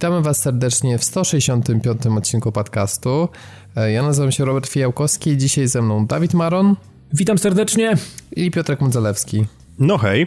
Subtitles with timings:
[0.00, 1.92] Witamy Was serdecznie w 165.
[2.18, 3.28] odcinku podcastu.
[3.76, 6.76] E, Ja nazywam się Robert Fijałkowski, dzisiaj ze mną Dawid Maron
[7.12, 7.94] Witam serdecznie.
[8.36, 9.46] i Piotrek Mudzelewski.
[9.78, 10.26] No hej.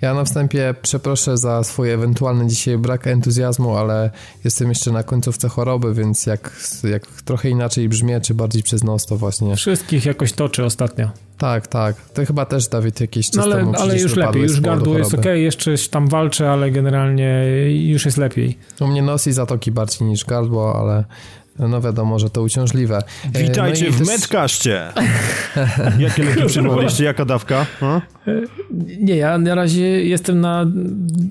[0.00, 4.10] Ja na wstępie przeproszę za swój ewentualny dzisiaj brak entuzjazmu, ale
[4.44, 6.56] jestem jeszcze na końcówce choroby, więc jak,
[6.90, 9.56] jak trochę inaczej brzmię, czy bardziej przez nos, to właśnie...
[9.56, 11.10] Wszystkich jakoś toczy ostatnio.
[11.38, 11.96] Tak, tak.
[11.96, 15.24] Ty chyba też, Dawid, jakiś czas No ale, ale już lepiej, już gardło jest ok,
[15.24, 18.58] jeszcze tam walczę, ale generalnie już jest lepiej.
[18.80, 21.04] U mnie nos i zatoki bardziej niż gardło, ale
[21.58, 23.02] no wiadomo, że to uciążliwe.
[23.34, 24.82] E, Witajcie no w też- Medcaście.
[25.98, 27.04] Jakie leki przyjmowaliście?
[27.04, 27.66] Jaka dawka?
[27.80, 28.00] A?
[29.00, 30.66] Nie, ja na razie jestem na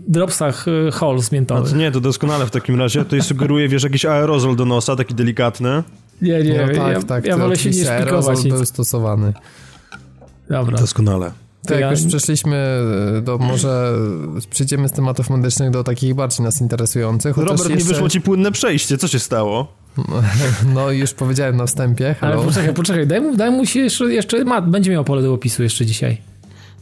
[0.07, 1.71] dropsach y, Halls miętowych.
[1.71, 3.03] to nie, to doskonale w takim razie.
[3.03, 5.83] Tutaj sugeruję, wiesz, jakiś aerozol do nosa, taki delikatny.
[6.21, 8.53] Nie, nie, No tak, ja, tak, ja to wolę się nie szpikować aerozol nic.
[8.53, 9.33] był stosowany.
[10.49, 10.77] Dobra.
[10.77, 11.31] Doskonale.
[11.67, 12.79] To Tak, ja- już przeszliśmy
[13.21, 13.93] do, może
[14.49, 17.35] przejdziemy z tematów medycznych do takich bardziej nas interesujących.
[17.35, 18.97] chociaż Robert, nie jeszcze- wyszło ci płynne przejście.
[18.97, 19.67] Co się stało?
[20.75, 24.43] No już powiedziałem na wstępie, Ale poczekaj, poczekaj, daj mu, daj mu się jeszcze, jeszcze
[24.45, 26.17] ma, będzie miał pole do opisu jeszcze dzisiaj.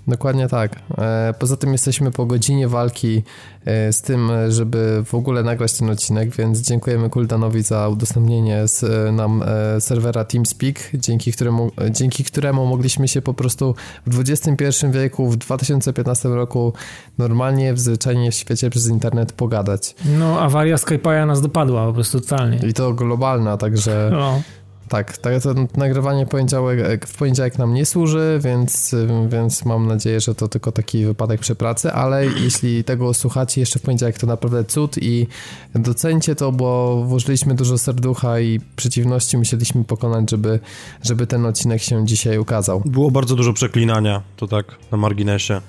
[0.07, 0.75] Dokładnie tak.
[0.97, 3.23] E, Poza tym jesteśmy po godzinie walki
[3.65, 8.83] e, z tym, żeby w ogóle nagrać ten odcinek, więc dziękujemy Kuldanowi za udostępnienie z,
[8.83, 9.43] e, nam
[9.79, 16.29] serwera TeamSpeak, dzięki któremu, dzięki któremu mogliśmy się po prostu w XXI wieku, w 2015
[16.29, 16.73] roku
[17.17, 19.95] normalnie, w zwyczajnie w świecie przez internet pogadać.
[20.19, 22.59] No, awaria Skype'a nas dopadła po prostu totalnie.
[22.67, 24.09] I to globalna, także...
[24.11, 24.41] No,
[24.89, 28.95] Tak, tak to nagrywanie poniedziałek, w poniedziałek nam nie służy, więc,
[29.28, 33.80] więc mam nadzieję, że to tylko taki wypadek przy pracy, ale jeśli tego słuchacie jeszcze
[33.80, 35.28] w poniedziałek, to naprawdę cud i
[35.75, 40.59] docencie to, bo włożyliśmy dużo serducha i przeciwności musieliśmy pokonać, żeby,
[41.03, 42.81] żeby ten odcinek się dzisiaj ukazał.
[42.86, 45.62] Było bardzo dużo przeklinania, to tak na marginesie.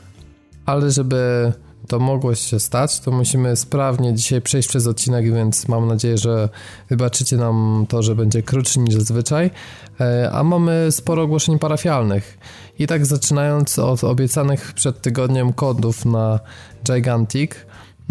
[0.66, 1.52] Ale żeby
[1.88, 6.48] to mogło się stać, to musimy sprawnie dzisiaj przejść przez odcinek, więc mam nadzieję, że
[6.90, 9.50] wybaczycie nam to, że będzie krótszy niż zazwyczaj.
[10.00, 12.38] E, A mamy sporo ogłoszeń parafialnych.
[12.78, 16.40] I tak zaczynając od obiecanych przed tygodniem kodów na
[16.84, 17.52] Gigantic,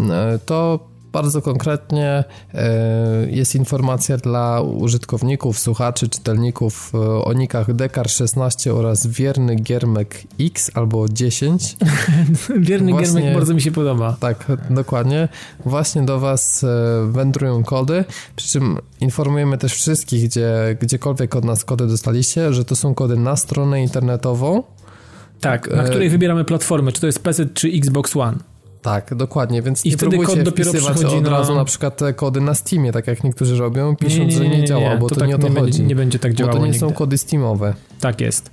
[0.00, 8.70] e, to bardzo konkretnie e, jest informacja dla użytkowników, słuchaczy, czytelników e, o nikach Dekar16
[8.70, 11.76] oraz Wierny Giermek X albo 10.
[12.58, 14.16] wierny Właśnie- Giermek bardzo mi się podoba.
[14.20, 15.28] Tak, dokładnie.
[15.64, 16.68] Właśnie do Was e,
[17.10, 18.04] wędrują kody,
[18.36, 23.16] przy czym informujemy też wszystkich, gdzie, gdziekolwiek od nas kody dostaliście, że to są kody
[23.16, 24.62] na stronę internetową.
[25.40, 28.55] Tak, na której wybieramy platformę, czy to jest PC, czy Xbox One.
[28.86, 31.64] Tak, dokładnie, więc I nie wtedy próbujcie kod dopiero wpisywać przychodzi od na- razu na
[31.64, 35.14] przykład te kody na Steamie, tak jak niektórzy robią, pisząc, że nie działa, bo to,
[35.14, 35.62] tak nie o to nie, chodzi.
[35.64, 36.78] Będzie, nie będzie tak bo działało to nie nigdy.
[36.80, 37.74] są kody Steamowe.
[38.00, 38.50] Tak jest.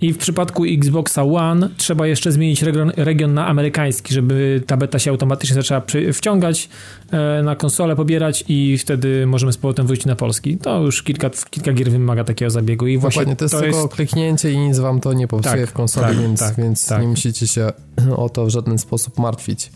[0.00, 4.98] I w przypadku Xboxa One trzeba jeszcze zmienić region, region na amerykański, żeby ta beta
[4.98, 6.68] się automatycznie zaczęła przy, wciągać
[7.10, 10.58] e, na konsolę, pobierać i wtedy możemy z powrotem wrócić na polski.
[10.58, 14.52] To już kilka, kilka gier wymaga takiego zabiegu i właśnie Dokładnie, to jest tylko kliknięcie
[14.52, 17.02] i nic Wam to nie popsuje Tak, w konsoli, tak, więc, tak, więc tak.
[17.02, 17.72] nie musicie się
[18.16, 19.66] o to w żaden sposób martwić.
[19.66, 19.70] I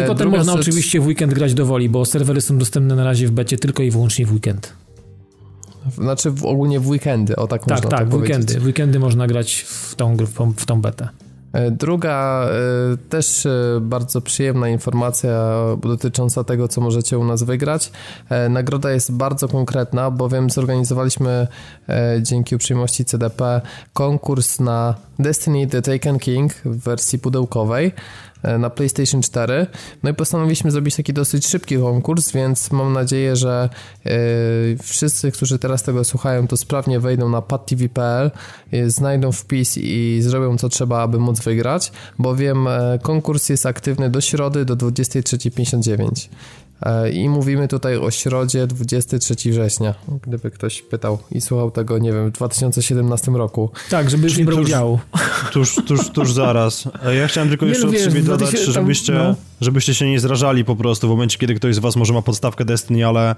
[0.00, 2.94] E, potem druga można rzecz- oczywiście w weekend grać do woli, bo serwery są dostępne
[2.96, 4.72] na razie w becie tylko i wyłącznie w weekend.
[5.94, 8.36] Znaczy w, ogólnie w weekendy, o tak, Tak, można tak, w powiedzieć.
[8.36, 8.66] weekendy.
[8.66, 10.16] Weekendy można grać w tą,
[10.56, 11.08] w tą, betę.
[11.52, 17.92] E, Druga e, też e, bardzo przyjemna informacja dotycząca tego, co możecie u nas wygrać.
[18.50, 21.46] Nagroda jest bardzo konkretna, bowiem zorganizowaliśmy
[22.20, 23.60] dzięki uprzejmości CDP
[23.92, 27.92] konkurs na Destiny The Taken King w wersji pudełkowej
[28.58, 29.66] na PlayStation 4.
[30.02, 33.68] No i postanowiliśmy zrobić taki dosyć szybki konkurs, więc mam nadzieję, że
[34.06, 34.10] e,
[34.82, 38.30] wszyscy, którzy teraz tego słuchają, to sprawnie wejdą na padtv.pl,
[38.72, 44.10] e, znajdą wpis i zrobią co trzeba, aby móc wygrać, bowiem e, konkurs jest aktywny
[44.10, 46.28] do środy do 23.59.
[46.82, 52.12] E, I mówimy tutaj o środzie 23 września, gdyby ktoś pytał i słuchał tego, nie
[52.12, 53.70] wiem, w 2017 roku.
[53.90, 54.98] Tak, żeby już Czyli nie brał to już- udziału.
[55.52, 56.88] Tuż, tuż, tuż zaraz.
[57.06, 59.34] A Ja chciałem tylko Nie, jeszcze no od wiesz, siebie dodać, 2000 tam, żebyście, no.
[59.60, 62.64] żebyście się nie zrażali po prostu w momencie, kiedy ktoś z was może ma podstawkę
[62.64, 63.34] Destiny, ale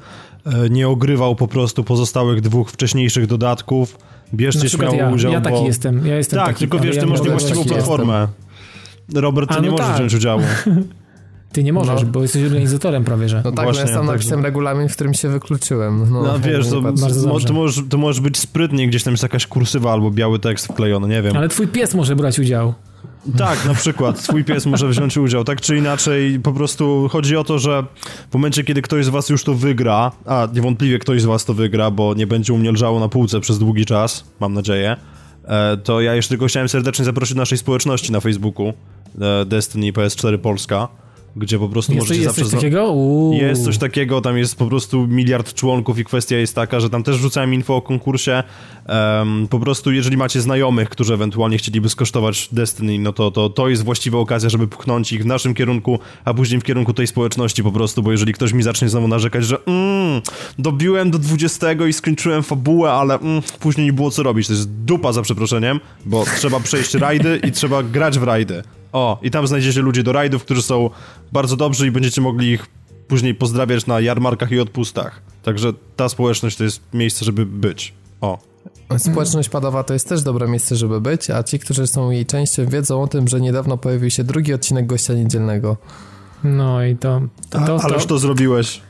[0.47, 3.99] e, nie ogrywał po prostu pozostałych dwóch wcześniejszych dodatków.
[4.35, 5.67] Bierzcie śmiało ja, udział, ja taki bo...
[5.67, 6.07] jestem.
[6.07, 8.29] Ja jestem Tak, taki, tylko wiesz, ja ty nie masz niewłaściwą platformę.
[9.15, 9.97] Robert, ty A, nie no możesz tak.
[9.97, 10.43] wziąć udziału.
[11.53, 12.09] Ty nie możesz, No.
[12.09, 13.37] bo jesteś organizatorem prawie, że.
[13.37, 16.13] No tak, no Właśnie, ja sam także- napisałem regulamin, w którym się wykluczyłem.
[16.13, 17.07] No, No wiesz, to, dobrze.
[17.47, 21.09] to, możesz, to możesz być sprytnie, gdzieś tam jest jakaś kursywa albo biały tekst wklejony,
[21.09, 21.37] nie wiem.
[21.37, 22.75] Ale twój pies może brać udział.
[23.39, 27.45] Tak, na przykład, twój pies może wziąć udział, tak czy inaczej, po prostu chodzi o
[27.45, 27.85] to, że
[28.31, 31.55] w momencie, kiedy ktoś z was już to wygra, a niewątpliwie ktoś z was to
[31.55, 34.97] wygra, bo nie będzie u mnie leżało na półce przez długi czas, mam nadzieję,
[35.45, 38.73] e, to ja jeszcze tylko chciałem serdecznie zaprosić do naszej społeczności na Facebooku
[39.21, 40.89] e, Destiny PS4 Polska,
[41.39, 42.51] gdzie po prostu jest, możecie jest zawsze...
[42.51, 42.93] coś takiego?
[42.93, 43.35] Uuu.
[43.35, 47.03] Jest coś takiego, tam jest po prostu miliard członków i kwestia jest taka, że tam
[47.03, 48.43] też rzucałem info o konkursie.
[48.89, 53.69] Um, po prostu jeżeli macie znajomych, którzy ewentualnie chcieliby skosztować Destiny, no to, to to
[53.69, 57.63] jest właściwa okazja, żeby pchnąć ich w naszym kierunku, a później w kierunku tej społeczności
[57.63, 60.23] po prostu, bo jeżeli ktoś mi zacznie znowu narzekać, że mm,
[60.59, 64.71] dobiłem do 20 i skończyłem fabułę, ale mm, później nie było co robić, to jest
[64.71, 68.63] dupa za przeproszeniem, bo trzeba przejść rajdy i trzeba grać w rajdy.
[68.93, 70.91] O, i tam znajdziecie ludzi do rajdów, którzy są
[71.33, 72.67] bardzo dobrzy i będziecie mogli ich
[73.09, 75.23] później pozdrawiać na jarmarkach i odpustach.
[75.43, 77.95] Także ta społeczność to jest miejsce, żeby być.
[78.21, 78.39] O.
[78.99, 82.67] Społeczność padowa to jest też dobre miejsce, żeby być, a ci, którzy są jej częścią,
[82.67, 85.77] wiedzą o tym, że niedawno pojawił się drugi odcinek gościa niedzielnego.
[86.45, 87.21] No i to.
[87.51, 88.81] to, to, a, ależ to zrobiłeś.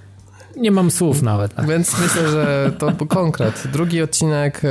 [0.56, 1.52] Nie mam słów nawet.
[1.68, 3.68] Więc myślę, że to konkret.
[3.72, 4.68] Drugi odcinek, e,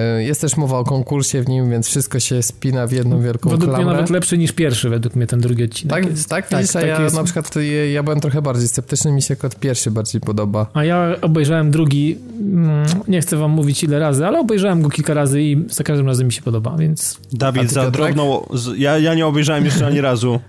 [0.00, 3.50] e, jest też mowa o konkursie w nim, więc wszystko się spina w jedną wielką
[3.50, 3.84] Według klamrę.
[3.84, 5.96] mnie nawet lepszy niż pierwszy, według mnie ten drugi odcinek.
[5.96, 6.28] Tak, jest.
[6.28, 7.16] tak, tak, widzisz, tak, ja jest.
[7.16, 7.54] na przykład
[7.92, 10.66] ja byłem trochę bardziej sceptyczny, mi się kot pierwszy bardziej podoba.
[10.74, 15.14] A ja obejrzałem drugi, mm, nie chcę wam mówić ile razy, ale obejrzałem go kilka
[15.14, 17.20] razy i za każdym razem mi się podoba, więc...
[17.32, 18.46] Dawid, za drobną...
[18.76, 20.40] Ja, ja nie obejrzałem jeszcze ani razu.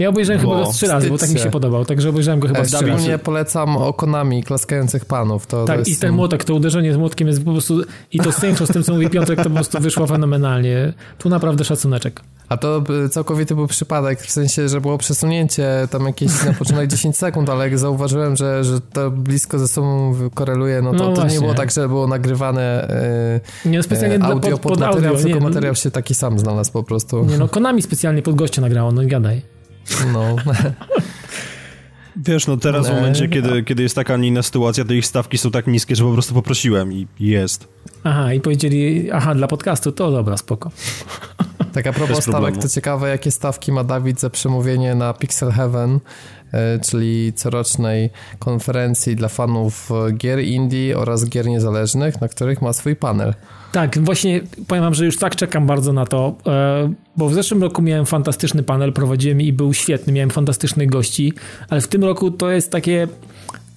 [0.00, 2.62] Ja obejrzałem chyba go trzy razy, bo tak mi się podobał, także obejrzałem go chyba
[2.62, 2.86] trzy razy.
[2.86, 5.46] Szczególnie polecam o Konami klaskających panów.
[5.46, 7.82] To, tak, to i ten młotek, to uderzenie z młotkiem jest po prostu,
[8.12, 10.92] i to synchro z tym, co mówi Piotrek, to po prostu wyszło fenomenalnie.
[11.18, 12.20] Tu naprawdę szacuneczek.
[12.48, 17.16] A to całkowity był przypadek, w sensie, że było przesunięcie tam jakieś na początek 10
[17.16, 21.26] sekund, ale jak zauważyłem, że, że to blisko ze sobą koreluje, no to, no to
[21.26, 22.88] nie było tak, że było nagrywane
[23.64, 26.14] nie, no specjalnie e, audio pod, pod, pod materiał, audio, tylko nie, materiał się taki
[26.14, 27.24] sam znalazł po prostu.
[27.24, 29.59] Nie no, Konami specjalnie pod gościa nagrało, no gadaj.
[30.12, 30.36] No.
[32.16, 35.06] Wiesz, no teraz w momencie, kiedy, kiedy jest taka, a nie inna sytuacja, to ich
[35.06, 37.68] stawki są tak niskie, że po prostu poprosiłem i jest.
[38.04, 40.70] Aha, i powiedzieli, aha, dla podcastu, to dobra, spoko.
[41.72, 46.00] Tak a propos stawek, to ciekawe, jakie stawki ma Dawid za przemówienie na Pixel Heaven,
[46.82, 53.34] czyli corocznej konferencji dla fanów gier indie oraz gier niezależnych, na których ma swój panel.
[53.72, 56.36] Tak, właśnie powiem wam, że już tak czekam bardzo na to,
[57.16, 61.32] bo w zeszłym roku miałem fantastyczny panel, prowadziłem i był świetny, miałem fantastycznych gości,
[61.68, 63.08] ale w tym roku to jest takie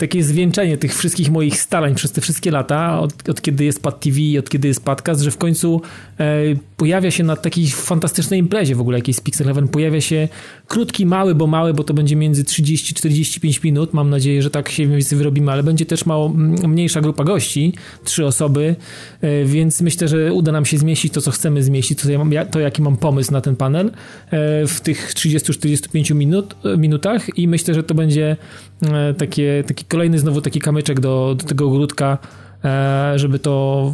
[0.04, 4.00] takie zwieńczenie tych wszystkich moich starań przez te wszystkie lata, od, od kiedy jest Pad
[4.00, 5.82] TV i od kiedy jest podcast, że w końcu
[6.20, 6.42] e,
[6.78, 10.28] pojawia się na takiej fantastycznej imprezie w ogóle jakiejś Pixel Heaven, pojawia się
[10.68, 14.88] krótki, mały, bo mały, bo to będzie między 30-45 minut, mam nadzieję, że tak się
[15.12, 16.30] wyrobimy, ale będzie też mało,
[16.68, 17.74] mniejsza grupa gości,
[18.04, 18.76] trzy osoby,
[19.22, 22.32] e, więc myślę, że uda nam się zmieścić to, co chcemy zmieścić, to, ja mam,
[22.52, 23.92] to jaki mam pomysł na ten panel e,
[24.68, 28.38] w tych 30-45 minut, e, minutach i myślę, że to będzie
[29.18, 32.18] takie, takie kolejny znowu taki kamyczek do, do tego ogródka,
[32.64, 33.94] e, żeby to,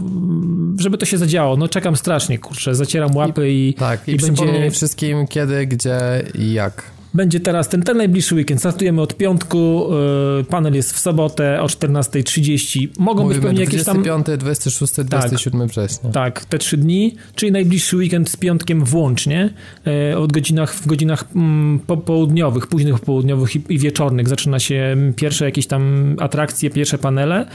[0.79, 1.57] żeby to się zadziało.
[1.57, 5.99] No czekam strasznie, kurczę, zacieram łapy i, i tak, i, i będzie wszystkim kiedy, gdzie
[6.35, 6.98] i jak.
[7.13, 8.59] Będzie teraz ten, ten najbliższy weekend.
[8.59, 9.89] Startujemy od piątku,
[10.37, 12.87] yy, panel jest w sobotę o 14.30.
[12.99, 14.03] Mogą Mówimy być pewnie jakieś tam...
[14.03, 16.09] 25, 26, 27 tak, września.
[16.09, 19.53] Tak, te trzy dni, czyli najbliższy weekend z piątkiem włącznie,
[19.85, 25.45] yy, od godzinach, w godzinach mm, popołudniowych, późnych południowych i, i, wieczornych zaczyna się pierwsze
[25.45, 27.45] jakieś tam atrakcje, pierwsze panele.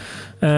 [0.43, 0.49] Yy,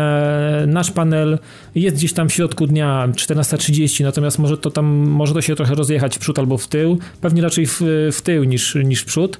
[0.66, 1.38] nasz panel
[1.74, 5.74] jest gdzieś tam w środku dnia, 14.30, natomiast może to tam, może to się trochę
[5.74, 6.98] rozjechać w przód albo w tył.
[7.20, 7.80] Pewnie raczej w,
[8.12, 9.38] w tył niż niż przód.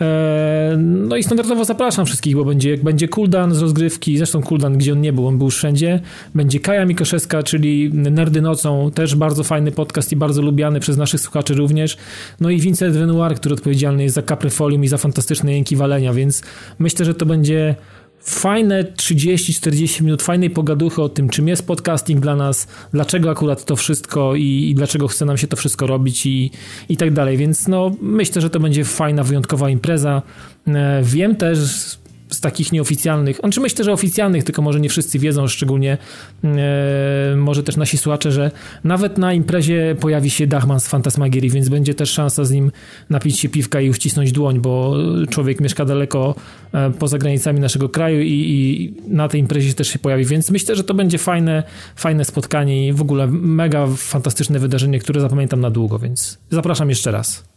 [0.00, 4.92] E, no i standardowo zapraszam wszystkich, bo będzie, będzie cooldown z rozgrywki, zresztą cooldown, gdzie
[4.92, 6.00] on nie był, on był wszędzie.
[6.34, 11.20] Będzie Kaja Mikoszewska, czyli Nerdy Nocą, też bardzo fajny podcast i bardzo lubiany przez naszych
[11.20, 11.96] słuchaczy również.
[12.40, 16.42] No i Vincent Renoir, który odpowiedzialny jest za Caprifolium i za fantastyczne jęki walenia, więc
[16.78, 17.74] myślę, że to będzie
[18.20, 23.76] fajne 30-40 minut fajnej pogaduchy o tym, czym jest podcasting dla nas, dlaczego akurat to
[23.76, 26.50] wszystko i, i, dlaczego chce nam się to wszystko robić i,
[26.88, 27.36] i tak dalej.
[27.36, 30.22] Więc no, myślę, że to będzie fajna, wyjątkowa impreza.
[30.66, 31.97] E, wiem też
[32.30, 35.98] z takich nieoficjalnych, znaczy myślę, że oficjalnych, tylko może nie wszyscy wiedzą, szczególnie
[36.44, 38.50] e, może też nasi słuchacze, że
[38.84, 42.72] nawet na imprezie pojawi się Dachman z Fantasmagierii, więc będzie też szansa z nim
[43.10, 44.96] napić się piwka i uścisnąć dłoń, bo
[45.30, 46.34] człowiek mieszka daleko
[46.72, 50.76] e, poza granicami naszego kraju i, i, na tej imprezie też się pojawi, więc myślę,
[50.76, 51.62] że to będzie fajne,
[51.96, 57.10] fajne spotkanie i w ogóle mega fantastyczne wydarzenie, które zapamiętam na długo, więc zapraszam jeszcze
[57.10, 57.47] raz.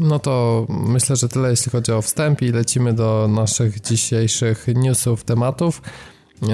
[0.00, 5.24] No to myślę, że tyle jeśli chodzi o wstęp i lecimy do naszych dzisiejszych newsów,
[5.24, 5.82] tematów.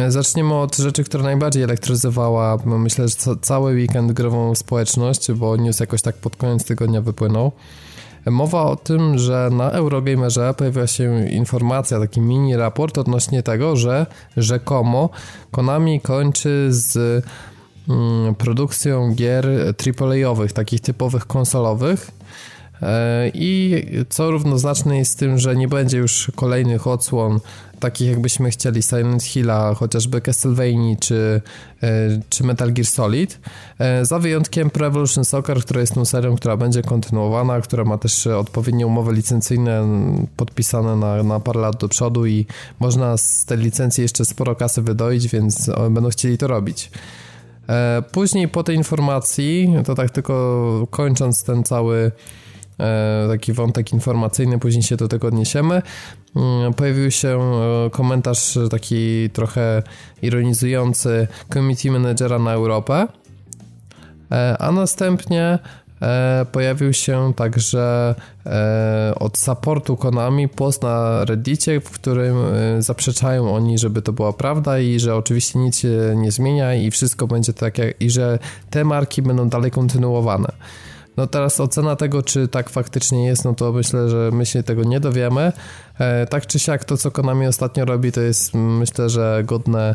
[0.08, 6.02] Zaczniemy od rzeczy, która najbardziej elektryzowała, myślę, że cały weekend grową społeczność, bo news jakoś
[6.02, 7.52] tak pod koniec tygodnia wypłynął.
[8.26, 14.06] Mowa o tym, że na Eurogamerze pojawiła się informacja, taki mini raport odnośnie tego, że
[14.36, 15.10] rzekomo
[15.50, 17.24] Konami kończy z
[17.88, 19.48] mm, produkcją gier
[20.00, 22.10] AAA-owych, takich typowych konsolowych
[23.34, 27.40] I co równoznaczne jest z tym, że nie będzie już kolejnych odsłon
[27.82, 31.42] takich jakbyśmy chcieli Silent Hilla, chociażby Castlevania czy,
[32.28, 33.38] czy Metal Gear Solid.
[34.02, 38.26] Za wyjątkiem Pro Evolution Soccer, która jest tą serią, która będzie kontynuowana, która ma też
[38.26, 39.88] odpowiednie umowy licencyjne
[40.36, 42.46] podpisane na, na parę lat do przodu i
[42.80, 46.90] można z tej licencji jeszcze sporo kasy wydoić, więc będą chcieli to robić.
[47.68, 52.41] E, później po tej informacji, to tak tylko kończąc ten cały e,
[53.28, 55.82] taki wątek informacyjny, później się do tego odniesiemy,
[56.36, 59.82] mm, pojawił się e, komentarz taki trochę
[60.22, 63.06] ironizujący community managera na Europę,
[64.58, 65.58] a następnie
[66.02, 68.14] E, pojawił się także
[68.46, 74.32] e, od supportu Konami post na Reddicie, w którym e, zaprzeczają oni, żeby to była
[74.32, 78.38] prawda i że oczywiście nic się nie zmienia i wszystko będzie tak jak, i że
[78.70, 80.52] te marki będą dalej kontynuowane.
[81.16, 84.84] No teraz ocena tego, czy tak faktycznie jest, no to myślę, że my się tego
[84.84, 85.52] nie dowiemy.
[86.30, 89.94] tak czy siak to, co Konami ostatnio robi, to jest myślę, że godne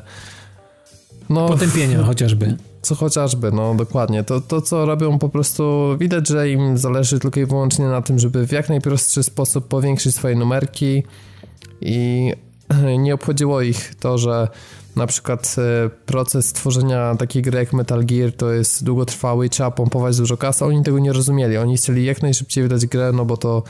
[1.30, 2.58] no, potępienia chociażby
[2.88, 4.24] co chociażby, no dokładnie.
[4.24, 8.20] To, to, co robią po prostu, widać, że im zależy tylko i wyłącznie na tym,
[8.20, 11.04] żeby w jak najprostszy sposób powiększyć swoje numerki
[11.82, 12.32] i
[13.00, 14.48] nie obchodziło ich to, że
[14.98, 19.72] na przykład e, proces tworzenia takiej gry jak Metal Gear to jest długotrwały i trzeba
[19.72, 20.66] pompować dużo kasy.
[20.66, 21.58] Oni tego nie rozumieli.
[21.58, 23.64] Oni chcieli jak najszybciej wydać grę, no bo to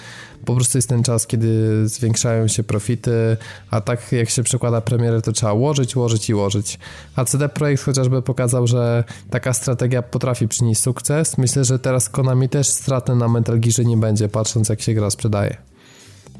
[0.45, 3.37] po prostu jest ten czas, kiedy zwiększają się profity,
[3.71, 6.79] a tak jak się przekłada premierę, to trzeba łożyć, łożyć i łożyć.
[7.15, 11.37] A CD Projekt chociażby pokazał, że taka strategia potrafi przynieść sukces.
[11.37, 15.09] Myślę, że teraz Konami też straty na Metal Gearze nie będzie, patrząc jak się gra
[15.09, 15.57] sprzedaje.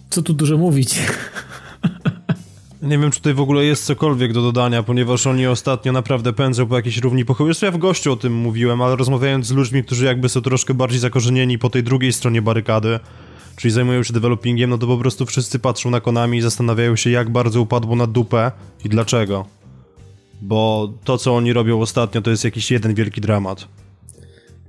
[0.09, 0.99] Co tu dużo mówić.
[2.87, 6.67] Nie wiem, czy tutaj w ogóle jest cokolwiek do dodania, ponieważ oni ostatnio naprawdę pędzą
[6.67, 7.51] po jakiejś równi pochyły.
[7.61, 10.99] Ja w gościu o tym mówiłem, ale rozmawiając z ludźmi, którzy jakby są troszkę bardziej
[10.99, 12.99] zakorzenieni po tej drugiej stronie barykady,
[13.55, 17.09] czyli zajmują się developingiem, no to po prostu wszyscy patrzą na Konami i zastanawiają się,
[17.09, 18.51] jak bardzo upadło na dupę
[18.85, 19.45] i dlaczego.
[20.41, 23.67] Bo to, co oni robią ostatnio, to jest jakiś jeden wielki dramat.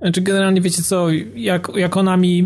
[0.01, 2.45] Znaczy generalnie wiecie co, jak, jak Konami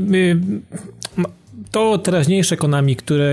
[1.72, 3.32] to teraźniejsze Konami, które,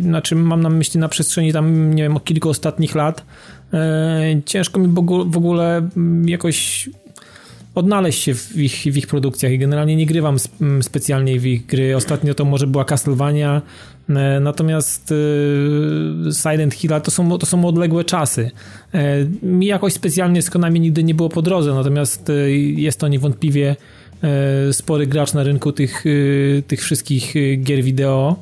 [0.00, 3.24] znaczy mam na myśli na przestrzeni tam, nie wiem, o kilku ostatnich lat,
[3.72, 4.88] e, ciężko mi
[5.26, 5.88] w ogóle
[6.24, 6.88] jakoś
[7.74, 10.36] odnaleźć się w ich, w ich produkcjach i generalnie nie grywam
[10.82, 11.96] specjalnie w ich gry.
[11.96, 13.62] Ostatnio to może była Castlevania,
[14.08, 15.12] e, natomiast
[16.28, 18.50] e, Silent Hill to są, to są odległe czasy.
[19.42, 22.32] Mi jakoś specjalnie z Konami nigdy nie było po drodze, natomiast
[22.76, 23.76] jest to niewątpliwie
[24.72, 28.36] spory gracz na rynku tych, e, tych wszystkich e, gier wideo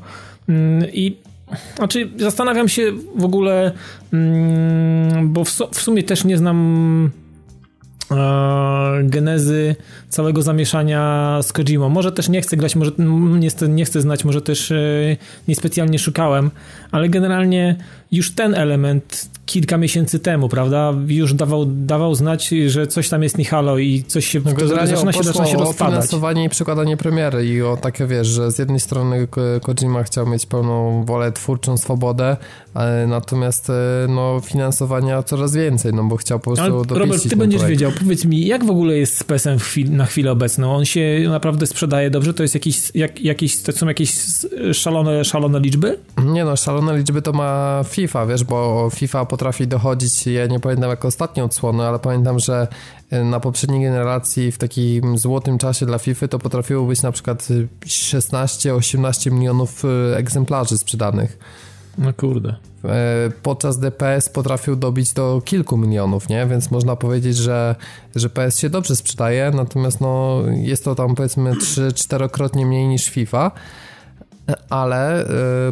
[0.49, 1.16] mm, i
[1.76, 3.73] znaczy zastanawiam się w ogóle,
[4.12, 7.11] mm, bo w sumie też nie znam
[9.02, 9.76] genezy
[10.09, 11.88] całego zamieszania z Kojimą.
[11.88, 12.90] Może też nie chcę grać, może
[13.38, 14.73] nie chcę, nie chcę znać, może też
[15.49, 16.50] niespecjalnie szukałem,
[16.90, 17.76] ale generalnie
[18.12, 23.38] już ten element kilka miesięcy temu, prawda, już dawał, dawał znać, że coś tam jest
[23.38, 25.80] nie halo i coś się, no, to zaczyna się, zaczyna się rozpadać.
[25.80, 29.28] o finansowanie i przekładanie premiery i o takie, wiesz, że z jednej strony
[29.62, 32.36] Kojima chciał mieć pełną wolę twórczą, swobodę,
[33.06, 33.72] natomiast e,
[34.08, 37.80] no, finansowania coraz więcej, no bo chciał po prostu Ale, Robert, ty będziesz projekt.
[37.80, 39.58] wiedział, powiedz mi, jak w ogóle jest z PES-em
[39.88, 40.76] na chwilę obecną?
[40.76, 42.34] On się naprawdę sprzedaje dobrze?
[42.34, 44.14] To jest jakiś, jak, jakieś, to są jakieś
[44.72, 45.98] szalone, szalone liczby?
[46.25, 50.90] Nie no, szalone liczby to ma FIFA, wiesz, bo FIFA potrafi dochodzić, ja nie pamiętam
[50.90, 52.68] jak ostatnie odsłony, ale pamiętam, że
[53.12, 57.48] y, na poprzedniej generacji w takim złotym czasie dla FIFA to potrafiło być na przykład
[57.86, 61.38] 16-18 milionów y, egzemplarzy sprzedanych.
[61.98, 62.54] No kurde.
[63.42, 66.46] Podczas DPS potrafił dobić do kilku milionów, nie?
[66.46, 67.74] Więc można powiedzieć, że,
[68.14, 73.50] że PS się dobrze sprzedaje, natomiast no, jest to tam powiedzmy 3-4krotnie mniej niż FIFA
[74.70, 75.26] ale y,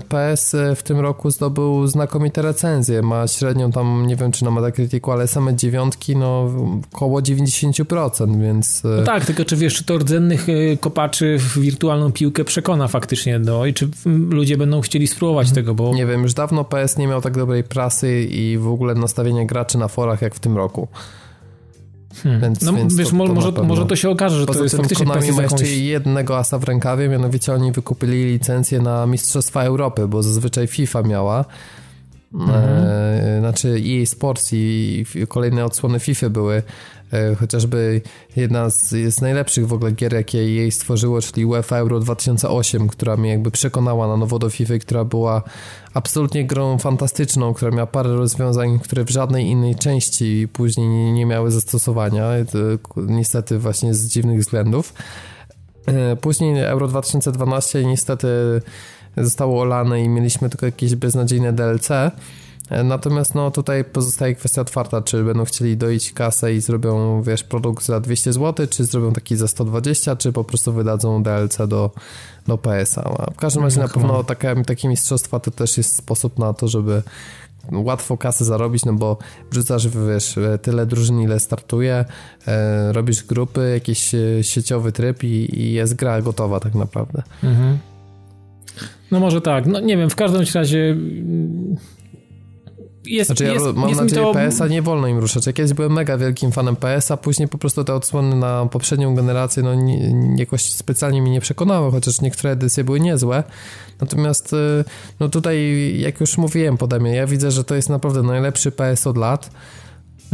[0.08, 3.02] PS w tym roku zdobył znakomite recenzje.
[3.02, 6.50] Ma średnią tam, nie wiem czy na Metacriticu, ale same dziewiątki, no
[6.92, 8.84] około 90%, więc...
[8.84, 12.88] Y, no tak, tylko czy wiesz, czy to rdzennych y, kopaczy w wirtualną piłkę przekona
[12.88, 13.88] faktycznie, no i czy
[14.30, 15.54] ludzie będą chcieli spróbować mhm.
[15.54, 15.94] tego, bo...
[15.94, 19.78] Nie wiem, już dawno PS nie miał tak dobrej prasy i w ogóle nastawienia graczy
[19.78, 20.88] na forach jak w tym roku.
[22.22, 22.40] Hmm.
[22.40, 24.74] Więc, no więc wiesz, to, to może, może to się okaże, że Poza to jest
[24.74, 29.62] tym faktycznie Konami ma jeszcze jednego asa w rękawie, mianowicie oni wykupili licencję na Mistrzostwa
[29.62, 31.44] Europy, bo zazwyczaj FIFA miała.
[32.34, 32.64] Mhm.
[32.64, 36.62] E, znaczy EA Sports i, i kolejne odsłony FIFA były
[37.38, 38.00] chociażby
[38.36, 43.16] jedna z, z najlepszych w ogóle gier, jakie jej stworzyło, czyli UEFA Euro 2008, która
[43.16, 45.42] mnie jakby przekonała na nowo do FIFA, która była
[45.94, 51.26] absolutnie grą fantastyczną, która miała parę rozwiązań, które w żadnej innej części później nie, nie
[51.26, 52.28] miały zastosowania,
[52.96, 54.94] niestety właśnie z dziwnych względów.
[56.20, 58.28] Później Euro 2012 niestety
[59.16, 61.88] zostało olane i mieliśmy tylko jakieś beznadziejne DLC.
[62.84, 67.84] Natomiast no tutaj pozostaje kwestia otwarta, czy będą chcieli doić kasę i zrobią, wiesz, produkt
[67.84, 71.90] za 200 zł, czy zrobią taki za 120, czy po prostu wydadzą DLC do,
[72.46, 73.02] do PS-a.
[73.32, 77.02] W każdym razie na pewno takie, takie mistrzostwa to też jest sposób na to, żeby
[77.72, 79.18] łatwo kasę zarobić, no bo
[79.50, 82.04] wrzucasz, wiesz, tyle drużyn, ile startuje,
[82.46, 87.22] e, robisz grupy, jakiś e, sieciowy tryb i, i jest gra gotowa tak naprawdę.
[87.42, 87.78] Mhm.
[89.10, 90.96] No może tak, no nie wiem, w każdym razie
[93.06, 94.32] jest, znaczy, jest, ja mam jest nadzieję, to...
[94.34, 95.46] PS-a nie wolno im ruszać.
[95.46, 99.62] Jak kiedyś byłem mega wielkim fanem PS-a, później po prostu te odsłony na poprzednią generację
[99.62, 103.42] no nie, jakoś specjalnie mi nie przekonały, chociaż niektóre edycje były niezłe.
[104.00, 104.84] Natomiast y,
[105.20, 109.06] no tutaj, jak już mówiłem pode mnie, ja widzę, że to jest naprawdę najlepszy PS
[109.06, 109.50] od lat.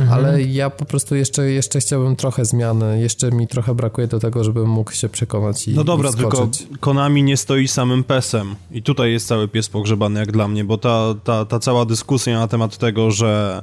[0.00, 0.18] Mhm.
[0.18, 4.44] Ale ja po prostu jeszcze, jeszcze chciałbym trochę zmiany, jeszcze mi trochę brakuje do tego,
[4.44, 6.48] żebym mógł się przekonać i No dobra, i tylko
[6.80, 8.54] Konami nie stoi samym pesem.
[8.72, 12.38] I tutaj jest cały pies pogrzebany jak dla mnie, bo ta, ta, ta cała dyskusja
[12.38, 13.62] na temat tego, że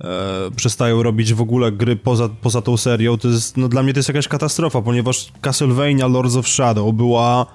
[0.00, 3.92] e, przestają robić w ogóle gry poza, poza tą serią, to jest, no dla mnie
[3.92, 7.46] to jest jakaś katastrofa, ponieważ Castlevania Lords of Shadow była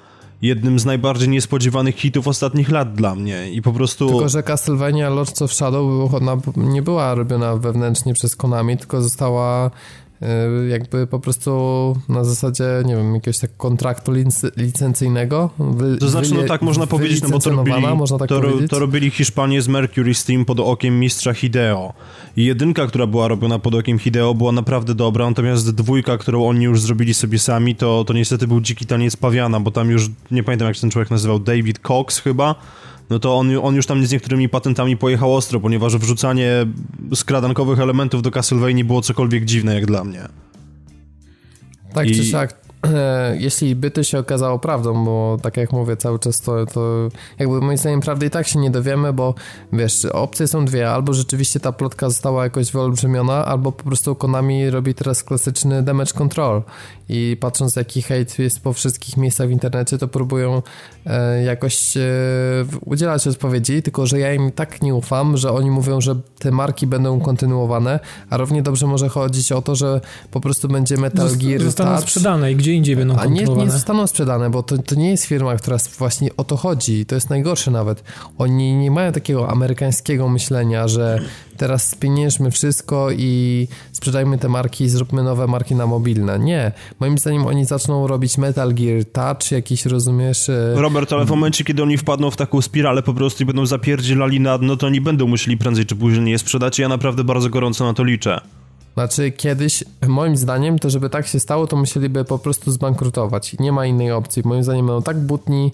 [0.46, 4.10] jednym z najbardziej niespodziewanych hitów ostatnich lat dla mnie i po prostu...
[4.10, 9.72] Tylko, że Castlevania Lords of Shadow ona nie była robiona wewnętrznie przez Konami, tylko została
[10.70, 11.52] jakby po prostu
[12.10, 14.12] na zasadzie, nie wiem, jakiegoś tak kontraktu
[14.58, 15.50] licencyjnego.
[15.60, 18.80] Wy, to znaczy, no tak można powiedzieć, no bo to robili, można tak to, to
[18.80, 21.94] robili Hiszpanie z Mercury Steam pod okiem mistrza Hideo.
[22.38, 26.64] I jedynka, która była robiona pod okiem Hideo, była naprawdę dobra, natomiast dwójka, którą oni
[26.64, 30.44] już zrobili sobie sami, to, to niestety był dziki taniec pawiana, bo tam już, nie
[30.44, 32.56] pamiętam jak się ten człowiek nazywał, David Cox chyba,
[33.10, 36.66] no to on, on już tam z niektórymi patentami pojechał ostro, ponieważ wrzucanie
[37.16, 40.28] skradankowych elementów do Castlevania było cokolwiek dziwne jak dla mnie.
[41.94, 42.16] Tak I...
[42.16, 42.66] czy siak,
[43.40, 47.62] jeśli by to się okazało prawdą, bo tak jak mówię cały czas, to, to jakby
[47.62, 49.36] moim zdaniem prawdy i tak się nie dowiemy, bo
[49.74, 54.70] wiesz, opcje są dwie, albo rzeczywiście ta plotka została jakoś wyolbrzymiona, albo po prostu Konami
[54.70, 56.62] robi teraz klasyczny damage control
[57.10, 60.62] i patrząc jaki hejt jest po wszystkich miejscach w internecie, to próbują
[61.06, 62.02] e, jakoś e,
[62.86, 66.88] udzielać odpowiedzi, tylko że ja im tak nie ufam, że oni mówią, że te marki
[66.88, 71.62] będą kontynuowane, a równie dobrze może chodzić o to, że po prostu będzie Metal Gear
[71.62, 74.96] Zostaną Touch, sprzedane i gdzie indziej będą A nie, nie zostaną sprzedane, bo to, to
[74.96, 77.06] nie jest firma, która właśnie o to chodzi.
[77.06, 78.04] To jest najgorsze nawet.
[78.38, 81.20] Oni nie mają takiego amerykańskiego myślenia, że
[81.58, 86.40] teraz spieniężmy wszystko i sprzedajmy te marki i zróbmy nowe marki na mobilne.
[86.40, 86.72] Nie.
[87.00, 90.50] Moim zdaniem oni zaczną robić Metal Gear Touch, jakiś, rozumiesz...
[90.50, 93.66] E, Robert, ale w momencie, kiedy oni wpadną w taką spiralę po prostu i będą
[93.66, 97.24] zapierdzielali na dno, to oni będą musieli prędzej czy później je sprzedać i ja naprawdę
[97.24, 98.42] bardzo gorąco na to liczę.
[98.94, 103.56] Znaczy kiedyś, moim zdaniem, to żeby tak się stało, to musieliby po prostu zbankrutować.
[103.60, 104.44] Nie ma innej opcji.
[104.46, 105.72] Moim zdaniem będą tak butni,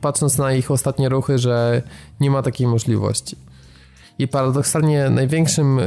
[0.00, 1.82] patrząc na ich ostatnie ruchy, że
[2.20, 3.36] nie ma takiej możliwości.
[4.18, 5.82] I paradoksalnie największym, e,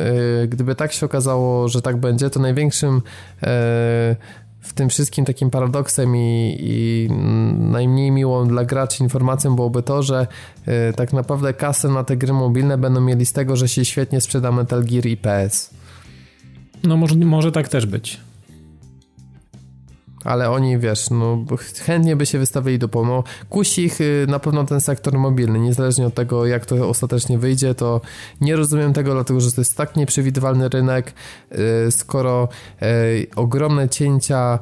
[0.48, 4.16] gdyby tak się okazało, że tak będzie, to największym e,
[4.60, 7.10] w tym wszystkim takim paradoksem i, i,
[7.60, 10.28] najmniej miłą dla graczy informacją byłoby to, że
[10.66, 14.22] e, tak naprawdę kasę na te gry mobilne będą mieli z tego, że się świetnie
[14.22, 15.70] sprzeda Metal Gear i PS.
[16.84, 18.27] No może, może tak też być
[20.28, 21.46] ale oni, wiesz, no
[21.86, 23.30] chętnie by się wystawili do pomocy.
[23.50, 27.76] Kusi ich y, na pewno ten sektor mobilny, niezależnie od tego, jak to ostatecznie wyjdzie,
[27.76, 28.02] to
[28.42, 31.14] nie rozumiem tego, dlatego że to jest tak nieprzewidywalny rynek,
[31.88, 32.48] y, skoro
[32.82, 34.60] y, ogromne cięcia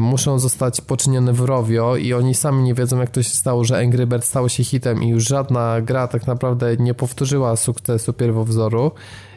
[0.00, 3.78] muszą zostać poczynione w Rovio i oni sami nie wiedzą, jak to się stało, że
[3.78, 8.92] Angry Bird stało się hitem i już żadna gra tak naprawdę nie powtórzyła sukcesu pierwowzoru,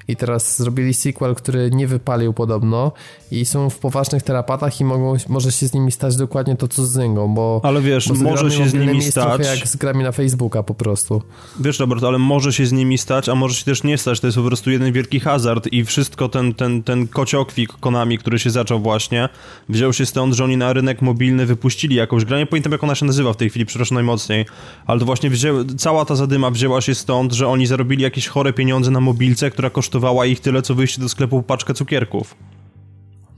[0.07, 2.91] i teraz zrobili sequel, który nie wypalił podobno
[3.31, 6.85] i są w poważnych terapatach i mogą, może się z nimi stać dokładnie to, co
[6.85, 7.61] z Zyngą, bo...
[7.63, 9.41] Ale wiesz, może się z nimi stać...
[9.45, 11.21] jak z grami na Facebooka po prostu.
[11.59, 14.19] Wiesz, Robert, ale może się z nimi stać, a może się też nie stać.
[14.19, 18.39] To jest po prostu jeden wielki hazard i wszystko ten, ten, ten kociokwik Konami, który
[18.39, 19.29] się zaczął właśnie,
[19.69, 22.39] wziął się stąd, że oni na rynek mobilny wypuścili jakąś grę.
[22.39, 24.45] Nie pamiętam, jak ona się nazywa w tej chwili, przepraszam najmocniej,
[24.85, 28.53] ale to właśnie wzięły, cała ta zadyma wzięła się stąd, że oni zarobili jakieś chore
[28.53, 32.35] pieniądze na mobilce, która kosztowała kosztowała ich tyle, co wyjście do sklepu paczkę cukierków.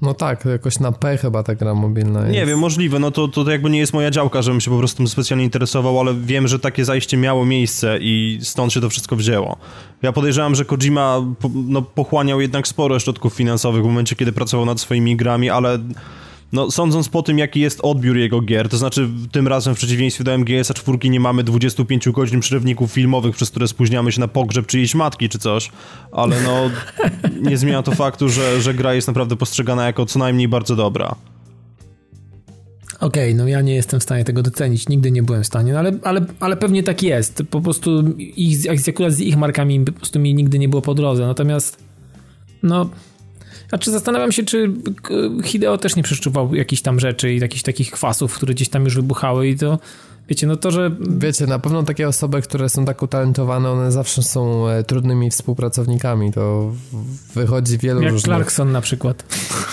[0.01, 2.33] No tak, jakoś na P chyba ta gra mobilna jest.
[2.33, 4.97] Nie wiem, możliwe, no to, to jakby nie jest moja działka, żebym się po prostu
[4.97, 9.15] tym specjalnie interesował, ale wiem, że takie zajście miało miejsce i stąd się to wszystko
[9.15, 9.57] wzięło.
[10.01, 11.21] Ja podejrzewam, że Kojima
[11.53, 15.79] no, pochłaniał jednak sporo środków finansowych w momencie, kiedy pracował nad swoimi grami, ale
[16.51, 20.23] no, sądząc po tym, jaki jest odbiór jego gier, to znaczy tym razem w przeciwieństwie
[20.23, 24.65] do MGS-a 4 nie mamy 25 godzin przerywników filmowych, przez które spóźniamy się na pogrzeb
[24.65, 25.71] czyjejś matki czy coś,
[26.11, 26.69] ale no
[27.49, 31.15] nie zmienia to faktu, że, że gra jest naprawdę postrzegana jako co najmniej bardzo dobra.
[32.99, 35.73] Okej, okay, no ja nie jestem w stanie tego docenić, nigdy nie byłem w stanie,
[35.73, 37.43] no ale, ale, ale pewnie tak jest.
[37.49, 38.57] Po prostu ich,
[38.89, 41.27] akurat z ich markami po prostu mi nigdy nie było po drodze.
[41.27, 41.83] Natomiast
[42.63, 42.89] no.
[43.71, 44.73] A czy zastanawiam się, czy
[45.43, 48.95] Hideo też nie przeczuwał jakichś tam rzeczy i jakichś takich kwasów, które gdzieś tam już
[48.95, 49.79] wybuchały i to
[50.29, 50.91] Wiecie, no to, że...
[50.99, 56.31] Wiecie, na pewno takie osoby, które są tak utalentowane, one zawsze są e, trudnymi współpracownikami.
[56.33, 56.73] To
[57.35, 58.29] wychodzi wielu jak różnych...
[58.29, 59.23] Jak Clarkson na przykład.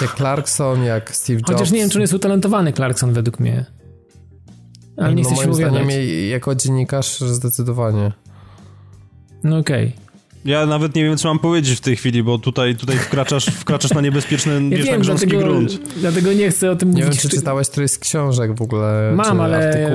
[0.02, 1.52] Jak Clarkson, jak Steve Jobs.
[1.52, 3.64] Chociaż nie wiem, czy on jest utalentowany, Clarkson, według mnie.
[4.96, 5.88] Ale nie no, chcę się moim zdaniem
[6.30, 8.12] jako dziennikarz zdecydowanie.
[9.44, 9.86] No okej.
[9.86, 10.05] Okay.
[10.46, 13.90] Ja nawet nie wiem, co mam powiedzieć w tej chwili, bo tutaj, tutaj wkraczasz, wkraczasz
[13.90, 15.80] na niebezpieczny, ja wiesz, wiem, dlatego, grunt.
[15.96, 17.06] Dlatego nie chcę o tym nie mówić.
[17.06, 19.88] Nie wiem, czy czytałeś któryś z książek w ogóle, Mam, ale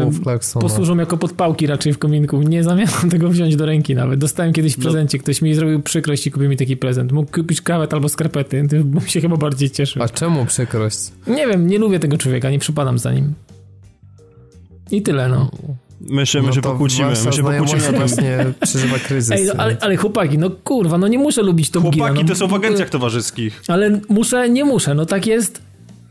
[0.62, 2.42] posłużą jako podpałki raczej w kominku.
[2.42, 4.20] Nie zamierzam tego wziąć do ręki nawet.
[4.20, 4.84] Dostałem kiedyś w no.
[4.84, 7.12] prezencie, ktoś mi zrobił przykrość i kupił mi taki prezent.
[7.12, 10.04] Mógł kupić kawet albo skarpety, bym się chyba bardziej cieszył.
[10.04, 11.00] A czemu przykrość?
[11.28, 13.34] Nie wiem, nie lubię tego człowieka, nie przypadam za nim.
[14.92, 15.52] I tyle, no.
[16.10, 17.92] My się, my no się pokłócimy, my się pokłócimy.
[17.92, 19.32] właśnie przeżywa kryzys.
[19.32, 22.24] Ej, no, ale, ale, chłopaki, no kurwa, no nie muszę lubić Top Chłopaki Gear, no,
[22.24, 23.62] to są w agencjach towarzyskich.
[23.68, 25.62] Ale muszę, nie muszę, no tak jest.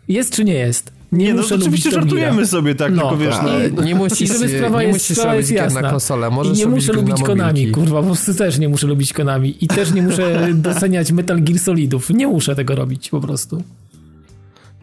[0.08, 0.92] Jest czy nie jest?
[1.12, 3.34] Nie, nie no oczywiście żartujemy sobie tak, no, tylko wiesz,
[3.76, 3.82] no.
[3.84, 5.80] Nie musisz, żeby sprawa nie jest, musisz sprawa jest jasna.
[5.80, 9.12] na konsolę, możesz I nie muszę lubić Konami, kurwa, po prostu też nie muszę lubić
[9.12, 12.10] Konami i też nie muszę doceniać Metal Gear Solidów.
[12.10, 13.62] Nie muszę tego robić po prostu.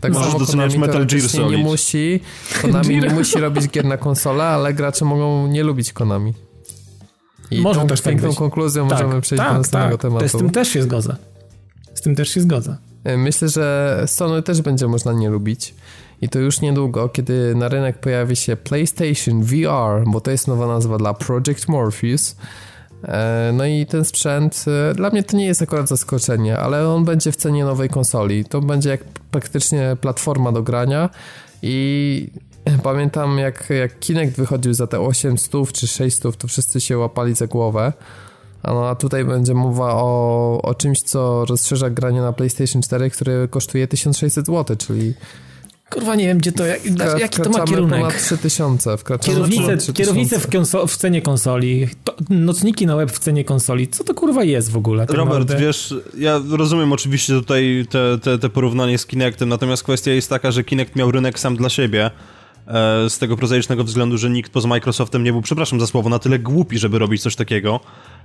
[0.07, 1.57] Tak Możesz samo doceniać Konami Metal Gear Solid.
[1.57, 2.19] Nie musi,
[2.61, 6.33] Konami nie musi robić gier na konsolę, ale gracze mogą nie lubić Konami.
[7.51, 10.01] I Może tą też tak piękną tak konkluzją tak, możemy przejść tak, do następnego tak.
[10.01, 10.29] tematu.
[10.29, 11.15] z tym też się zgodzę.
[11.93, 12.77] Z tym też się zgodzę.
[13.03, 15.73] E, myślę, że Sony też będzie można nie lubić.
[16.21, 20.67] I to już niedługo, kiedy na rynek pojawi się PlayStation VR, bo to jest nowa
[20.67, 22.35] nazwa dla Project Morpheus,
[23.53, 27.31] no i ten sprzęt, e, dla mnie to nie jest akurat zaskoczenie, ale on będzie
[27.31, 28.45] w cenie nowej konsoli.
[28.45, 31.09] To będzie jak praktycznie platforma do grania
[31.61, 32.29] i
[32.83, 37.47] pamiętam jak, jak Kinect wychodził za te 800 czy 600, to wszyscy się łapali za
[37.47, 37.93] głowę.
[38.63, 43.47] No, a tutaj będzie mowa o, o czymś, co rozszerza granie na PlayStation 4, które
[43.47, 45.13] kosztuje 1600 zł, czyli
[45.89, 47.99] Kurwa, nie wiem, gdzie to, jak, Wkra jaki to ma kierunek.
[47.99, 48.97] ponad 3000.
[49.21, 50.47] Kierownice, kierownice w,
[50.87, 53.87] w, cenie konsoli, to, nocniki na web w cenie konsoli.
[53.87, 55.07] Co to kurwa jest w ogóle?
[55.07, 55.65] Tak Robert, naprawdę?
[55.65, 60.51] wiesz, ja rozumiem oczywiście tutaj te, te, te porównanie z Kinectem, natomiast kwestia jest taka,
[60.51, 62.11] że Kinect miał rynek sam dla siebie
[62.67, 66.19] e, z tego prozaicznego względu, że nikt poza Microsoftem nie był, przepraszam za słowo, na
[66.19, 67.79] tyle głupi, żeby robić coś takiego.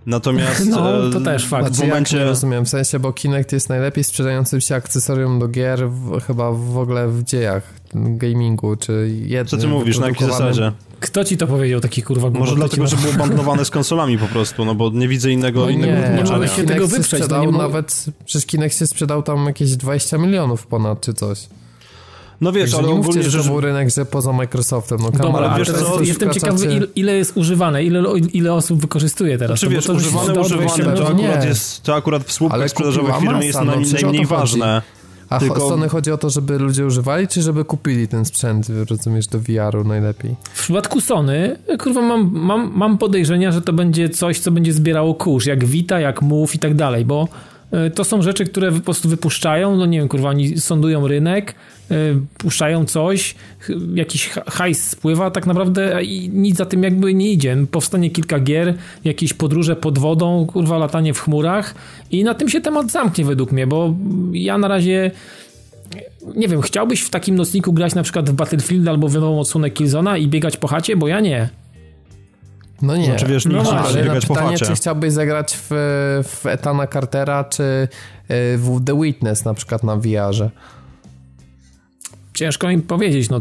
[0.07, 1.67] Natomiast no, to e, też fakt.
[1.67, 2.19] Znaczy, w momencie...
[2.19, 6.53] Ja rozumiem, w sensie, bo Kinect jest najlepiej sprzedającym się akcesorium do gier w, chyba
[6.53, 7.63] w ogóle w dziejach
[7.95, 9.47] gamingu, czy jednym.
[9.47, 10.73] Co ty mówisz, na jakiej zasadzie?
[11.01, 14.27] Kto ci to powiedział, taki kurwa głupot, Może dlatego, że było bandlowane z konsolami po
[14.27, 17.13] prostu, no bo nie widzę innego, no innego nie, Nie mogę się tego wyprzeć.
[17.13, 21.49] No sprzedał no nawet, przecież Kinect się sprzedał tam jakieś 20 milionów ponad, czy coś.
[22.43, 24.99] No wiesz, ale nie mówcie, że to był rynek, że poza Microsoftem.
[25.03, 28.03] No, Dobra, ale wiesz co, jestem ciekawy, ile, ile jest używane, ile,
[28.33, 29.61] ile osób wykorzystuje teraz.
[29.61, 33.47] Czy znaczy, wiesz, to używane, używane, to akurat, jest, to akurat w słupkach sprzedażowych firmy
[33.47, 33.65] jest no,
[34.03, 34.83] najmniej ważne.
[35.29, 35.69] A tylko...
[35.69, 39.85] Sony chodzi o to, żeby ludzie używali, czy żeby kupili ten sprzęt, rozumiesz, do VR-u
[39.85, 40.37] najlepiej?
[40.55, 45.15] W przypadku Sony, kurwa, mam, mam, mam podejrzenia, że to będzie coś, co będzie zbierało
[45.15, 47.29] kurz, jak Vita, jak Move i tak dalej, bo
[47.95, 51.55] to są rzeczy, które po prostu wypuszczają, no nie wiem, kurwa, oni sądują rynek,
[51.91, 51.95] e,
[52.39, 53.35] puszczają coś,
[53.95, 57.57] jakiś hajs spływa, tak naprawdę i nic za tym jakby nie idzie.
[57.71, 61.75] Powstanie kilka gier, jakieś podróże pod wodą, kurwa, latanie w chmurach
[62.11, 63.95] i na tym się temat zamknie według mnie, bo
[64.33, 65.11] ja na razie
[66.37, 69.71] nie wiem, chciałbyś w takim nocniku grać na przykład w Battlefield albo w nową odsłonę
[69.71, 71.62] Killzona i biegać po chacie, bo ja nie.
[72.83, 73.05] No nie.
[73.05, 75.71] Znaczy, wiesz, nie no ale pytanie, czy chciałbyś zagrać w,
[76.25, 77.89] w Etana Cartera, czy y,
[78.59, 80.51] w The Witness na przykład na VR-ze?
[82.35, 83.41] Ciężko im powiedzieć, no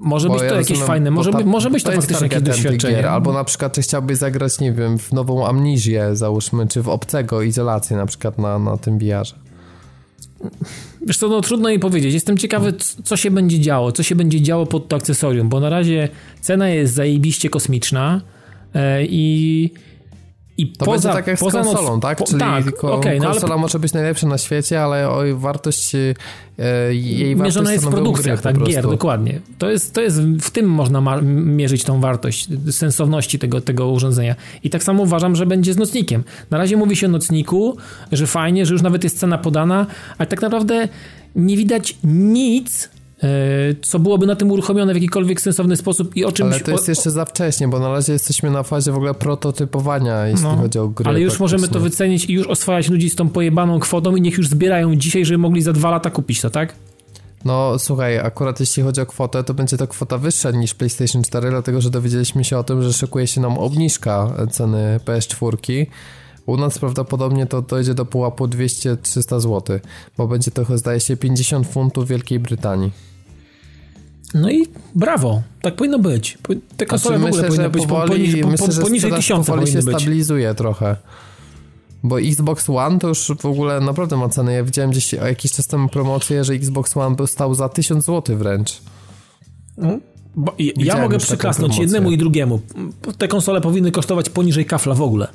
[0.00, 2.42] może Bo być to jakieś rozumiem, fajne, może, by, może być to, to faktycznie jakieś
[2.42, 2.96] doświadczenie.
[2.96, 6.88] Gier, albo na przykład, czy chciałbyś zagrać, nie wiem, w nową Amnizję, załóżmy, czy w
[6.88, 9.34] Obcego, Izolację na przykład na, na tym VR-ze.
[11.06, 12.14] Wiesz co, no trudno mi powiedzieć.
[12.14, 15.70] Jestem ciekawy, co się będzie działo, co się będzie działo pod to akcesorium, bo na
[15.70, 16.08] razie
[16.40, 18.37] cena jest zajebiście kosmiczna, E,
[19.02, 19.70] I,
[20.58, 22.02] i to poza, będzie tak jak poza z konsolą, noc...
[22.02, 22.24] tak?
[22.24, 23.62] Czyli tak, ko okay, no konsola ale...
[23.62, 26.14] może być najlepsza na świecie, ale o wartość e,
[26.94, 29.40] jej wartość Mierzona jest w produkcjach, tak, gier, dokładnie.
[29.58, 34.36] To jest, to jest, w tym można mierzyć tą wartość, sensowności tego, tego urządzenia.
[34.64, 36.24] I tak samo uważam, że będzie z nocnikiem.
[36.50, 37.76] Na razie mówi się o nocniku,
[38.12, 39.86] że fajnie, że już nawet jest cena podana,
[40.18, 40.88] ale tak naprawdę
[41.36, 42.97] nie widać nic E,
[43.82, 46.52] co byłoby na tym uruchomione w jakikolwiek sensowny sposób i o czymś...
[46.52, 50.26] Ale to jest jeszcze za wcześnie, bo na razie jesteśmy na fazie w ogóle prototypowania,
[50.26, 51.08] jeśli no, chodzi o gry.
[51.08, 54.38] Ale już możemy to wycenić i już oswajać ludzi z tą pojebaną kwotą i niech
[54.38, 56.74] już zbierają dzisiaj, żeby mogli za dwa lata kupić to, tak?
[57.44, 61.50] No słuchaj, akurat jeśli chodzi o kwotę, to będzie to kwota wyższa niż PlayStation 4,
[61.50, 65.86] dlatego że dowiedzieliśmy się o tym, że szykuje się nam obniżka ceny PS4.
[66.48, 69.78] U nas prawdopodobnie to dojdzie do pułapu 200-300 zł,
[70.16, 72.90] bo będzie to zdaje się 50 funtów Wielkiej Brytanii.
[74.34, 76.38] No i brawo, tak powinno być.
[76.76, 79.72] Te konsole znaczy, w ogóle myślę, powinny być powoli, poniżej, po, myślę, poniżej tysiąca powoli
[79.72, 79.96] się być.
[79.96, 80.96] stabilizuje trochę.
[82.02, 84.52] Bo Xbox One to już w ogóle naprawdę ma cenę.
[84.52, 88.36] Ja widziałem gdzieś jakiś czas temu promocję, że Xbox One był stał za 1000 zł
[88.36, 88.80] wręcz.
[89.80, 90.00] Hmm?
[90.58, 92.60] ja, ja mogę przyklasnąć jednemu i drugiemu.
[93.18, 95.28] Te konsole powinny kosztować poniżej kafla w ogóle.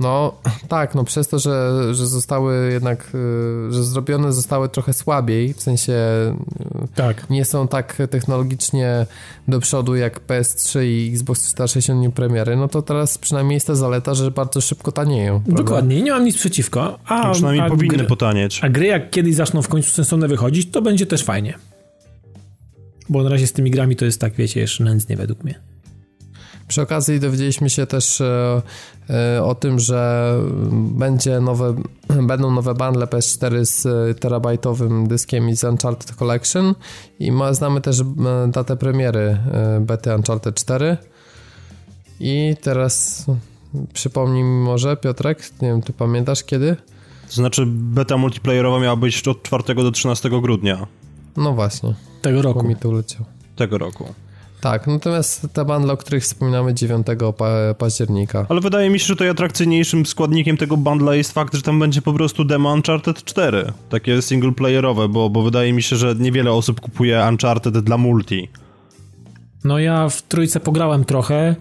[0.00, 0.34] No
[0.68, 3.12] tak, no przez to, że, że zostały jednak,
[3.68, 7.30] y, że zrobione zostały trochę słabiej, w sensie y, tak.
[7.30, 9.06] nie są tak technologicznie
[9.48, 14.14] do przodu jak PS3 i Xbox 360 premiery, no to teraz przynajmniej jest ta zaleta,
[14.14, 15.40] że bardzo szybko tanieją.
[15.40, 15.62] Prawda?
[15.62, 16.98] Dokładnie, nie mam nic przeciwko.
[17.06, 18.60] A, no przynajmniej a powinny gry, potanieć.
[18.64, 21.54] A gry jak kiedyś zaczną w końcu sensowne wychodzić, to będzie też fajnie.
[23.08, 25.60] Bo na razie z tymi grami to jest tak, wiecie, jeszcze nędznie według mnie.
[26.70, 28.62] Przy okazji dowiedzieliśmy się też e,
[29.42, 30.32] o tym, że
[30.72, 31.74] będzie nowe,
[32.22, 36.74] będą nowe bundle PS4 z terabajtowym dyskiem i z Uncharted Collection
[37.18, 38.04] i ma, znamy też e,
[38.48, 39.38] datę premiery
[39.80, 40.96] bety Uncharted 4
[42.20, 43.26] i teraz
[43.92, 46.76] przypomnij mi może Piotrek, nie wiem, ty pamiętasz kiedy?
[47.28, 50.86] To znaczy beta multiplayerowa miała być od 4 do 13 grudnia.
[51.36, 51.94] No właśnie.
[52.22, 52.62] Tego roku.
[52.62, 53.24] mi to uleciał.
[53.56, 54.14] Tego roku.
[54.60, 57.06] Tak, natomiast te bundle, o których wspominamy 9
[57.78, 58.46] października.
[58.48, 62.02] Ale wydaje mi się, że tutaj atrakcyjniejszym składnikiem tego bundla jest fakt, że tam będzie
[62.02, 63.72] po prostu demo Uncharted 4.
[63.88, 68.48] Takie singleplayerowe, bo, bo wydaje mi się, że niewiele osób kupuje Uncharted dla multi.
[69.64, 71.56] No ja w trójce pograłem trochę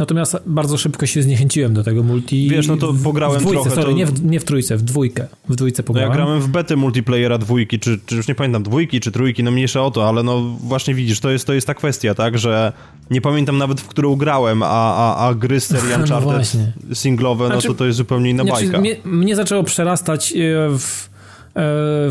[0.00, 2.48] Natomiast bardzo szybko się zniechęciłem do tego multi.
[2.48, 3.76] Wiesz, no to pograłem w dwójce, trochę.
[3.76, 3.98] Sorry, to...
[3.98, 5.26] nie, w, nie w trójce, w dwójkę.
[5.48, 6.08] W dwójce pograłem.
[6.08, 9.42] No ja grałem w betę multiplayera dwójki, czy, czy już nie pamiętam, dwójki czy trójki,
[9.42, 12.38] no mniejsza o to, ale no właśnie widzisz, to jest, to jest ta kwestia, tak,
[12.38, 12.72] że
[13.10, 16.56] nie pamiętam nawet w którą grałem, a, a, a gry z serii no Uncharted
[16.88, 18.80] no singlowe, no znaczy, to to jest zupełnie inna znaczy, bajka.
[18.80, 20.36] Mnie, mnie zaczęło przerastać e,
[20.78, 21.08] w,
[21.54, 21.62] e,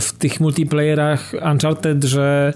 [0.01, 2.53] w tych multiplayerach Uncharted, że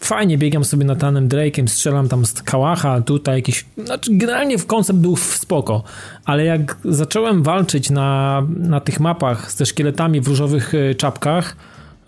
[0.00, 4.98] fajnie biegam sobie Natanem Drake'em, strzelam tam z kałacha, tutaj jakiś, znaczy generalnie w koncept
[4.98, 5.82] był spoko,
[6.24, 11.56] ale jak zacząłem walczyć na, na tych mapach ze szkieletami w różowych e, czapkach,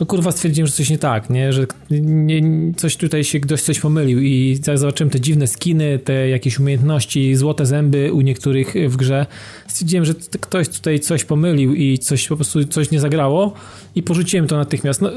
[0.03, 1.53] no kurwa stwierdziłem, że coś nie tak, nie?
[1.53, 2.43] Że nie,
[2.77, 7.67] coś tutaj się ktoś coś pomylił i zobaczyłem te dziwne skiny, te jakieś umiejętności, złote
[7.67, 9.27] zęby u niektórych w grze,
[9.69, 13.53] stwierdziłem, że ktoś tutaj coś pomylił i coś po prostu coś nie zagrało
[13.95, 15.03] i porzuciłem to natychmiast.
[15.03, 15.11] No,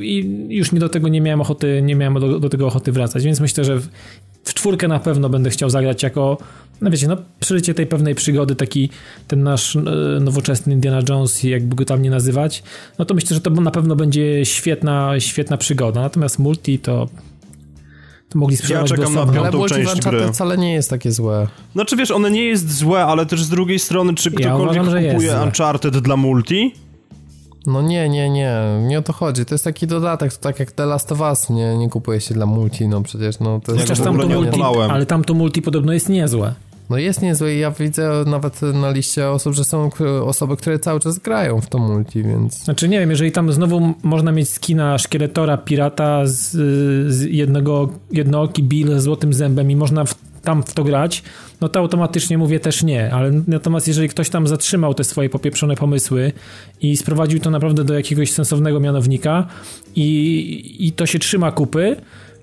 [0.00, 3.24] I już mi do tego nie miałem ochoty, nie miałem do, do tego ochoty wracać,
[3.24, 3.88] więc myślę, że w,
[4.44, 6.38] w czwórkę na pewno będę chciał zagrać jako
[6.80, 8.90] no wiecie, no przeżycie tej pewnej przygody, taki
[9.28, 9.80] ten nasz e,
[10.20, 12.62] nowoczesny Indiana Jones, jakby go tam nie nazywać,
[12.98, 16.00] no to myślę, że to na pewno będzie świetna, świetna przygoda.
[16.00, 17.08] Natomiast multi to
[18.28, 20.32] to mogli sprzedawać Ja czekam na piątą ale część gry.
[20.32, 21.46] wcale nie jest takie złe.
[21.72, 25.10] Znaczy wiesz, one nie jest złe, ale też z drugiej strony, czy ktokolwiek ja uważam,
[25.10, 26.74] kupuje Uncharted dla multi?
[27.66, 29.44] No nie, nie, nie, nie o to chodzi.
[29.44, 32.34] To jest taki dodatek, to tak jak The Last of Us, nie, nie kupuje się
[32.34, 33.84] dla multi, no przecież no to jest...
[33.84, 36.54] Chociaż tam to multi, ale tam to multi podobno jest niezłe.
[36.90, 39.90] No jest niezłe i ja widzę nawet na liście osób, że są
[40.24, 42.64] osoby, które cały czas grają w to multi, więc...
[42.64, 46.50] Znaczy nie wiem, jeżeli tam znowu można mieć skina szkieletora, pirata z,
[47.12, 50.14] z jednego, jednooki Bill z złotym zębem i można w,
[50.44, 51.22] tam w to grać,
[51.60, 55.76] no to automatycznie mówię też nie, ale natomiast jeżeli ktoś tam zatrzymał te swoje popieprzone
[55.76, 56.32] pomysły
[56.80, 59.46] i sprowadził to naprawdę do jakiegoś sensownego mianownika
[59.96, 61.96] i, i to się trzyma kupy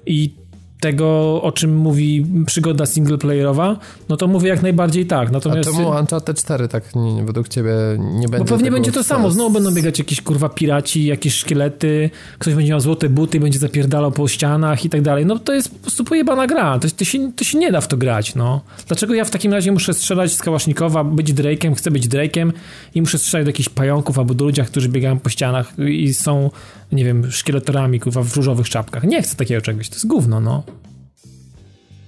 [0.05, 0.40] i
[0.81, 5.31] tego, o czym mówi przygoda singleplayerowa, no to mówię jak najbardziej tak.
[5.31, 5.69] Natomiast...
[5.69, 8.37] A czemu Uncharted 4 tak nie, według ciebie nie będzie?
[8.37, 9.31] Bo pewnie będzie to samo.
[9.31, 14.11] Znowu będą biegać jakieś kurwa piraci, jakieś szkielety, ktoś będzie miał złote buty, będzie zapierdalał
[14.11, 15.25] po ścianach i tak dalej.
[15.25, 16.79] No to jest po prostu pojebana gra.
[16.79, 18.61] To, to, się, to się nie da w to grać, no.
[18.87, 22.51] Dlaczego ja w takim razie muszę strzelać z kałasznikowa, być Drake'em, chcę być Drake'em
[22.95, 26.49] i muszę strzelać do jakichś pająków albo do ludziach, którzy biegają po ścianach i są,
[26.91, 29.03] nie wiem, szkieletorami kurwa w różowych czapkach.
[29.03, 29.89] Nie chcę takiego czegoś.
[29.89, 30.63] To jest gówno, no.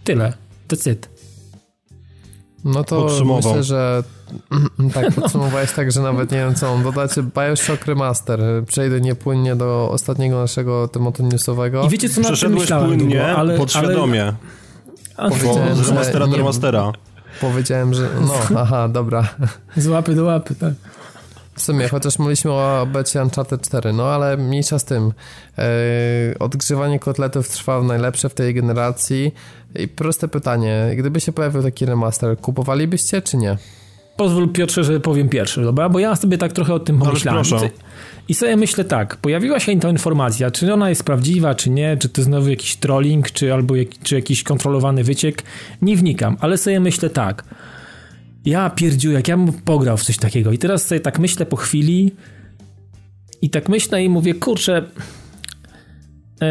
[0.04, 0.34] Tyle.
[0.68, 1.10] That's it.
[2.66, 4.04] No to myślę, że
[4.94, 7.12] tak, podsumowałeś tak, że nawet nie wiem co on dodać.
[7.36, 8.40] Bioshock Remaster.
[8.68, 11.84] Przejdę niepłynnie do ostatniego naszego tematu newsowego.
[11.84, 14.34] I wiecie co na tym myślałem płynnie, długo, ale, podświadomie.
[15.18, 15.30] Ale...
[15.30, 16.92] Powiedziałem, z remastera do remastera.
[17.42, 19.28] Powiedziałem, że no, aha, dobra.
[19.78, 20.74] Z łapy do łapy, tak.
[21.56, 25.14] W sumie, chociaż mówiliśmy o becie Uncharted 4, no ale mniejsza z tym.
[25.58, 25.64] Yy,
[26.40, 29.34] odgrzewanie kotletów trwa najlepsze w tej generacji.
[29.76, 33.58] I proste pytanie, gdyby się pojawił taki remaster, kupowalibyście czy nie?
[34.18, 35.90] pozwól Piotrze, że powiem pierwszy, dobra?
[35.90, 37.46] Bo ja sobie tak trochę o tym pomyślałem.
[37.46, 37.70] proszę.
[38.28, 42.10] I sobie myślę tak, pojawiła się ta informacja, czy ona jest prawdziwa, czy nie, czy
[42.10, 45.44] to znowu jakiś trolling, czy albo jak, czy jakiś kontrolowany wyciek,
[45.82, 47.44] nie wnikam, ale sobie myślę tak,
[48.46, 51.56] ja pierdziu, jak ja bym pograł w coś takiego i teraz sobie tak myślę po
[51.56, 52.12] chwili
[53.42, 54.78] i tak myślę i mówię, kurczę,
[56.42, 56.48] e,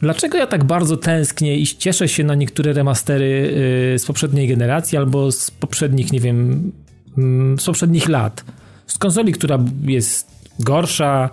[0.00, 3.54] dlaczego ja tak bardzo tęsknię i cieszę się na niektóre remastery
[3.94, 6.72] e, z poprzedniej generacji albo z poprzednich, nie wiem,
[7.18, 8.44] mm, z poprzednich lat.
[8.86, 11.30] Z konsoli, która jest gorsza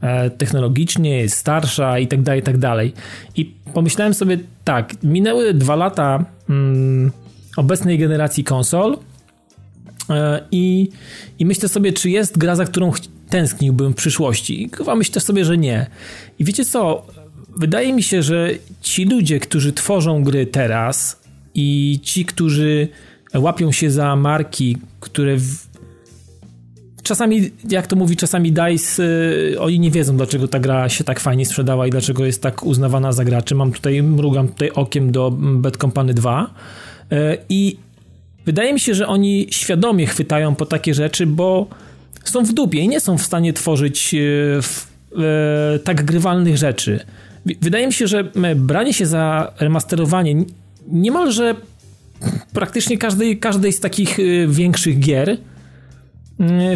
[0.00, 2.92] e, technologicznie, jest starsza i tak dalej, i tak dalej.
[3.36, 7.12] I pomyślałem sobie tak, minęły dwa lata mm,
[7.56, 8.98] obecnej generacji konsol
[10.50, 10.88] i,
[11.38, 12.92] i myślę sobie, czy jest gra, za którą
[13.28, 14.62] tęskniłbym w przyszłości.
[14.62, 15.86] I chyba myślę sobie, że nie.
[16.38, 17.06] I wiecie co?
[17.56, 21.20] Wydaje mi się, że ci ludzie, którzy tworzą gry teraz
[21.54, 22.88] i ci, którzy
[23.34, 25.66] łapią się za marki, które w,
[27.02, 31.20] czasami, jak to mówi czasami DICE, yy, oni nie wiedzą, dlaczego ta gra się tak
[31.20, 33.54] fajnie sprzedała i dlaczego jest tak uznawana za graczy.
[33.54, 36.54] Mam tutaj, mrugam tutaj okiem do Bad Company 2
[37.10, 37.76] yy, i
[38.46, 41.66] wydaje mi się, że oni świadomie chwytają po takie rzeczy, bo
[42.24, 44.14] są w dupie i nie są w stanie tworzyć
[44.62, 47.00] w, yy, tak grywalnych rzeczy.
[47.60, 50.44] Wydaje mi się, że e, branie się za remasterowanie
[50.88, 51.54] niemalże
[52.52, 55.36] praktycznie każdej, każdej z takich yy, większych gier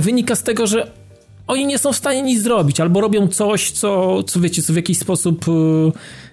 [0.00, 0.90] wynika z tego, że
[1.46, 4.76] oni nie są w stanie nic zrobić, albo robią coś, co, co wiecie, co w
[4.76, 5.44] jakiś sposób,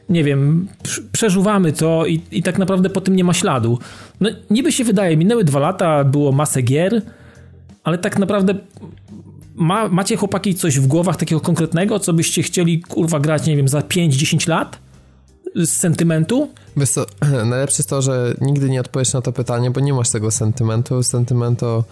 [0.09, 3.79] nie wiem, prz- przeżuwamy to i, i tak naprawdę po tym nie ma śladu.
[4.19, 7.01] No, niby się wydaje, minęły dwa lata, było masę gier,
[7.83, 8.55] ale tak naprawdę
[9.55, 13.67] ma, macie chłopaki coś w głowach takiego konkretnego, co byście chcieli, kurwa, grać, nie wiem,
[13.67, 14.79] za 5-10 lat?
[15.55, 16.49] Z sentymentu?
[16.77, 17.05] Wiesz co,
[17.45, 21.03] najlepsze jest to, że nigdy nie odpowiesz na to pytanie, bo nie masz tego sentymentu.
[21.03, 21.83] Sentymentu...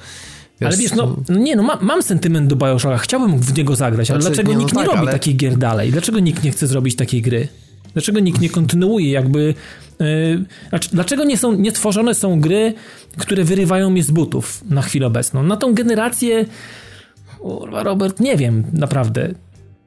[0.61, 3.75] Wiesz, ale wiesz, no, no nie, no ma, mam sentyment do Bioshocka, chciałbym w niego
[3.75, 5.91] zagrać, ale Znaczy, dlaczego nie, no nikt nie tak, robi ale- takich gier dalej?
[5.91, 7.47] Dlaczego nikt nie chce zrobić takiej gry?
[7.93, 9.53] Dlaczego nikt nie kontynuuje jakby...
[9.99, 10.45] Yy,
[10.93, 12.73] dlaczego nie, są, nie tworzone są gry,
[13.17, 15.43] które wyrywają mnie z butów na chwilę obecną?
[15.43, 16.45] Na tą generację...
[17.39, 19.33] Kurwa, Robert, nie wiem, naprawdę.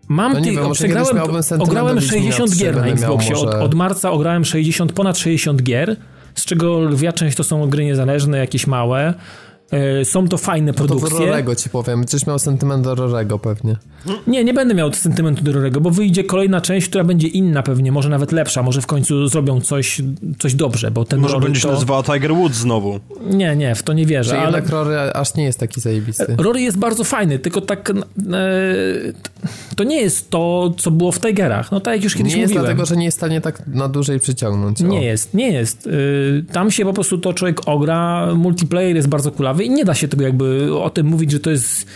[0.08, 1.18] Mam No tych, wiem, przegrałem,
[1.58, 3.36] ograłem do Wiedźmina 60 3, gier na Xboxie.
[3.36, 5.96] Od, od marca ograłem 60, ponad 60 gier,
[6.34, 9.14] z czego lwia część to są gry niezależne, jakieś małe.
[10.00, 11.26] E, Są to fajne No to do produkcje.
[11.26, 11.98] Rorego ci powiem.
[12.00, 13.76] Będziesz miał sentyment do Rorego pewnie.
[14.26, 17.92] Nie, nie będę miał sentymentu do Rorego, bo wyjdzie kolejna część, która będzie inna pewnie,
[17.92, 20.00] może nawet lepsza, może w końcu zrobią coś,
[20.38, 21.72] coś dobrze, bo ten Może Rory będzie się to...
[21.74, 23.00] nazywała Tiger Woods znowu.
[23.30, 26.36] Nie, nie, w to nie wierzę, Że ale jednak Rory aż nie jest taki zajebisty.
[26.38, 27.94] Rory jest bardzo fajny, tylko tak e,
[29.76, 32.50] to nie jest to, co było w Tigerach, no tak jak już kiedyś Nie jest
[32.52, 32.64] mówiłem.
[32.66, 34.82] dlatego, że nie jest w stanie tak na dłużej przyciągnąć.
[34.82, 34.84] O.
[34.86, 35.86] Nie jest, nie jest.
[35.86, 39.94] Y, Tam się po prostu to człowiek ogra, multiplayer jest bardzo kulawy i nie da
[39.94, 41.86] się tego jakby o tym mówić, że to jest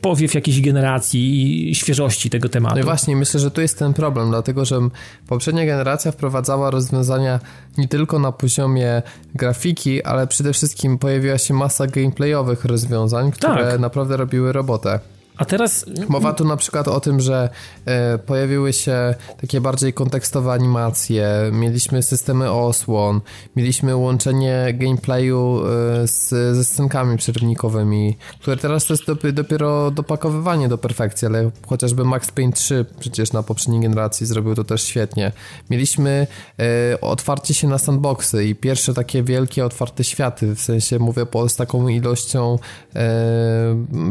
[0.00, 2.74] powiew jakiejś generacji i świeżości tego tematu.
[2.74, 4.80] No i właśnie, myślę, że tu jest ten problem, dlatego że
[5.26, 7.40] poprzednia generacja wprowadzała rozwiązania
[7.78, 9.02] nie tylko na poziomie
[9.34, 13.80] grafiki, ale przede wszystkim pojawiła się masa gameplayowych rozwiązań, które Tak.
[13.80, 15.00] naprawdę robiły robotę.
[15.36, 17.48] A teraz Mowa tu na przykład o tym, że
[17.84, 23.20] e, pojawiły się takie bardziej kontekstowe animacje, mieliśmy systemy osłon,
[23.56, 25.62] mieliśmy łączenie gameplayu
[26.02, 31.50] e, z, ze scenkami przerywnikowymi, które teraz to jest dopi- dopiero dopakowywanie do perfekcji, ale
[31.66, 35.32] chociażby Max Payne 3 przecież na poprzedniej generacji zrobił to też świetnie.
[35.70, 36.26] Mieliśmy
[36.58, 41.48] e, otwarcie się na sandboxy i pierwsze takie wielkie otwarte światy, w sensie mówię po,
[41.48, 42.58] z taką ilością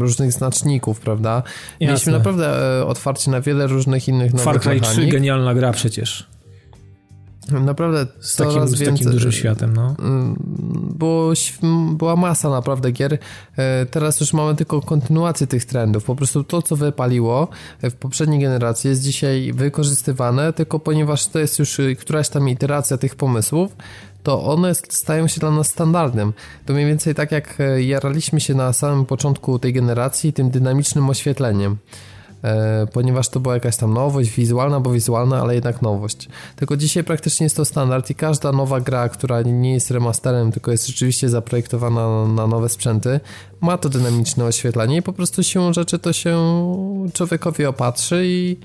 [0.00, 1.11] różnych znaczników, prawda?
[1.80, 2.12] Mieliśmy Jasne.
[2.12, 5.12] naprawdę e, otwarcie na wiele różnych innych nowych Far Cry 3 mechanik.
[5.12, 6.26] genialna gra przecież.
[7.60, 9.94] Naprawdę Z takim, z takim dużym światem, no.
[10.94, 13.18] było, św- była masa naprawdę gier.
[13.56, 16.04] E, Teraz już mamy tylko kontynuację tych trendów.
[16.04, 17.48] Po prostu to, co wypaliło
[17.82, 22.96] e, w poprzedniej generacji jest dzisiaj wykorzystywane, tylko ponieważ to jest już któraś tam iteracja
[22.98, 23.76] tych pomysłów,
[24.22, 26.32] to one stają się dla nas standardem.
[26.66, 31.10] To mniej więcej tak jak e, jaraliśmy się na samym początku tej generacji tym dynamicznym
[31.10, 31.76] oświetleniem.
[32.44, 36.28] E, ponieważ to była jakaś tam nowość wizualna, bo wizualna, ale jednak nowość.
[36.56, 40.72] Tylko dzisiaj praktycznie jest to standard i każda nowa gra, która nie jest remasterem, tylko
[40.72, 43.20] jest rzeczywiście zaprojektowana na, na nowe sprzęty,
[43.60, 46.38] ma to dynamiczne oświetlenie i po prostu siłą rzeczy to się
[47.12, 48.56] człowiekowi opatrzy i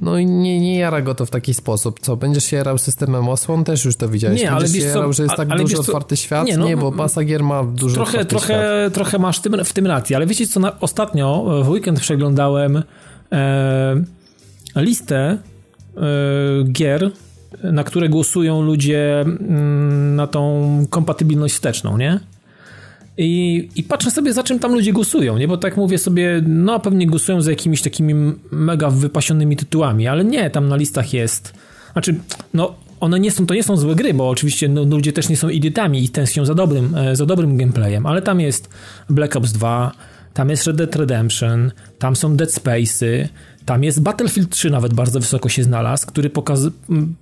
[0.00, 2.00] no i nie, nie jara go to w taki sposób.
[2.00, 3.64] Co, będziesz się jarał systemem osłon?
[3.64, 4.40] Też już to widziałeś.
[4.40, 6.46] Nie, ale będziesz wiesz się jarał, że jest tak ale co, otwarty świat?
[6.46, 8.58] nie, Nie, no, bo masa gier ma dużo Trochę, otwarty świat.
[8.58, 12.00] trochę, trochę masz w tym, w tym rację, ale wiecie co, na, ostatnio w weekend
[12.00, 12.82] przeglądałem
[13.32, 14.04] e,
[14.76, 15.38] listę
[15.96, 16.00] e,
[16.72, 17.10] gier,
[17.62, 22.20] na które głosują ludzie mm, na tą kompatybilność wsteczną, nie?
[23.18, 25.48] I, I patrzę sobie, za czym tam ludzie głosują, nie?
[25.48, 28.14] Bo tak mówię sobie, no pewnie głosują za jakimiś takimi
[28.50, 31.54] mega wypasionymi tytułami, ale nie, tam na listach jest.
[31.92, 32.14] Znaczy,
[32.54, 35.36] no one nie są, to nie są złe gry, bo oczywiście no, ludzie też nie
[35.36, 38.68] są idiotami i tęsknią za dobrym, e, za dobrym gameplayem, ale tam jest
[39.10, 39.92] Black Ops 2,
[40.34, 43.28] tam jest Red Dead Redemption, tam są Dead Space'y,
[43.68, 46.60] tam jest Battlefield 3 nawet bardzo wysoko się znalazł, który pokaz...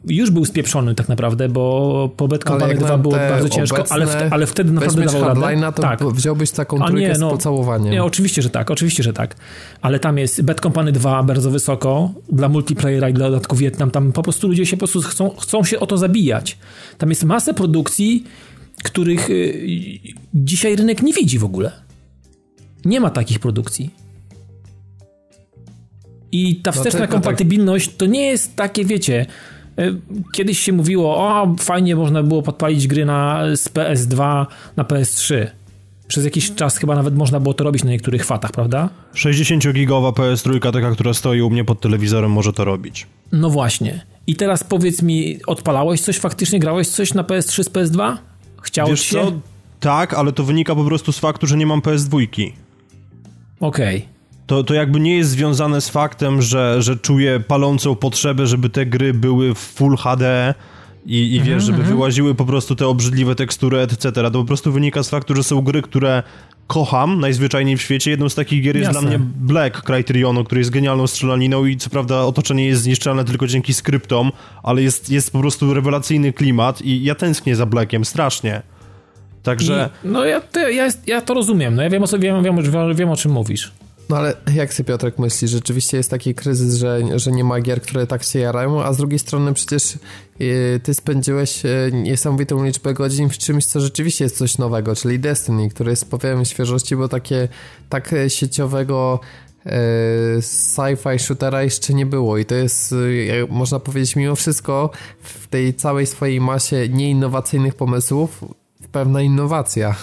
[0.06, 4.14] już był spieprzony tak naprawdę, bo po Bad Company 2 było bardzo ciężko, ale, w,
[4.30, 5.72] ale wtedy naprawdę dawał radę.
[5.72, 6.04] to tak.
[6.04, 7.92] wziąłbyś taką trójkę nie, no, z pocałowaniem.
[7.92, 9.36] Nie, oczywiście, że tak, oczywiście, że tak.
[9.82, 14.12] Ale tam jest Bad Company 2 bardzo wysoko, dla multiplayera i dla dodatku Wietnam, tam
[14.12, 16.58] po prostu ludzie się po prostu chcą, chcą się o to zabijać.
[16.98, 18.24] Tam jest masę produkcji,
[18.84, 19.68] których y,
[20.34, 21.72] dzisiaj rynek nie widzi w ogóle.
[22.84, 24.05] Nie ma takich produkcji.
[26.36, 27.96] I ta no wsteczna no kompatybilność tak.
[27.96, 29.26] to nie jest takie, wiecie,
[29.78, 29.94] e,
[30.32, 35.46] kiedyś się mówiło, o fajnie można było podpalić gry na, z PS2 na PS3.
[36.08, 38.88] Przez jakiś czas chyba nawet można było to robić na niektórych fatach, prawda?
[39.14, 43.06] 60-gigowa PS3, taka, która stoi u mnie pod telewizorem, może to robić.
[43.32, 44.04] No właśnie.
[44.26, 46.60] I teraz powiedz mi, odpalałeś coś faktycznie?
[46.60, 48.16] Grałeś coś na PS3 z PS2?
[48.62, 49.24] Chciałeś Wiesz się?
[49.24, 49.32] Co?
[49.80, 52.16] Tak, ale to wynika po prostu z faktu, że nie mam PS2.
[53.60, 53.96] Okej.
[53.96, 54.15] Okay
[54.46, 58.86] to, to jakby nie jest związane z faktem, że, że czuję palącą potrzebę, żeby te
[58.86, 60.54] gry były w Full HD
[61.06, 61.96] i, i wiesz, żeby mhm.
[61.96, 64.12] wyłaziły po prostu te obrzydliwe tekstury, etc.
[64.12, 66.22] To po prostu wynika z faktu, że są gry, które
[66.66, 68.10] kocham najzwyczajniej w świecie.
[68.10, 69.00] Jedną z takich gier jest Jasne.
[69.00, 73.46] dla mnie Black Criterionu, który jest genialną strzelaniną i co prawda otoczenie jest zniszczalne tylko
[73.46, 74.32] dzięki skryptom,
[74.62, 78.62] ale jest, jest po prostu rewelacyjny klimat i ja tęsknię za Blackiem, strasznie.
[79.42, 79.90] Także...
[80.04, 82.94] I, no ja, to, ja, ja to rozumiem, no ja wiem o, wiem, wiem, wiem,
[82.94, 83.72] wiem o czym mówisz.
[84.08, 87.82] No ale jak sobie Piotrek myśli, rzeczywiście jest taki kryzys, że, że nie ma gier,
[87.82, 89.98] które tak się jarają, a z drugiej strony przecież
[90.38, 95.18] yy, ty spędziłeś yy, niesamowitą liczbę godzin w czymś, co rzeczywiście jest coś nowego, czyli
[95.18, 97.48] Destiny, które jest powiem świeżości, bo takie
[97.88, 99.20] tak sieciowego
[99.64, 99.72] yy,
[100.40, 102.94] sci-fi shootera jeszcze nie było i to jest,
[103.48, 104.90] można powiedzieć, mimo wszystko
[105.22, 108.44] w tej całej swojej masie nieinnowacyjnych pomysłów
[108.92, 109.96] pewna innowacja.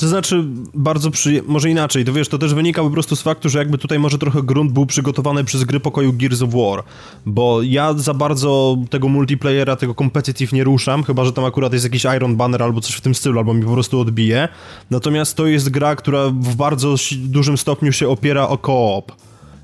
[0.00, 0.44] To znaczy,
[0.74, 1.10] bardzo
[1.46, 4.18] może inaczej, to wiesz, to też wynika po prostu z faktu, że jakby tutaj może
[4.18, 6.84] trochę grunt był przygotowany przez gry pokoju Gears of War,
[7.26, 11.84] bo ja za bardzo tego multiplayera, tego competitive nie ruszam, chyba, że tam akurat jest
[11.84, 14.48] jakiś Iron Banner albo coś w tym stylu, albo mi po prostu odbije,
[14.90, 19.12] natomiast to jest gra, która w bardzo dużym stopniu się opiera o koop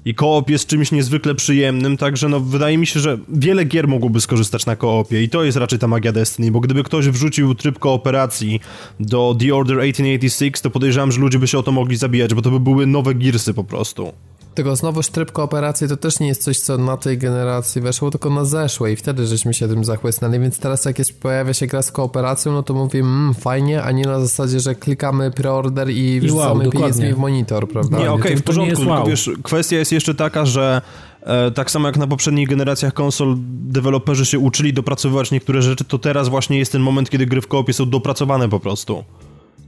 [0.06, 4.20] i koop jest czymś niezwykle przyjemnym, także no wydaje mi się, że wiele gier mogłoby
[4.20, 7.78] skorzystać na koopie i to jest raczej ta magia Destiny, bo gdyby ktoś wrzucił tryb
[7.78, 8.60] kooperacji
[9.00, 12.42] do The Order 1886, to podejrzewam, że ludzie by się o to mogli zabijać, bo
[12.42, 14.12] to by były nowe Gearsy po prostu.
[14.56, 18.30] Tylko znowu tryb kooperacji to też nie jest coś, co na tej generacji weszło, tylko
[18.30, 21.82] na zeszłej i wtedy żeśmy się tym zachłysnęli, więc teraz jak jest, pojawia się gra
[21.82, 26.20] z kooperacją, no to mówimy, mmm, fajnie, a nie na zasadzie, że klikamy preorder i
[26.20, 27.98] wrzucamy wow, pieniędzmi w monitor, prawda?
[27.98, 29.06] Nie, okej, okay, w porządku, tylko wow.
[29.06, 30.82] wiesz, kwestia jest jeszcze taka, że
[31.22, 35.98] e, tak samo jak na poprzednich generacjach konsol deweloperzy się uczyli dopracowywać niektóre rzeczy, to
[35.98, 39.04] teraz właśnie jest ten moment, kiedy gry w koopie są dopracowane po prostu.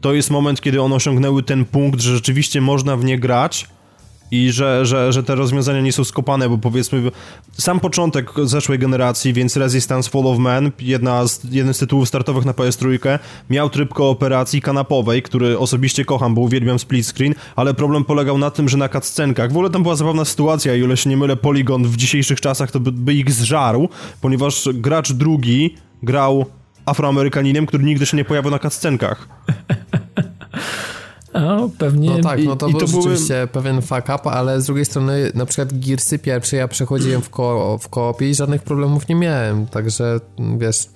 [0.00, 3.66] To jest moment, kiedy one osiągnęły ten punkt, że rzeczywiście można w nie grać,
[4.30, 7.10] i że, że, że te rozwiązania nie są skopane, bo powiedzmy
[7.52, 12.44] sam początek zeszłej generacji, więc Resistance Fall of Man, jedna z, jeden z tytułów startowych
[12.44, 13.18] na PS3,
[13.50, 18.50] miał tryb kooperacji kanapowej, który osobiście kocham, bo uwielbiam split screen, ale problem polegał na
[18.50, 21.16] tym, że na cutscenkach, w ogóle tam była zabawna sytuacja i o ile się nie
[21.16, 23.88] mylę, Polygon w dzisiejszych czasach to by, by ich zżarł,
[24.20, 26.46] ponieważ gracz drugi grał
[26.86, 29.28] afroamerykaninem, który nigdy się nie pojawił na cutscenkach.
[31.40, 32.10] No, pewnie.
[32.10, 33.46] No tak, no to I był to rzeczywiście były...
[33.46, 37.78] pewien fuck up, ale z drugiej strony na przykład Gearsy pierwsze ja przechodziłem w, ko
[37.80, 40.20] w koopie i żadnych problemów nie miałem, także
[40.58, 40.86] wiesz,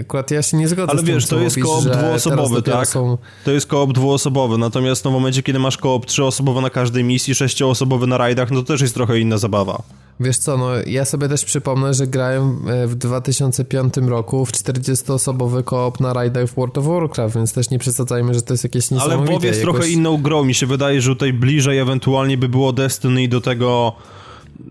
[0.00, 2.88] Akurat ja się nie zgodzę Ale z wiesz, tym, to jest koop dwuosobowy, tak?
[2.88, 3.18] Są...
[3.44, 7.34] To jest koop dwuosobowy, natomiast no, w momencie, kiedy masz koop trzyosobowy na każdej misji,
[7.34, 9.82] sześcioosobowy na rajdach, no to też jest trochę inna zabawa.
[10.20, 15.64] Wiesz co, no ja sobie też przypomnę, że grałem e, w 2005 roku w 40-osobowy
[15.64, 18.90] koop na rajdach w World of Warcraft, więc też nie przesadzajmy, że to jest jakieś
[18.90, 19.18] niesamowite.
[19.18, 19.74] Ale WoW jest jakoś...
[19.74, 23.92] trochę inną grą, mi się wydaje, że tutaj bliżej ewentualnie by było Destiny do tego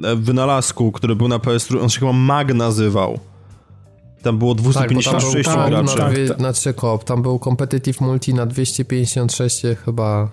[0.03, 3.19] e, wynalazku, który był na PS3, on się chyba Mag nazywał.
[4.23, 5.97] Tam było 256 tak, graczy.
[5.97, 7.03] Na, dwie, na trzy koop.
[7.03, 10.29] Tam był competitive multi na 256 chyba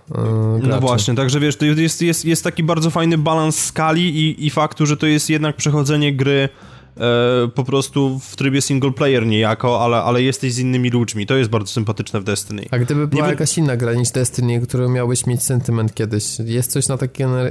[0.63, 4.47] yy, No właśnie, także wiesz, to jest, jest, jest taki bardzo fajny balans skali i,
[4.47, 6.49] i faktu, że to jest jednak przechodzenie gry
[6.97, 11.27] e, po prostu w trybie single player niejako, ale, ale jesteś z innymi ludźmi.
[11.27, 12.67] To jest bardzo sympatyczne w Destiny.
[12.71, 16.71] A gdyby była Nie jakaś inna gra niż Destiny, którą miałbyś mieć sentyment kiedyś, jest
[16.71, 16.99] coś na,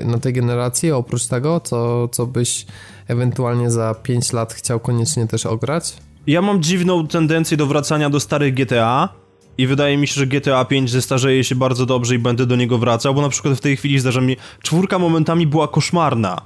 [0.06, 2.66] na tej generacji oprócz tego, co, co byś
[3.08, 5.94] ewentualnie za 5 lat chciał koniecznie też ograć?
[6.28, 9.10] Ja mam dziwną tendencję do wracania do starych GTA
[9.58, 12.78] i wydaje mi się, że GTA 5 zestarzeje się bardzo dobrze i będę do niego
[12.78, 14.38] wracał, bo na przykład w tej chwili zdarza mi...
[14.62, 16.42] Czwórka momentami była koszmarna.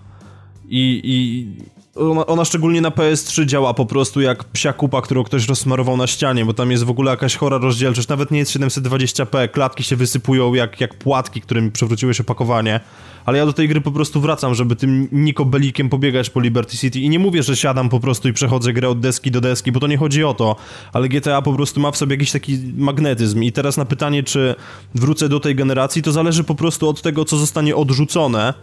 [0.70, 1.48] I, i
[1.96, 6.08] ona, ona, szczególnie na PS3 działa po prostu jak psia kupa, którą ktoś rozsmarował na
[6.08, 9.96] ścianie, bo tam jest w ogóle jakaś chora rozdzielczość, nawet nie jest 720p, klatki się
[9.96, 12.80] wysypują jak, jak płatki, którymi przewróciłeś opakowanie,
[13.26, 17.00] ale ja do tej gry po prostu wracam, żeby tym Nikobelikiem pobiegać po Liberty City.
[17.00, 19.80] I nie mówię, że siadam po prostu i przechodzę grę od deski do deski, bo
[19.80, 20.56] to nie chodzi o to,
[20.94, 23.44] ale GTA po prostu ma w sobie jakiś taki magnetyzm.
[23.44, 24.56] I teraz na pytanie, czy
[24.96, 28.54] wrócę do tej generacji, to zależy po prostu od tego, co zostanie odrzucone,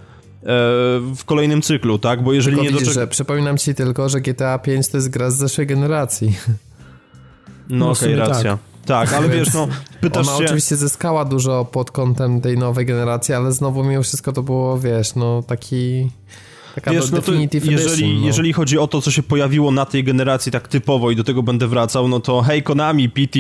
[1.17, 2.23] w kolejnym cyklu, tak?
[2.23, 5.31] Bo jeżeli tylko nie widzisz, że Przypominam ci tylko, że GTA 5 to jest gra
[5.31, 6.37] z zeszłej generacji.
[7.69, 8.51] No, no okej, okay, racja.
[8.53, 8.61] Tak.
[8.87, 9.69] Tak, ale wiesz, no,
[10.01, 10.45] pytasz Ona się...
[10.45, 15.15] oczywiście zyskała dużo pod kątem tej nowej generacji, ale znowu mimo wszystko to było, wiesz,
[15.15, 16.11] no taki...
[16.75, 18.27] Taka Wiesz, no to jeżeli, edition, no.
[18.27, 21.43] jeżeli chodzi o to, co się pojawiło na tej generacji tak typowo i do tego
[21.43, 23.39] będę wracał, no to hej Konami, PT,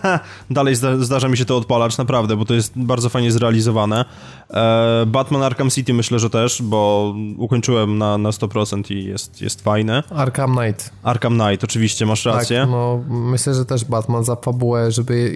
[0.50, 4.04] dalej zda, zdarza mi się to odpalać, naprawdę, bo to jest bardzo fajnie zrealizowane.
[4.50, 9.62] E, Batman Arkham City myślę, że też, bo ukończyłem na, na 100% i jest, jest
[9.62, 10.02] fajne.
[10.10, 10.90] Arkham Knight.
[11.02, 12.60] Arkham Knight, oczywiście, masz tak, rację.
[12.60, 15.34] Tak, no myślę, że też Batman za fabułę, żeby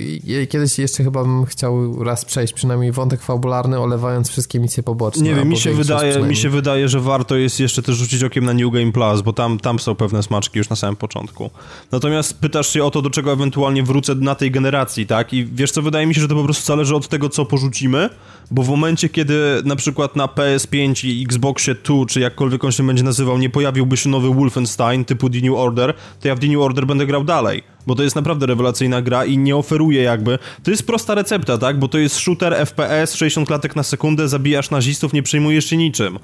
[0.51, 5.23] kiedyś jeszcze chyba bym chciał raz przejść przynajmniej wątek fabularny, olewając wszystkie misje poboczne.
[5.23, 8.45] Nie wiem, mi się wydaje, mi się wydaje, że warto jest jeszcze też rzucić okiem
[8.45, 11.51] na New Game Plus, bo tam, tam są pewne smaczki już na samym początku.
[11.93, 15.33] Natomiast pytasz się o to, do czego ewentualnie wrócę na tej generacji, tak?
[15.33, 18.11] I wiesz co, wydaje mi się, że to po prostu zależy od tego, co porzucimy,
[18.51, 22.87] bo w momencie, kiedy na przykład na PS5 i Xboxie 2, czy jakkolwiek on się
[22.87, 26.47] będzie nazywał, nie pojawiłby się nowy Wolfenstein typu The New Order, to ja w The
[26.47, 30.39] New Order będę grał dalej, bo to jest naprawdę rewelacyjna gra i nie oferuje jakby...
[30.63, 31.79] To jest prosta recepta, tak?
[31.79, 36.19] Bo to jest shooter FPS, 60 klatek na sekundę, zabijasz nazistów, nie przejmujesz się niczym.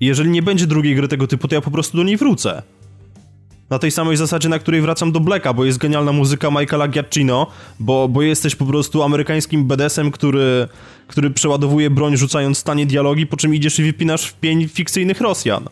[0.00, 2.62] I jeżeli nie będzie drugiej gry tego typu, to ja po prostu do niej wrócę.
[3.70, 7.46] Na tej samej zasadzie, na której wracam do Blacka, bo jest genialna muzyka Michaela Giacchino,
[7.80, 10.68] bo, bo jesteś po prostu amerykańskim BDS-em, który,
[11.06, 15.64] który przeładowuje broń rzucając stanie dialogi, po czym idziesz i wypinasz w pień fikcyjnych Rosjan.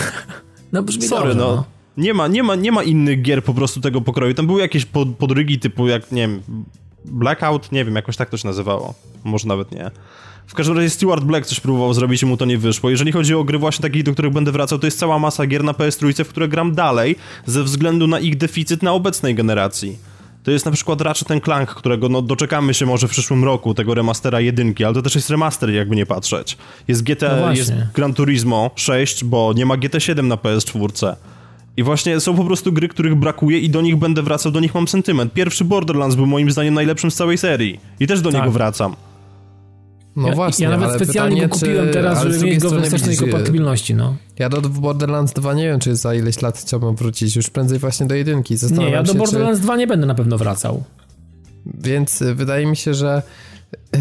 [0.72, 1.56] No brzmi Sorry, dobrze, no.
[1.56, 1.66] no.
[1.98, 4.34] Nie ma, nie, ma, nie ma innych gier po prostu tego pokroju.
[4.34, 6.42] Tam były jakieś pod, podrygi typu jak, nie wiem,
[7.06, 8.94] Blackout, nie wiem, jakoś tak to się nazywało.
[9.24, 9.92] Może nawet nie.
[10.48, 12.90] W każdym razie Stuart Black coś próbował zrobić i mu to nie wyszło.
[12.90, 15.64] Jeżeli chodzi o gry właśnie takich, do których będę wracał, to jest cała masa gier
[15.64, 17.16] na PS3, w które gram dalej,
[17.46, 19.98] ze względu na ich deficyt na obecnej generacji.
[20.44, 23.94] To jest na przykład Ratchet Clank, którego no, doczekamy się może w przyszłym roku, tego
[23.94, 26.58] remastera jedynki, ale to też jest remaster, jakby nie patrzeć.
[26.88, 31.16] Jest GTA, no jest Gran Turismo 6, bo nie ma GT7 na PS4.
[31.78, 34.76] I właśnie są po prostu gry, których brakuje i do nich będę wracał, do nich
[34.76, 35.34] mam sentyment.
[35.34, 38.42] Pierwszy Borderlands był moim zdaniem najlepszym z całej serii i też do tak.
[38.42, 38.96] niego wracam.
[40.16, 42.84] No ja, właśnie, Ja nawet specjalnie pytanie, go kupiłem czy, teraz, żeby mieć go w
[42.84, 44.16] wstecznej kompatybilności, no.
[44.40, 48.06] Ja do Borderlands 2 nie wiem, czy za ileś lat chciałbym wrócić, już prędzej właśnie
[48.06, 48.56] do jedynki.
[48.72, 49.64] nie, ja do się, Borderlands czy...
[49.64, 50.84] 2 nie będę na pewno wracał.
[51.66, 53.22] Więc y, wydaje mi się, że
[53.96, 54.00] y,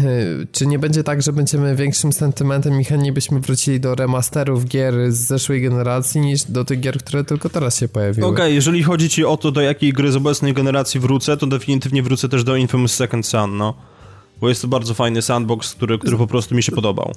[0.51, 4.93] czy nie będzie tak, że będziemy większym sentymentem i chętniej byśmy wrócili do remasterów gier
[5.09, 8.27] z zeszłej generacji niż do tych gier, które tylko teraz się pojawiły?
[8.27, 11.47] Okej, okay, jeżeli chodzi ci o to, do jakiej gry z obecnej generacji wrócę, to
[11.47, 13.94] definitywnie wrócę też do Infamous Second Son, no
[14.41, 17.13] bo jest to bardzo fajny sandbox, który, który po prostu mi się podobał.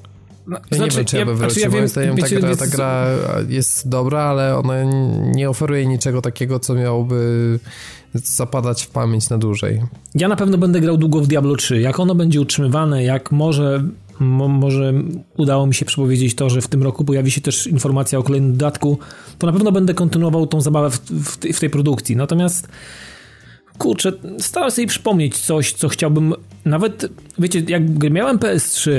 [0.47, 2.57] No, ja znaczy, nie wiem, czy ja bym wrócił, znaczy, ja wiem, zdaniem ta, gra,
[2.57, 3.07] ta gra
[3.49, 4.75] jest dobra, ale ona
[5.21, 7.59] nie oferuje niczego takiego, co miałoby
[8.15, 9.83] zapadać w pamięć na dłużej.
[10.15, 11.81] Ja na pewno będę grał długo w Diablo 3.
[11.81, 13.85] Jak ono będzie utrzymywane, jak może,
[14.21, 14.93] mo, może
[15.37, 18.53] udało mi się przepowiedzieć to, że w tym roku pojawi się też informacja o kolejnym
[18.53, 18.99] dodatku,
[19.39, 22.17] to na pewno będę kontynuował tą zabawę w, w, w tej produkcji.
[22.17, 22.69] Natomiast
[23.79, 27.09] kurczę, starałem sobie przypomnieć coś, co chciałbym, nawet,
[27.39, 28.91] wiecie, jak miałem PS3,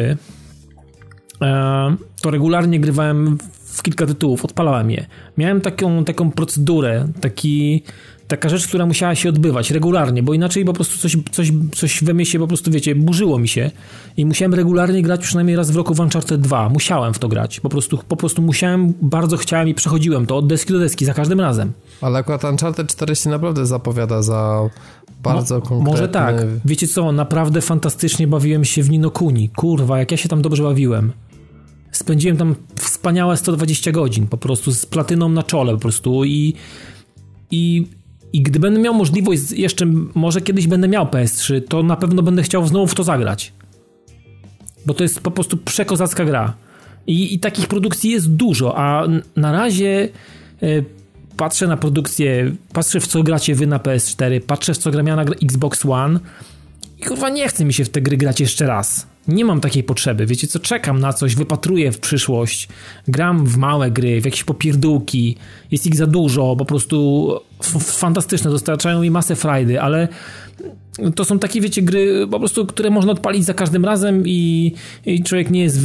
[1.42, 5.06] e, to regularnie grywałem w kilka tytułów, odpalałem je.
[5.38, 7.84] Miałem taką, taką procedurę, taki,
[8.30, 12.14] taka rzecz, która musiała się odbywać regularnie, bo inaczej po prostu coś, coś, coś we
[12.14, 13.72] mnie się po prostu, wiecie, burzyło mi się
[14.18, 16.70] i musiałem regularnie grać przynajmniej raz w roku w Uncharted 2.
[16.70, 17.60] Musiałem w to grać.
[17.60, 21.14] Po prostu, po prostu musiałem, bardzo chciałem i przechodziłem to od deski do deski za
[21.14, 21.72] każdym razem.
[22.02, 24.70] Ale akurat Uncharted 4 się naprawdę zapowiada za
[25.24, 25.92] bardzo Mo, konkretny...
[25.92, 26.36] Może tak.
[26.66, 29.50] Wiecie co, naprawdę fantastycznie bawiłem się w Ninokuni.
[29.50, 31.12] Kurwa, jak ja się tam dobrze bawiłem.
[31.92, 36.54] Spędziłem tam wspaniałe 120 godzin, po prostu z platyną na czole po prostu i
[37.52, 37.88] i
[38.34, 42.44] i gdy będę miał możliwość, jeszcze może kiedyś będę miał PS3, to na pewno będę
[42.44, 43.54] chciał znowu w to zagrać.
[44.86, 46.54] Bo to jest po prostu przekozacka gra.
[47.08, 50.10] I, i takich produkcji jest dużo, a na razie
[50.64, 50.86] y,
[51.38, 55.24] patrzę na produkcję, patrzę w co gracie wy na PS4, patrzę w co gra na
[55.24, 56.20] Xbox One
[57.00, 59.08] i kurwa nie chce mi się w te gry grać jeszcze raz.
[59.28, 62.68] Nie mam takiej potrzeby, wiecie co, czekam na coś, wypatruję w przyszłość,
[63.08, 65.36] gram w małe gry, w jakieś popierdółki,
[65.72, 67.30] jest ich za dużo, po prostu
[67.80, 70.08] fantastyczne, dostarczają mi masę frajdy, ale
[71.16, 74.74] to są takie, wiecie, gry po prostu, które można odpalić za każdym razem i,
[75.06, 75.78] i człowiek nie jest,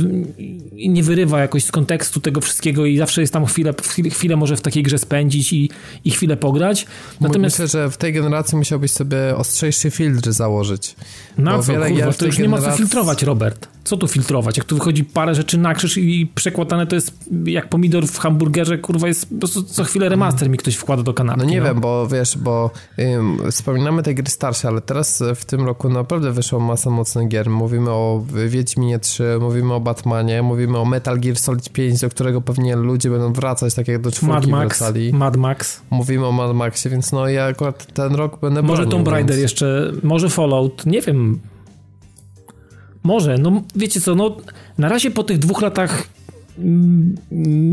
[0.72, 3.74] nie wyrywa jakoś z kontekstu tego wszystkiego i zawsze jest tam chwilę,
[4.10, 5.70] chwilę może w takiej grze spędzić i,
[6.04, 6.86] i chwilę pograć.
[7.20, 7.58] Natomiast...
[7.58, 10.96] Myślę, że w tej generacji musiałbyś sobie ostrzejszy filtr założyć.
[11.38, 13.68] Na co, wiele kurwa, to już nie ma co filtrować, Robert.
[13.84, 14.56] Co tu filtrować?
[14.56, 17.12] Jak tu wychodzi parę rzeczy na krzyż i przekładane to jest
[17.46, 21.14] jak pomidor w hamburgerze, kurwa, jest po prostu co chwilę remaster mi ktoś wkłada do
[21.14, 21.38] kanału.
[21.38, 21.64] No nie no.
[21.64, 25.03] wiem, bo wiesz, bo ym, wspominamy te gry starsze, ale teraz
[25.34, 27.50] w tym roku naprawdę wyszło masa mocnych gier.
[27.50, 32.40] Mówimy o Wiedźminie 3, mówimy o Batmanie, mówimy o Metal Gear Solid 5, do którego
[32.40, 35.12] pewnie ludzie będą wracać, tak jak do czwórki Mad Max, wracali.
[35.12, 35.82] Mad Max.
[35.90, 39.36] Mówimy o Mad Maxie, więc no ja akurat ten rok będę Może bronił, Tomb Raider
[39.36, 39.42] więc...
[39.42, 41.40] jeszcze, może Fallout, nie wiem.
[43.02, 44.36] Może, no wiecie co, no
[44.78, 46.08] na razie po tych dwóch latach
[46.58, 47.14] mm,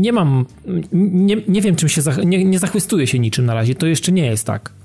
[0.00, 0.46] nie mam,
[0.92, 4.26] nie, nie wiem czym się, nie, nie zachwystuję się niczym na razie, to jeszcze nie
[4.26, 4.81] jest tak.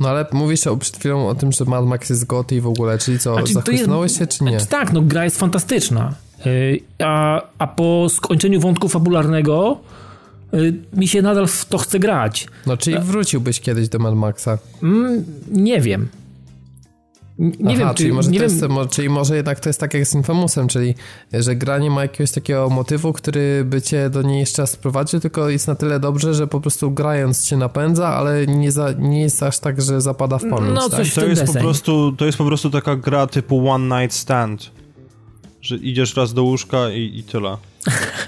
[0.00, 2.66] No ale mówisz o, przed chwilą o tym, że Mad Max jest goty i w
[2.66, 4.50] ogóle, czyli co, znaczy, zachłysnąłeś się czy nie?
[4.50, 6.14] Znaczy, tak, no gra jest fantastyczna.
[6.44, 9.78] Yy, a, a po skończeniu wątku fabularnego
[10.52, 12.46] yy, mi się nadal w to chce grać.
[12.66, 14.58] No czyli wróciłbyś kiedyś do Mad Maxa?
[14.82, 16.08] Mm, nie wiem.
[17.38, 18.50] Nie Aha, wiem, czyli, może nie wiem...
[18.50, 20.94] Jest, czyli może jednak to jest tak jak z Infamousem, czyli
[21.32, 25.20] że gra nie ma jakiegoś takiego motywu, który by cię do niej jeszcze raz sprowadził,
[25.20, 29.20] tylko jest na tyle dobrze, że po prostu grając cię napędza, ale nie, za, nie
[29.20, 30.74] jest aż tak, że zapada w pamięć.
[30.74, 31.00] No, tak?
[31.00, 34.70] coś to, jest po prostu, to jest po prostu taka gra typu One Night Stand,
[35.62, 37.56] że idziesz raz do łóżka i, i tyle.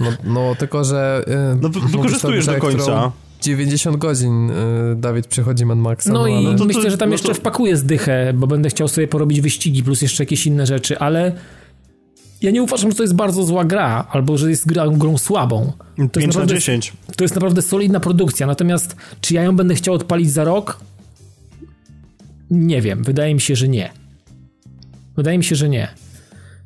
[0.00, 1.24] No, no tylko, że...
[1.26, 2.82] Yy, no, wykorzystujesz do końca.
[2.82, 4.54] Którą 90 godzin y,
[4.96, 6.12] Dawid przechodzi Mad Maxa.
[6.12, 6.64] No, no i ale...
[6.64, 10.22] myślę, że tam no jeszcze wpakuję zdychę, bo będę chciał sobie porobić wyścigi plus jeszcze
[10.22, 11.32] jakieś inne rzeczy, ale
[12.42, 15.72] ja nie uważam, że to jest bardzo zła gra, albo że jest grą, grą słabą.
[16.12, 16.92] To 5 na 10.
[17.16, 20.80] To jest naprawdę solidna produkcja, natomiast czy ja ją będę chciał odpalić za rok?
[22.50, 23.90] Nie wiem, wydaje mi się, że nie.
[25.16, 25.88] Wydaje mi się, że nie.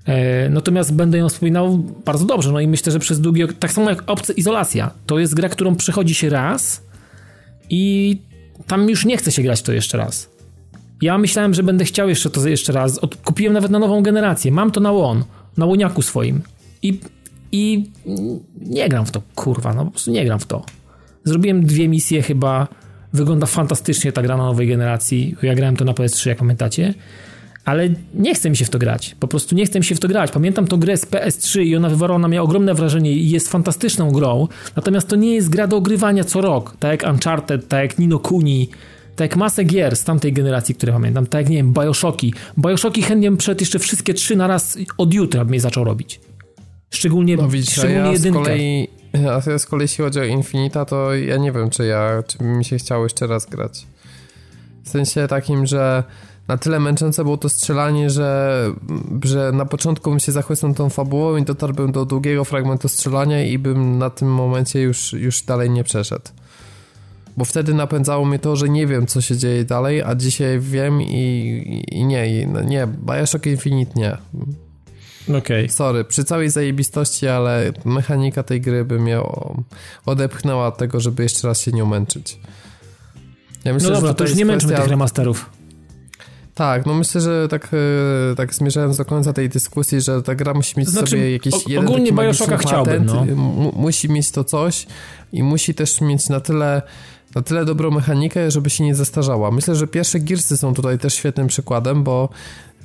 [0.05, 3.91] E, natomiast będę ją wspominał bardzo dobrze, no i myślę, że przez długi tak samo
[3.91, 6.83] jak Obce Izolacja, to jest gra, którą przechodzi się raz
[7.71, 8.17] i
[8.67, 10.31] tam już nie chce się grać to jeszcze raz.
[11.03, 13.01] Ja myślałem, że będę chciał jeszcze to jeszcze raz.
[13.25, 14.53] Kupiłem nawet na nową generację.
[14.53, 15.25] Mam to na łon,
[15.57, 16.41] na łoniaku swoim.
[16.83, 17.01] I,
[17.53, 17.91] I
[18.61, 20.65] nie gram w to, kurwa, no po prostu nie gram w to.
[21.25, 22.69] Zrobiłem dwie misje chyba.
[23.13, 25.37] Wygląda fantastycznie ta gra na nowej generacji.
[25.43, 26.95] Ja grałem to na PS3, jak pamiętacie
[27.71, 29.17] ale nie chce mi się w to grać.
[29.21, 30.31] Po prostu nie chce mi się w to grać.
[30.31, 34.11] Pamiętam tą grę z PS3 i ona wywarła na mnie ogromne wrażenie i jest fantastyczną
[34.11, 37.99] grą, natomiast to nie jest gra do ogrywania co rok, tak jak Uncharted, tak jak
[37.99, 38.69] Nino Kuni,
[39.17, 42.35] tak jak masę gier z tamtej generacji, które pamiętam, tak jak, nie wiem, Bioshocki.
[42.59, 46.21] Bioshocki chętnie przed jeszcze wszystkie trzy na raz od jutra mnie zaczął robić.
[46.91, 48.41] Szczególnie, no, widzisz, szczególnie ja jedynkę.
[48.41, 48.89] Z kolei,
[49.31, 52.65] a z kolei jeśli chodzi o Infinita, to ja nie wiem, czy ja, czy mi
[52.65, 53.87] się chciało jeszcze raz grać.
[54.85, 56.05] W sensie takim, że
[56.51, 58.65] na tyle męczące było to strzelanie, że,
[59.25, 63.59] że na początku bym się zachłysnął tą fabułą i dotarłbym do długiego fragmentu strzelania i
[63.59, 66.25] bym na tym momencie już, już dalej nie przeszedł.
[67.37, 71.03] Bo wtedy napędzało mnie to, że nie wiem, co się dzieje dalej, a dzisiaj wiem
[71.03, 74.17] i, i nie, i, no nie, Bioshock Infinite nie.
[75.29, 75.39] Okej.
[75.39, 75.69] Okay.
[75.69, 79.21] Sorry, przy całej zajebistości, ale mechanika tej gry by mnie
[80.07, 82.41] odepchnęła od tego, żeby jeszcze raz się nie męczyć.
[83.65, 85.60] Ja myślę, no dobra, to już nie męczmy tych remasterów.
[86.55, 87.69] Tak, no myślę, że tak,
[88.33, 91.33] e, tak zmierzając do końca tej dyskusji, że ta gra musi mieć to znaczy, sobie
[91.33, 93.25] jakiś jeden ogólnie Bioshocka chciałbym, no.
[93.77, 94.87] musi mieć to coś
[95.33, 96.83] i musi też mieć na tyle
[97.35, 99.51] na tyle dobrą mechanikę, żeby się nie zestarzała.
[99.51, 102.29] Myślę, że pierwsze Gearsy są tutaj też świetnym przykładem, bo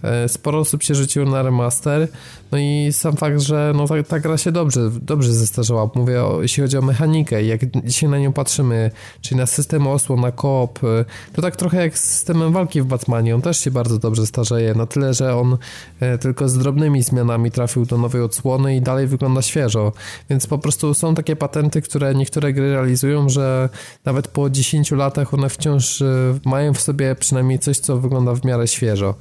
[0.05, 2.07] E, sporo osób się rzuciło na remaster,
[2.56, 5.89] no i sam fakt, że no, ta, ta gra się dobrze, dobrze zestarzała.
[5.95, 8.91] Mówię, o, jeśli chodzi o mechanikę, jak dzisiaj na nią patrzymy,
[9.22, 12.86] czyli na system osłon, na koop, e, to tak trochę jak z systemem walki w
[12.86, 15.58] Batmanie, on też się bardzo dobrze starzeje, na tyle, że on
[15.99, 19.91] e, tylko z drobnymi zmianami trafił do nowej odsłony i dalej wygląda świeżo,
[20.30, 23.70] więc po prostu są takie patenty, które niektóre gry realizują, że
[24.06, 26.03] nawet po 10 latach one wciąż
[26.45, 29.16] mają w sobie przynajmniej coś, co wygląda w miarę świeżo.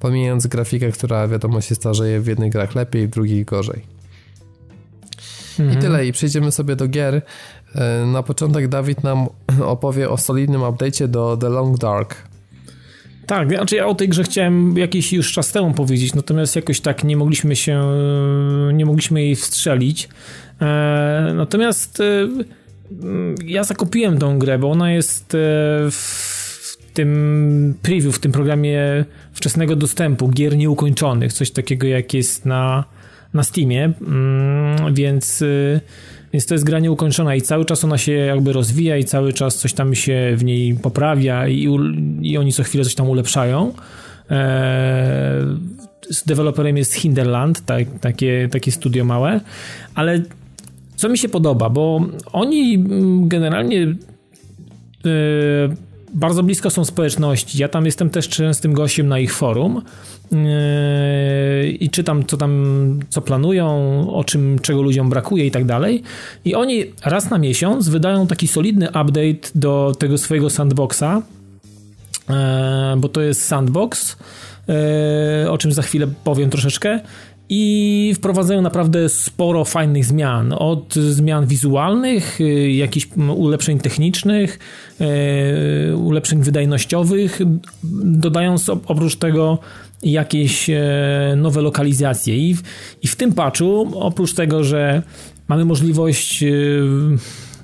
[0.00, 3.82] Pomijając grafikę, która wiadomo się starzeje w jednych grach lepiej, drugich gorzej.
[5.60, 5.78] Mhm.
[5.78, 7.22] I tyle, i przejdziemy sobie do gier.
[7.74, 9.26] E, na początek Dawid nam
[9.74, 12.16] opowie o solidnym update'cie do The Long Dark.
[13.26, 17.04] Tak, znaczy ja o tej grze chciałem jakiś już czas temu powiedzieć, natomiast jakoś tak
[17.04, 17.84] nie mogliśmy się,
[18.72, 20.08] nie mogliśmy jej wstrzelić.
[20.60, 22.28] E, natomiast e,
[23.44, 25.36] ja zakupiłem tą grę, bo ona jest
[25.90, 26.35] w
[26.96, 32.84] tym preview, w tym programie wczesnego dostępu gier nieukończonych, coś takiego jak jest na
[33.34, 35.80] na Steamie, mm, więc, y,
[36.32, 39.56] więc to jest gra nieukończona i cały czas ona się jakby rozwija i cały czas
[39.56, 41.68] coś tam się w niej poprawia i,
[42.22, 43.72] i oni co chwilę coś tam ulepszają.
[44.30, 45.42] E,
[46.10, 49.40] z deweloperem jest Hinderland, tak, takie, takie studio małe,
[49.94, 50.22] ale
[50.96, 52.00] co mi się podoba, bo
[52.32, 52.84] oni
[53.22, 53.96] generalnie e,
[56.16, 57.58] bardzo blisko są społeczności.
[57.58, 59.82] Ja tam jestem też częstym gościem na ich forum
[60.32, 60.38] yy,
[61.70, 63.66] i czytam, co tam, co planują,
[64.12, 66.02] o czym, czego ludziom brakuje i tak dalej.
[66.44, 71.22] I oni raz na miesiąc wydają taki solidny update do tego swojego sandboxa,
[72.28, 72.34] yy,
[72.96, 74.16] bo to jest sandbox,
[75.42, 77.00] yy, o czym za chwilę powiem troszeczkę
[77.48, 80.52] i wprowadzają naprawdę sporo fajnych zmian.
[80.58, 84.58] Od zmian wizualnych, y, jakichś ulepszeń technicznych,
[85.90, 87.40] y, ulepszeń wydajnościowych,
[88.04, 89.58] dodając oprócz tego
[90.02, 90.80] jakieś e,
[91.36, 92.36] nowe lokalizacje.
[92.36, 92.54] I
[93.06, 95.02] w, tym patchu, oprócz tego, że
[95.48, 96.82] mamy możliwość y,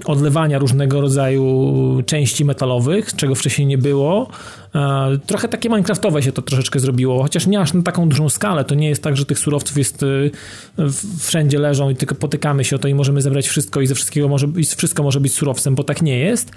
[0.04, 4.28] odlewania różnego rodzaju części metalowych, czego wcześniej nie było,
[5.26, 8.64] trochę takie Minecraftowe się to troszeczkę zrobiło, chociaż nie aż na taką dużą skalę.
[8.64, 10.06] To nie jest tak, że tych surowców jest e,
[11.18, 14.28] wszędzie leżą i tylko potykamy się o to i możemy zebrać wszystko i ze wszystkiego
[14.28, 16.50] może, i wszystko może być surowcem, bo tak nie jest.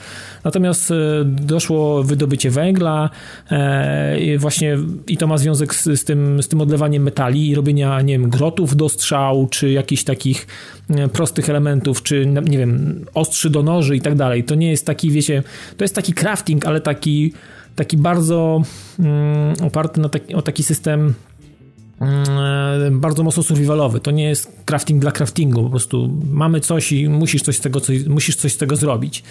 [0.43, 0.95] Natomiast e,
[1.25, 3.09] doszło wydobycie węgla
[4.19, 8.01] i właśnie i to ma związek z, z, tym, z tym odlewaniem metali i robienia,
[8.01, 10.47] nie wiem, grotów do strzał, czy jakichś takich
[11.13, 14.43] prostych elementów, czy nie wiem, ostrzy do noży i tak dalej.
[14.43, 15.43] To nie jest taki, wiecie,
[15.77, 17.33] to jest taki crafting, ale taki
[17.75, 18.61] taki bardzo
[18.99, 21.13] mm, oparty na taki, o taki system
[21.99, 23.99] mm, bardzo mocno survivalowy.
[23.99, 27.81] To nie jest crafting dla craftingu, po prostu mamy coś i musisz coś z tego,
[27.81, 29.23] coś, musisz coś z tego zrobić.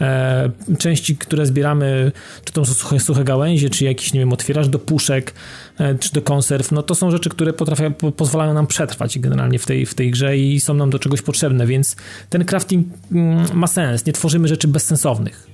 [0.00, 2.12] E, części, które zbieramy,
[2.44, 5.34] czy to są suche, suche gałęzie, czy jakiś, nie wiem, otwierasz do puszek,
[5.78, 9.58] e, czy do konserw, no to są rzeczy, które potrafią, po, pozwalają nam przetrwać generalnie
[9.58, 11.96] w tej, w tej grze i są nam do czegoś potrzebne, więc
[12.30, 14.06] ten crafting mm, ma sens.
[14.06, 15.46] Nie tworzymy rzeczy bezsensownych.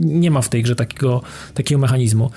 [0.00, 1.22] Nie ma w tej grze takiego,
[1.54, 2.30] takiego mechanizmu.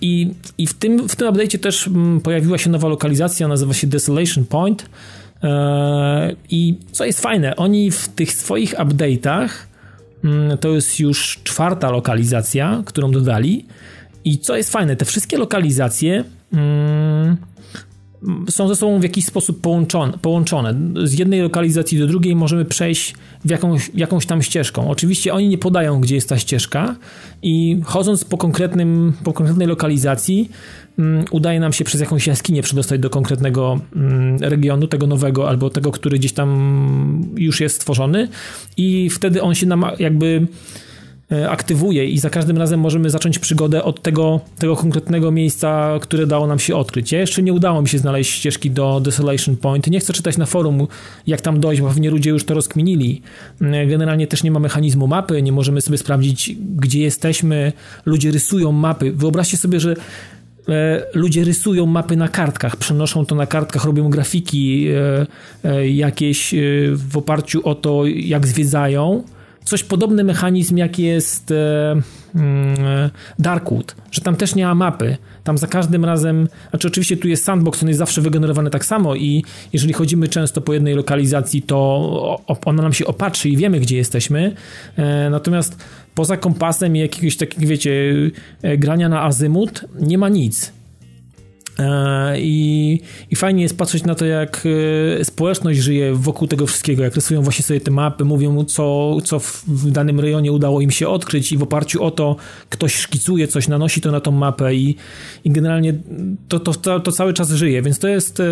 [0.00, 3.86] I, i w tym, w tym update'cie też mm, pojawiła się nowa lokalizacja, nazywa się
[3.86, 4.86] Desolation Point.
[5.42, 9.75] E, I co jest fajne, oni w tych swoich update'ach Mm,
[10.60, 13.66] to jest już czwarta lokalizacja, którą dodali.
[14.24, 17.36] I co jest fajne, te wszystkie lokalizacje mm,
[18.50, 20.74] są ze sobą w jakiś sposób połączone, połączone.
[21.04, 23.14] Z jednej lokalizacji do drugiej możemy przejść
[23.44, 24.90] w jakąś, jakąś tam ścieżką.
[24.90, 26.96] Oczywiście oni nie podają, gdzie jest ta ścieżka
[27.42, 30.85] i chodząc po, konkretnym, po konkretnej lokalizacji Mm,
[31.30, 35.92] udaje nam się przez jakąś jaskinię przedostać do konkretnego mm, regionu, tego nowego albo tego,
[35.92, 38.28] który gdzieś tam już jest stworzony
[38.76, 40.46] i wtedy on się nam jakby
[41.32, 46.26] e, aktywuje i za każdym razem możemy zacząć przygodę od tego, tego konkretnego miejsca, które
[46.26, 47.12] dało nam się odkryć.
[47.12, 49.86] Ja jeszcze nie udało mi się znaleźć ścieżki do Desolation Point.
[49.86, 50.86] Nie chcę czytać na forum,
[51.26, 53.22] jak tam dojść, bo pewnie ludzie już to rozkminili.
[53.60, 57.72] Mm, generalnie też nie ma mechanizmu mapy, nie możemy sobie sprawdzić, gdzie jesteśmy.
[58.06, 59.12] Ludzie rysują mapy.
[59.12, 59.96] Wyobraźcie sobie, że
[61.14, 65.26] ludzie rysują mapy na kartkach, przenoszą to na kartkach, robią grafiki e,
[65.70, 66.54] e, jakieś
[66.92, 69.22] w oparciu o to, jak zwiedzają.
[69.64, 71.50] Coś podobny mechanizm, jak jest
[72.34, 72.76] mm,
[73.38, 75.16] Darkwood, że tam też nie ma mapy.
[75.44, 79.14] Tam za każdym razem, znaczy oczywiście tu jest sandbox, on jest zawsze wygenerowany tak samo
[79.14, 83.96] i jeżeli chodzimy często po jednej lokalizacji, to ona nam się opatrzy i wiemy, gdzie
[83.96, 84.54] jesteśmy.
[85.30, 85.76] Natomiast
[86.16, 88.14] poza kompasem i jakiegoś takiego, wiecie,
[88.62, 90.72] e, grania na azymut, nie ma nic.
[91.78, 93.00] E, I,
[93.30, 94.62] I fajnie jest patrzeć na to, jak
[95.20, 99.38] e, społeczność żyje wokół tego wszystkiego, jak rysują właśnie sobie te mapy, mówią, co, co
[99.66, 102.36] w danym rejonie udało im się odkryć, i w oparciu o to
[102.68, 104.96] ktoś szkicuje coś, nanosi to na tą mapę, i,
[105.44, 105.94] i generalnie
[106.48, 108.42] to, to, to, to cały czas żyje, więc to jest,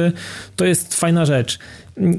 [0.57, 1.59] to jest fajna rzecz.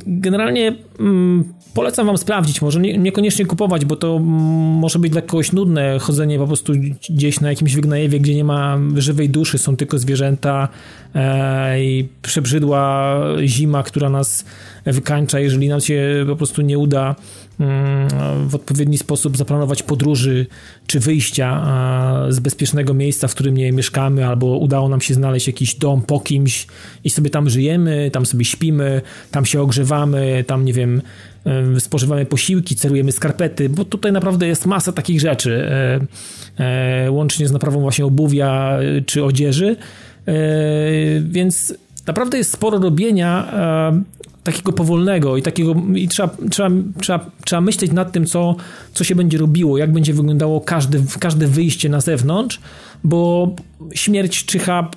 [0.08, 5.52] Generalnie mm, polecam wam sprawdzić, może nie, niekoniecznie kupować, bo to może być dla kogoś
[5.52, 6.74] nudne chodzenie po prostu
[7.10, 10.68] gdzieś na jakimś wygnajewie, gdzie nie ma żywej duszy, są tylko zwierzęta
[11.16, 14.46] e, i przebrzydła zima, która nas
[14.86, 17.06] wykańcza, jeżeli nam się po prostu nie uda.
[17.10, 17.16] mm,
[18.47, 20.45] w odpowiedni sposób zaplanować podróży
[20.88, 21.66] czy wyjścia
[22.30, 26.20] z bezpiecznego miejsca, w którym nie mieszkamy, albo udało nam się znaleźć jakiś dom po
[26.20, 26.68] kimś
[27.03, 29.01] i sobie tam żyjemy, tam sobie śpimy,
[29.32, 31.01] tam się ogrzewamy, tam nie wiem,
[31.80, 35.70] spożywamy posiłki, cerujemy skarpety, bo tutaj naprawdę jest masa takich rzeczy,
[36.60, 39.76] e, e, łącznie z naprawą właśnie obuwia e, czy odzieży,
[41.22, 41.74] więc
[42.08, 43.53] naprawdę jest sporo robienia
[44.46, 46.70] takiego powolnego i takiego i trzeba, trzeba,
[47.02, 48.56] trzeba, trzeba myśleć nad tym, co,
[48.93, 52.60] co się będzie robiło, jak będzie wyglądało każde, każde wyjście na zewnątrz,
[53.04, 53.52] bo
[53.93, 54.91] śmierć czyha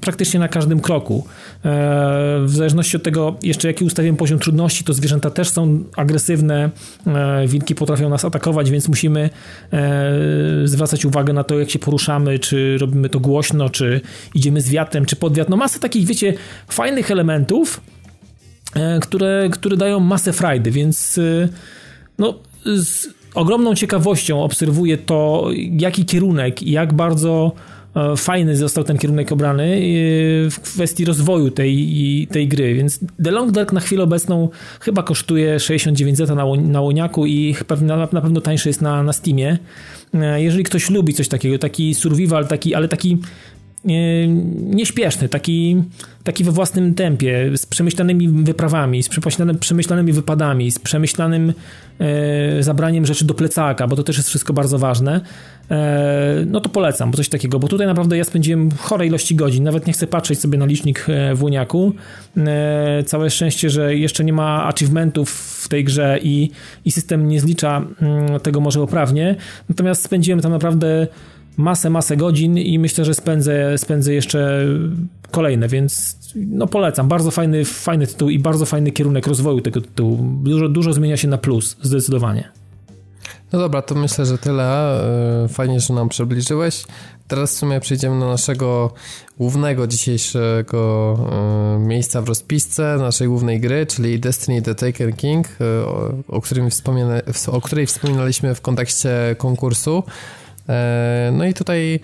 [0.00, 1.24] praktycznie na każdym kroku.
[1.64, 6.70] E, w zależności od tego, jeszcze jaki ustawiłem poziom trudności, to zwierzęta też są agresywne,
[7.06, 9.30] e, wilki potrafią nas atakować, więc musimy
[10.64, 14.00] zwracać uwagę na to, jak się poruszamy, czy robimy to głośno, czy
[14.34, 15.50] idziemy z wiatrem, czy pod wiatr.
[15.50, 16.34] No masę takich, wiecie,
[16.68, 17.80] fajnych elementów,
[19.00, 21.20] które, które dają masę frajdy, więc
[22.18, 27.52] no, z ogromną ciekawością obserwuję to, jaki kierunek i jak bardzo
[27.96, 33.30] e, fajny został ten kierunek obrany e, w kwestii rozwoju tej, tej gry, więc The
[33.30, 34.48] Long Dark na chwilę obecną
[34.80, 39.58] chyba kosztuje 69 zeta na, łoniaku i na, na pewno tańszy jest na, na Steamie.
[40.14, 43.18] E, jeżeli ktoś lubi coś takiego, taki survival, taki, ale taki
[43.84, 45.82] nieśpieszny, taki,
[46.24, 49.08] taki we własnym tempie, z przemyślanymi wyprawami, z
[49.60, 51.52] przemyślanymi wypadami, z przemyślanym
[51.98, 55.20] e, zabraniem rzeczy do plecaka, bo to też jest wszystko bardzo ważne,
[55.70, 59.64] e, no to polecam, bo coś takiego, bo tutaj naprawdę ja spędziłem chore ilości godzin,
[59.64, 61.92] nawet nie chcę patrzeć sobie na licznik e, w Łoniaku.
[62.36, 65.30] E, całe szczęście, że jeszcze nie ma achievementów
[65.64, 66.50] w tej grze i,
[66.84, 69.36] i system nie zlicza mm, tego może poprawnie,
[69.68, 71.06] natomiast spędziłem tam naprawdę
[71.56, 74.66] masę, masę godzin i myślę, że spędzę, spędzę jeszcze
[75.30, 77.08] kolejne, więc no polecam.
[77.08, 80.18] Bardzo fajny, fajny tytuł i bardzo fajny kierunek rozwoju tego tytułu.
[80.42, 82.48] Dużo, dużo zmienia się na plus, zdecydowanie.
[83.52, 84.64] No dobra, to myślę, że tyle.
[85.44, 86.84] E, fajnie, że nam przybliżyłeś.
[87.28, 88.92] Teraz w sumie przejdziemy do naszego
[89.38, 95.86] głównego dzisiejszego e, miejsca w rozpisce, naszej głównej gry, czyli Destiny The Taken King, e,
[96.28, 96.68] o, którym
[97.46, 100.02] o której wspominaliśmy w kontekście konkursu.
[100.68, 102.00] E, no i tutaj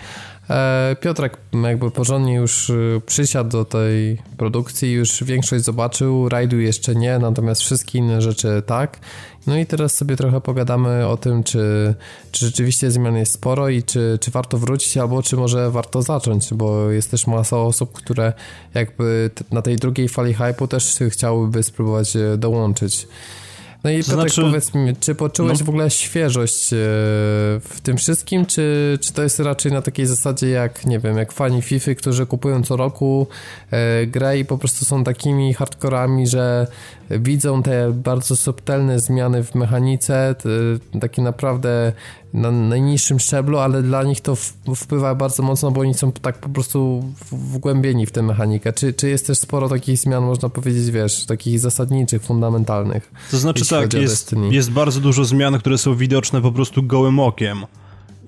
[0.51, 6.95] e, Piotrek jakby porządnie już y, przysiadł do tej produkcji, już większość zobaczył, rajdu jeszcze
[6.95, 8.99] nie, natomiast wszystkie inne rzeczy tak.
[9.47, 11.95] No i teraz sobie trochę pogadamy o tym, czy,
[12.33, 16.55] czy rzeczywiście zmian jest sporo i czy, czy warto wrócić, albo czy może warto zacząć,
[16.55, 18.33] bo jest też masa osób, które
[18.75, 23.09] jakby na tej drugiej fali hype'u też chciałyby spróbować e, dołączyć.
[23.85, 24.41] No i to Piotrek, znaczy...
[24.41, 25.65] powiedz mi, czy poczułeś no.
[25.65, 26.77] w ogóle świeżość e,
[27.61, 31.33] w tym wszystkim, czy, czy to jest raczej na takiej zasadzie jak, nie wiem, jak
[31.33, 33.27] fani FIFA, którzy kupują co roku
[33.71, 36.67] e, grę i po prostu są takimi hardkorami, że
[37.11, 40.35] widzą te bardzo subtelne zmiany w mechanice,
[41.01, 41.93] takie naprawdę
[42.35, 44.37] na najniższym szczeblu, ale dla nich to
[44.77, 48.73] wpływa bardzo mocno, bo oni są tak po prostu wgłębieni w tę mechanikę.
[48.73, 53.13] Czy, czy jest też sporo takich zmian, można powiedzieć, wiesz, takich zasadniczych, fundamentalnych?
[53.31, 57.65] To znaczy tak, jest, jest bardzo dużo zmian, które są widoczne po prostu gołym okiem.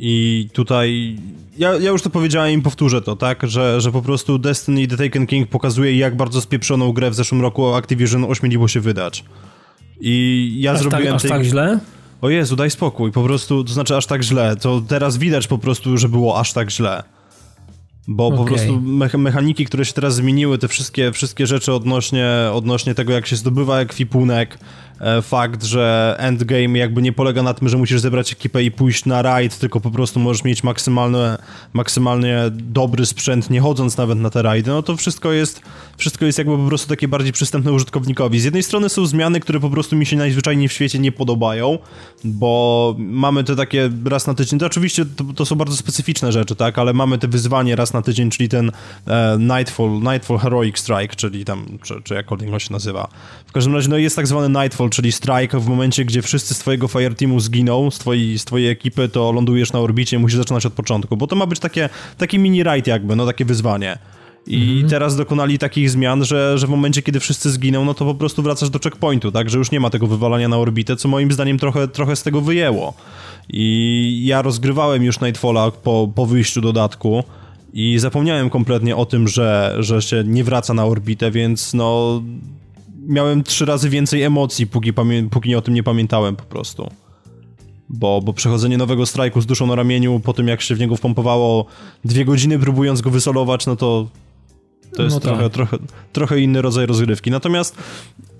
[0.05, 1.19] I tutaj
[1.59, 4.97] ja, ja już to powiedziałem i powtórzę to, tak, że, że po prostu Destiny The
[4.97, 9.25] Taken King pokazuje jak bardzo spieprzoną grę w zeszłym roku Activision ośmieliło się wydać.
[10.01, 11.07] I ja aż tak- zrobiłem...
[11.07, 11.31] Tak, aż tej...
[11.31, 11.81] tak źle?
[12.21, 15.59] O Jezu, daj spokój, po prostu, to znaczy aż tak źle, to teraz widać po
[15.59, 17.03] prostu, że było aż tak źle.
[18.09, 18.39] Bo okay.
[18.39, 18.81] po prostu
[19.19, 23.81] mechaniki, które się teraz zmieniły, te wszystkie, wszystkie rzeczy odnośnie, odnośnie tego, jak się zdobywa
[23.81, 24.59] ekwipunek,
[25.23, 29.23] fakt, że endgame jakby nie polega na tym, że musisz zebrać ekipę i pójść na
[29.23, 31.37] raid, tylko po prostu możesz mieć maksymalny,
[31.73, 35.61] maksymalnie dobry sprzęt, nie chodząc nawet na te rajdy, no to wszystko jest,
[35.97, 38.41] wszystko jest jakby po prostu takie bardziej przystępne użytkownikowi.
[38.41, 41.79] Z jednej strony są zmiany, które po prostu mi się najzwyczajniej w świecie nie podobają,
[42.25, 46.57] bo mamy te takie raz na tydzień, to oczywiście to, to są bardzo specyficzne rzeczy,
[46.57, 48.73] tak, ale mamy te wyzwanie raz na tydzień, czyli ten
[49.07, 53.09] e, Nightfall, Nightfall Heroic Strike, czyli tam, czy, czy jakkolwiek on się nazywa.
[53.47, 56.59] W każdym razie, no jest tak zwany Nightfall, czyli strike w momencie, gdzie wszyscy z
[56.59, 60.67] twojego fireteamu zginą, z twojej, z twojej ekipy, to lądujesz na orbicie i musisz zaczynać
[60.67, 63.99] od początku, bo to ma być takie, taki mini raid jakby, no takie wyzwanie.
[64.47, 64.89] I mhm.
[64.89, 68.43] teraz dokonali takich zmian, że, że w momencie, kiedy wszyscy zginą, no to po prostu
[68.43, 69.51] wracasz do checkpointu, tak?
[69.51, 72.41] Że już nie ma tego wywalania na orbitę, co moim zdaniem trochę, trochę z tego
[72.41, 72.95] wyjęło.
[73.49, 77.25] I ja rozgrywałem już Nightfalla po, po wyjściu dodatku
[77.73, 82.23] i zapomniałem kompletnie o tym, że, że się nie wraca na orbitę, więc no
[83.07, 84.93] miałem trzy razy więcej emocji, póki,
[85.31, 86.91] póki o tym nie pamiętałem po prostu.
[87.89, 90.97] Bo, bo przechodzenie nowego strajku z duszą na ramieniu, po tym jak się w niego
[90.97, 91.67] wpompowało
[92.05, 94.07] dwie godziny próbując go wysolować, no to
[94.97, 95.53] to jest no trochę, tak.
[95.53, 95.79] trochę,
[96.13, 97.31] trochę inny rodzaj rozgrywki.
[97.31, 97.77] Natomiast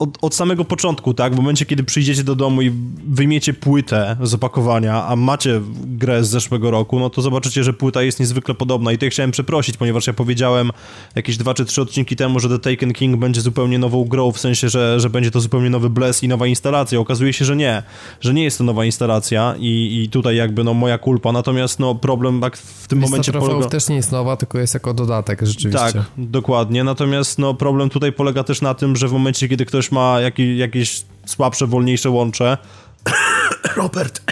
[0.03, 2.73] od, od, samego początku, tak, w momencie, kiedy przyjdziecie do domu i
[3.09, 8.03] wyjmiecie płytę z opakowania, a macie grę z zeszłego roku, no to zobaczycie, że płyta
[8.03, 10.71] jest niezwykle podobna i tutaj chciałem przeprosić, ponieważ ja powiedziałem
[11.15, 14.39] jakieś dwa czy trzy odcinki temu, że The Taken King będzie zupełnie nową grą, w
[14.39, 16.99] sensie, że, że będzie to zupełnie nowy Bless i nowa instalacja.
[16.99, 17.83] Okazuje się, że nie,
[18.21, 21.95] że nie jest to nowa instalacja i, i tutaj jakby no moja kulpa, natomiast no
[21.95, 23.69] problem tak w tym Lista momencie polega...
[23.69, 25.93] też nie jest nowa, tylko jest jako dodatek rzeczywiście.
[25.93, 29.92] Tak, dokładnie, natomiast no problem tutaj polega też na tym, że w momencie, kiedy ktoś
[29.93, 30.19] ma
[30.57, 32.59] jakieś słabsze, wolniejsze łącze.
[33.77, 34.23] Robert.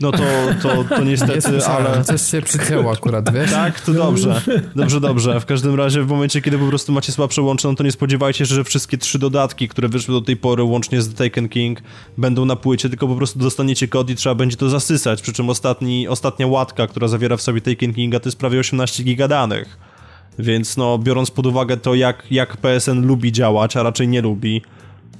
[0.00, 0.22] no to,
[0.62, 2.04] to, to niestety, ale...
[2.04, 3.50] Coś się przycięło akurat, wiesz?
[3.50, 4.42] Tak, to dobrze.
[4.76, 5.40] Dobrze, dobrze.
[5.40, 8.38] W każdym razie w momencie, kiedy po prostu macie słabsze łącze, no to nie spodziewajcie
[8.38, 11.78] się, że wszystkie trzy dodatki, które wyszły do tej pory, łącznie z The Taken King,
[12.18, 15.50] będą na płycie, tylko po prostu dostaniecie kod i trzeba będzie to zasysać, przy czym
[15.50, 19.93] ostatni, ostatnia łatka, która zawiera w sobie Taken Kinga, to jest prawie 18 giga danych.
[20.38, 24.62] Więc no, biorąc pod uwagę to, jak, jak PSN lubi działać, a raczej nie lubi,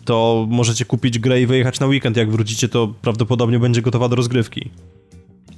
[0.04, 2.16] to możecie kupić grę i wyjechać na weekend.
[2.16, 4.70] Jak wrócicie, to prawdopodobnie będzie gotowa do rozgrywki.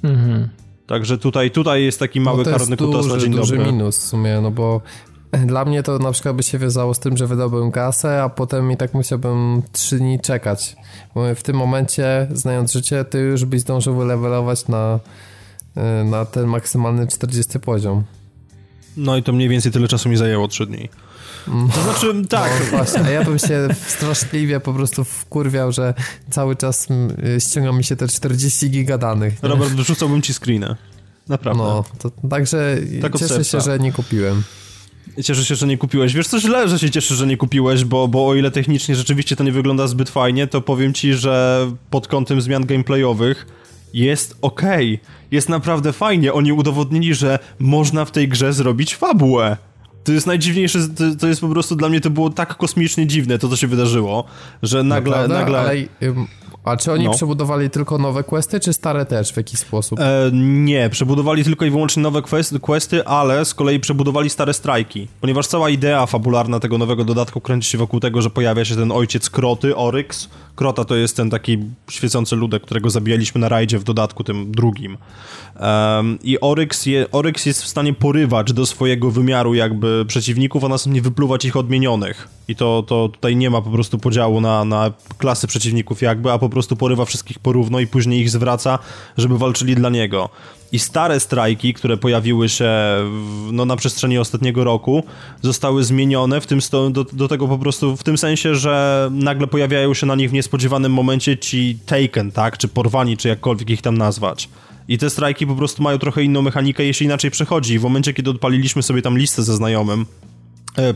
[0.03, 0.49] Mhm.
[0.87, 3.71] Także tutaj, tutaj jest taki mały no karny kutas na dzień duży dobry.
[3.71, 4.81] minus w sumie, no bo
[5.45, 8.71] dla mnie to na przykład by się wiązało z tym, że wydałbym kasę, a potem
[8.71, 10.75] i tak musiałbym trzy dni czekać.
[11.15, 14.99] Bo w tym momencie, znając życie, ty już byś zdążył wylewelować na,
[15.77, 18.03] y, na ten maksymalny 40 poziom.
[18.97, 20.89] No i to mniej więcej tyle czasu mi zajęło 3 dni.
[21.75, 22.51] To znaczy, tak.
[22.59, 25.93] No właśnie, a ja bym się straszliwie po prostu wkurwiał, że
[26.29, 26.87] cały czas
[27.37, 29.43] y, ściąga mi się te 40 giga danych.
[29.43, 29.49] Nie?
[29.49, 30.75] Robert, wrzucałbym ci screenę.
[31.27, 31.63] Naprawdę.
[31.63, 34.43] No, to, także tak cieszę się, że nie kupiłem.
[35.23, 36.13] Cieszę się, że nie kupiłeś.
[36.13, 39.35] Wiesz co, źle, że się cieszę, że nie kupiłeś, bo, bo o ile technicznie rzeczywiście
[39.35, 43.45] to nie wygląda zbyt fajnie, to powiem ci, że pod kątem zmian gameplayowych
[43.93, 44.61] jest ok.
[45.31, 46.33] Jest naprawdę fajnie.
[46.33, 49.57] Oni udowodnili, że można w tej grze zrobić fabułę.
[50.03, 50.79] To jest najdziwniejsze,
[51.19, 54.23] to, jest po prostu dla mnie to było tak kosmicznie dziwne, to co się wydarzyło,
[54.63, 55.11] że nagle...
[55.11, 55.35] Naprawdę?
[55.35, 55.59] nagle...
[55.59, 55.75] Ale,
[56.69, 57.11] a czy oni no.
[57.13, 59.99] przebudowali tylko nowe questy, czy stare też w jakiś sposób?
[59.99, 62.21] E, nie, przebudowali tylko i wyłącznie nowe
[62.61, 65.07] questy, ale z kolei przebudowali stare strajki.
[65.21, 68.91] Ponieważ cała idea fabularna tego nowego dodatku kręci się wokół tego, że pojawia się ten
[68.91, 70.29] ojciec Kroty, Oryx.
[70.55, 71.57] Krota to jest ten taki
[71.89, 74.97] świecący ludek, którego zabijaliśmy na rajdzie w dodatku tym drugim.
[75.59, 80.67] Um, I Oryx, je, Oryx jest w stanie porywać do swojego wymiaru jakby przeciwników, a
[80.67, 82.36] następnie wypluwać ich odmienionych.
[82.47, 86.37] I to, to tutaj nie ma po prostu podziału na, na klasy przeciwników jakby, a
[86.37, 88.79] po prostu porywa wszystkich porówno i później ich zwraca,
[89.17, 90.29] żeby walczyli dla niego.
[90.71, 92.65] I stare strajki, które pojawiły się
[93.01, 95.03] w, no, na przestrzeni ostatniego roku,
[95.41, 96.59] zostały zmienione w tym
[96.91, 100.33] do, do tego po prostu w tym sensie, że nagle pojawiają się na nich w
[100.33, 104.49] niespodziewanym momencie ci taken, tak, czy porwani, czy jakkolwiek ich tam nazwać.
[104.87, 107.79] I te strajki po prostu mają trochę inną mechanikę, jeśli inaczej przechodzi.
[107.79, 110.05] W momencie, kiedy odpaliliśmy sobie tam listę ze znajomym,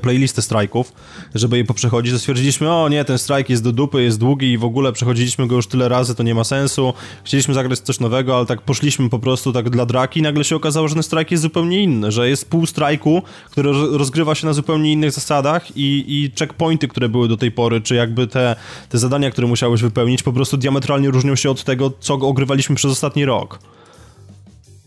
[0.02, 0.94] playlistę strajków,
[1.36, 4.58] żeby je poprzechodzić, to stwierdziliśmy, o nie, ten strajk jest do dupy, jest długi i
[4.58, 6.94] w ogóle przechodziliśmy go już tyle razy, to nie ma sensu.
[7.24, 10.56] Chcieliśmy zagrać coś nowego, ale tak poszliśmy po prostu tak dla draki i nagle się
[10.56, 13.22] okazało, że ten strajk jest zupełnie inny, że jest pół strajku,
[13.52, 17.82] który rozgrywa się na zupełnie innych zasadach i, i checkpointy, które były do tej pory,
[17.82, 18.56] czy jakby te,
[18.90, 22.92] te zadania, które musiałeś wypełnić, po prostu diametralnie różnią się od tego, co ogrywaliśmy przez
[22.92, 23.60] ostatni rok.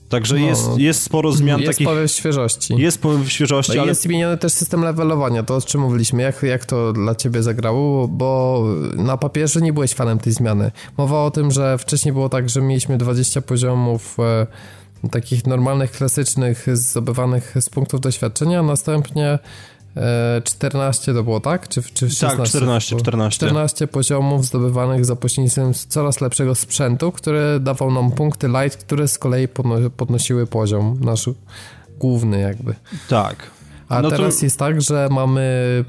[0.09, 1.89] Także no, jest, jest sporo zmian jest takich...
[1.89, 2.75] Jest świeżości.
[2.77, 3.89] Jest powiew świeżości, no ale...
[3.89, 6.23] Jest zmieniony też system levelowania, to o czym mówiliśmy.
[6.23, 8.09] Jak, jak to dla ciebie zagrało?
[8.09, 8.65] Bo
[8.97, 10.71] na papierze nie byłeś fanem tej zmiany.
[10.97, 14.47] Mowa o tym, że wcześniej było tak, że mieliśmy 20 poziomów e,
[15.11, 19.39] takich normalnych, klasycznych, zdobywanych z punktów doświadczenia, a następnie
[20.45, 21.69] 14 e, to było, tak?
[21.69, 22.37] Czy, czy 16?
[22.37, 23.37] Tak, 14, 14.
[23.37, 29.19] 14 poziomów zdobywanych za pośrednictwem coraz lepszego sprzętu, który dawał nam punkty light, które z
[29.19, 29.49] kolei
[29.97, 31.31] podnosiły poziom nasz
[31.99, 32.75] główny jakby.
[33.09, 33.51] Tak.
[33.89, 34.45] A no teraz to...
[34.47, 35.85] jest tak, że mamy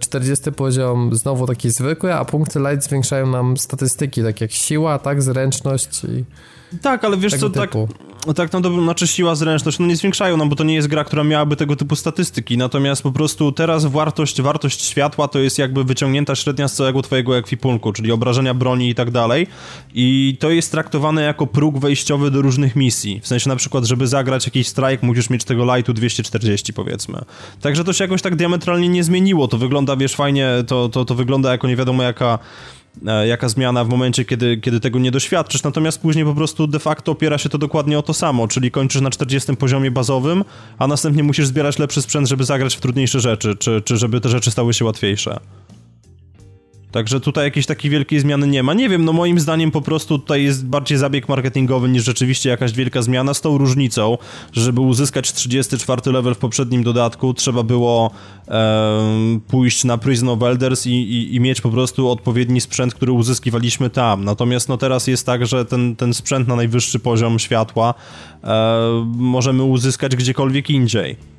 [0.00, 4.98] 40 e, poziom znowu taki zwykły, a punkty light zwiększają nam statystyki, tak jak siła,
[4.98, 6.24] tak, zręczność i...
[6.82, 7.70] Tak, ale wiesz co, tak,
[8.34, 11.04] tak na dobrą, znaczy siła, zręczność, no nie zwiększają nam, bo to nie jest gra,
[11.04, 15.84] która miałaby tego typu statystyki, natomiast po prostu teraz wartość, wartość światła to jest jakby
[15.84, 19.46] wyciągnięta średnia z całego twojego ekwipunku, czyli obrażenia broni i tak dalej.
[19.94, 24.06] I to jest traktowane jako próg wejściowy do różnych misji, w sensie na przykład, żeby
[24.06, 27.18] zagrać jakiś strajk, musisz mieć tego lightu 240 powiedzmy.
[27.60, 31.14] Także to się jakoś tak diametralnie nie zmieniło, to wygląda, wiesz, fajnie, to, to, to
[31.14, 32.38] wygląda jako nie wiadomo jaka
[33.24, 37.12] jaka zmiana w momencie, kiedy, kiedy tego nie doświadczysz, natomiast później po prostu de facto
[37.12, 40.44] opiera się to dokładnie o to samo, czyli kończysz na 40 poziomie bazowym,
[40.78, 44.28] a następnie musisz zbierać lepszy sprzęt, żeby zagrać w trudniejsze rzeczy, czy, czy żeby te
[44.28, 45.40] rzeczy stały się łatwiejsze.
[46.92, 48.74] Także tutaj jakiejś takiej wielkiej zmiany nie ma.
[48.74, 52.72] Nie wiem, no moim zdaniem po prostu tutaj jest bardziej zabieg marketingowy niż rzeczywiście jakaś
[52.72, 54.18] wielka zmiana z tą różnicą,
[54.52, 58.10] że żeby uzyskać 34 level w poprzednim dodatku trzeba było
[58.48, 63.12] e, pójść na Prison of Elders i, i, i, mieć po prostu odpowiedni sprzęt, który
[63.12, 64.24] uzyskiwaliśmy tam.
[64.24, 67.94] Natomiast no teraz jest tak, że ten, ten sprzęt na najwyższy poziom światła
[68.44, 71.31] e, możemy uzyskać gdziekolwiek indziej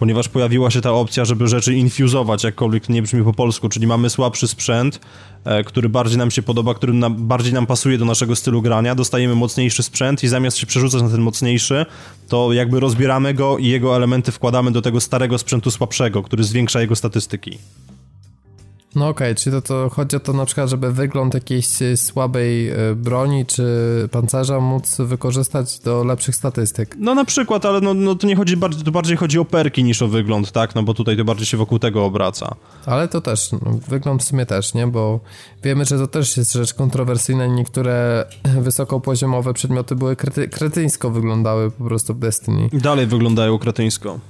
[0.00, 4.10] ponieważ pojawiła się ta opcja, żeby rzeczy infuzować, jakkolwiek nie brzmi po polsku, czyli mamy
[4.10, 5.00] słabszy sprzęt,
[5.44, 9.34] e, który bardziej nam się podoba, który bardziej nam pasuje do naszego stylu grania, dostajemy
[9.34, 11.86] mocniejszy sprzęt i zamiast się przerzucać na ten mocniejszy,
[12.28, 16.80] to jakby rozbieramy go i jego elementy wkładamy do tego starego sprzętu słabszego, który zwiększa
[16.80, 17.58] jego statystyki.
[18.94, 21.66] No okej, okay, czyli to, to chodzi o to na przykład, żeby wygląd jakiejś
[21.96, 23.64] słabej e, broni czy
[24.10, 26.96] pancerza móc wykorzystać do lepszych statystyk.
[26.98, 29.84] No na przykład, ale no, no to nie chodzi, bardziej, to bardziej chodzi o perki
[29.84, 30.74] niż o wygląd, tak?
[30.74, 32.54] No bo tutaj to bardziej się wokół tego obraca.
[32.86, 34.86] Ale to też, no, wygląd w sumie też, nie?
[34.86, 35.20] Bo
[35.62, 38.24] wiemy, że to też jest rzecz kontrowersyjna i niektóre
[38.66, 42.68] wysokopoziomowe przedmioty były krety, kretyńsko wyglądały po prostu w Destiny.
[42.72, 44.20] Dalej wyglądają kretyńsko.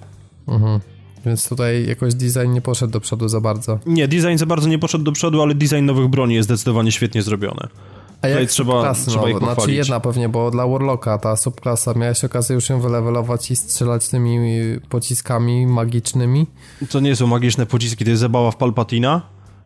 [0.49, 0.81] Mhm.
[1.27, 3.79] Więc tutaj jakoś design nie poszedł do przodu za bardzo.
[3.87, 7.23] Nie, design za bardzo nie poszedł do przodu, ale design nowych broni jest zdecydowanie świetnie
[7.23, 7.69] zrobiony.
[8.23, 9.55] A jak trzeba, klasy trzeba nowe?
[9.55, 14.09] Znaczy jedna pewnie, bo dla Warlocka ta subklasa, miałeś okazję już ją wylewelować i strzelać
[14.09, 14.49] tymi
[14.89, 16.47] pociskami magicznymi?
[16.91, 19.23] To nie są magiczne pociski, to jest zabawa w Palpatina.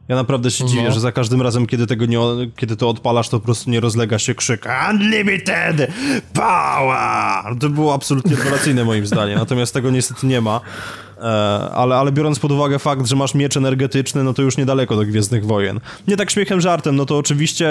[0.08, 0.90] Ja naprawdę się dziwię, no.
[0.90, 2.18] że za każdym razem, kiedy tego nie,
[2.56, 5.92] kiedy to odpalasz, to po prostu nie rozlega się krzyk Unlimited
[6.32, 7.58] Power!
[7.60, 10.60] To było absolutnie rewelacyjne moim zdaniem, natomiast tego niestety nie ma.
[11.18, 11.22] E,
[11.74, 15.04] ale, ale biorąc pod uwagę fakt, że masz miecz energetyczny, no to już niedaleko do
[15.04, 15.80] Gwiezdnych Wojen.
[16.08, 17.68] Nie tak śmiechem żartem, no to oczywiście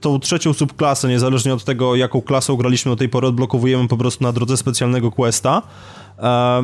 [0.00, 4.24] tą trzecią subklasę, niezależnie od tego, jaką klasą graliśmy do tej pory, odblokowujemy po prostu
[4.24, 5.62] na drodze specjalnego questa,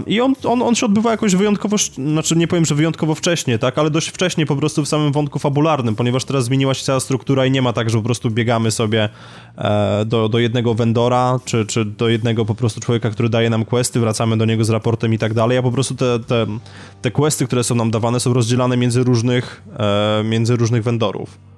[0.07, 3.79] i on, on, on się odbywa jakoś wyjątkowo, znaczy nie powiem, że wyjątkowo wcześnie, tak,
[3.79, 7.47] ale dość wcześnie po prostu w samym wątku fabularnym, ponieważ teraz zmieniła się cała struktura
[7.47, 9.09] i nie ma tak, że po prostu biegamy sobie
[9.59, 13.65] e, do, do jednego vendora, czy, czy do jednego po prostu człowieka, który daje nam
[13.65, 16.47] questy, wracamy do niego z raportem i tak dalej, a po prostu te, te,
[17.03, 21.50] te questy, które są nam dawane są rozdzielane między różnych, e, między różnych vendorów.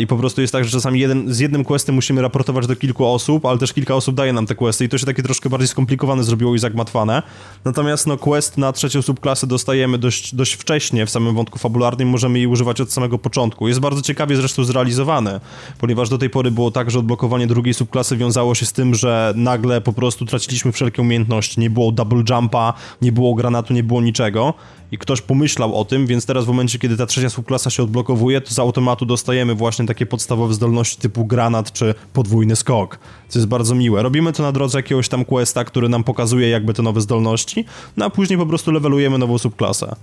[0.00, 3.06] I po prostu jest tak, że czasami jeden, z jednym questem musimy raportować do kilku
[3.06, 5.68] osób, ale też kilka osób daje nam te questy i to się takie troszkę bardziej
[5.68, 7.22] skomplikowane zrobiło i zagmatwane.
[7.64, 12.38] Natomiast no quest na trzecią subklasę dostajemy dość, dość wcześnie w samym wątku fabularnym, możemy
[12.38, 13.68] jej używać od samego początku.
[13.68, 15.40] Jest bardzo ciekawie zresztą zrealizowany,
[15.78, 19.32] ponieważ do tej pory było tak, że odblokowanie drugiej subklasy wiązało się z tym, że
[19.36, 21.60] nagle po prostu traciliśmy wszelkie umiejętności.
[21.60, 24.54] Nie było double jumpa, nie było granatu, nie było niczego
[24.92, 28.40] i ktoś pomyślał o tym, więc teraz w momencie, kiedy ta trzecia subklasa się odblokowuje,
[28.40, 33.48] to z automatu dostajemy właśnie takie podstawowe zdolności typu granat czy podwójny skok, co jest
[33.48, 34.02] bardzo miłe.
[34.02, 37.64] Robimy to na drodze jakiegoś tam questa, który nam pokazuje jakby te nowe zdolności,
[37.96, 39.96] no a później po prostu levelujemy nową subklasę.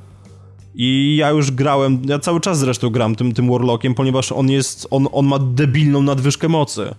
[0.78, 4.88] I ja już grałem, ja cały czas zresztą gram tym, tym Warlockiem, ponieważ on jest,
[4.92, 6.96] on, on ma debilną nadwyżkę mocy.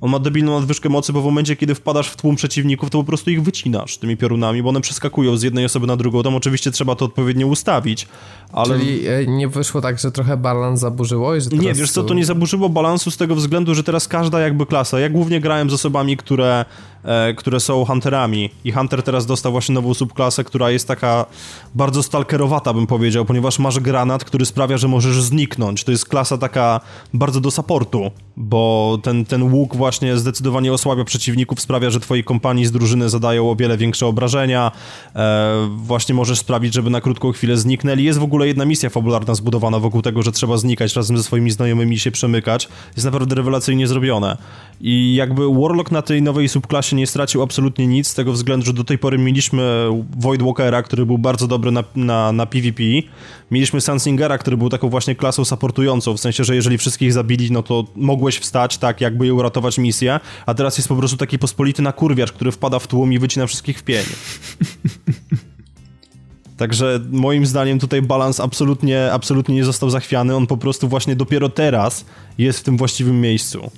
[0.00, 3.04] On ma debilną nadwyżkę mocy, bo w momencie, kiedy wpadasz w tłum przeciwników, to po
[3.04, 6.22] prostu ich wycinasz tymi piorunami, bo one przeskakują z jednej osoby na drugą.
[6.22, 8.08] Tam oczywiście trzeba to odpowiednio ustawić,
[8.52, 8.78] ale...
[8.78, 11.34] Czyli e, nie wyszło tak, że trochę balans zaburzyło?
[11.34, 14.40] I że Nie, wiesz co, to nie zaburzyło balansu z tego względu, że teraz każda
[14.40, 16.64] jakby klasa, ja głównie grałem z osobami, które,
[17.04, 21.26] e, które są hunterami i hunter teraz dostał właśnie nową subklasę, która jest taka
[21.74, 25.84] bardzo stalkerowata, bym powiedział, ponieważ masz granat, który sprawia, że możesz zniknąć.
[25.84, 26.80] To jest klasa taka
[27.14, 32.66] bardzo do supportu, bo ten, ten łuk właśnie zdecydowanie osłabia przeciwników, sprawia, że twojej kompanii
[32.66, 34.72] z drużyny zadają o wiele większe obrażenia,
[35.16, 38.04] e, właśnie możesz sprawić, żeby na krótką chwilę zniknęli.
[38.04, 41.50] Jest w ogóle jedna misja fabularna zbudowana wokół tego, że trzeba znikać razem ze swoimi
[41.50, 42.68] znajomymi i się przemykać.
[42.96, 44.36] Jest naprawdę rewelacyjnie zrobione.
[44.80, 48.72] I jakby Warlock na tej nowej subklasie nie stracił absolutnie nic, z tego względu, że
[48.72, 52.82] do tej pory mieliśmy Voidwalkera, który był bardzo dobry na, na, na PvP.
[53.50, 57.62] Mieliśmy Sunsingera, który był taką właśnie klasą supportującą, w sensie, że jeżeli wszystkich zabili, no
[57.62, 57.84] to
[58.28, 62.32] mogłeś wstać, tak, jakby je uratować misję, a teraz jest po prostu taki pospolity nakurwiarz,
[62.32, 64.04] który wpada w tłum i wycina wszystkich w pień.
[66.56, 71.48] Także moim zdaniem tutaj balans absolutnie, absolutnie nie został zachwiany, on po prostu właśnie dopiero
[71.48, 72.04] teraz
[72.38, 73.70] jest w tym właściwym miejscu.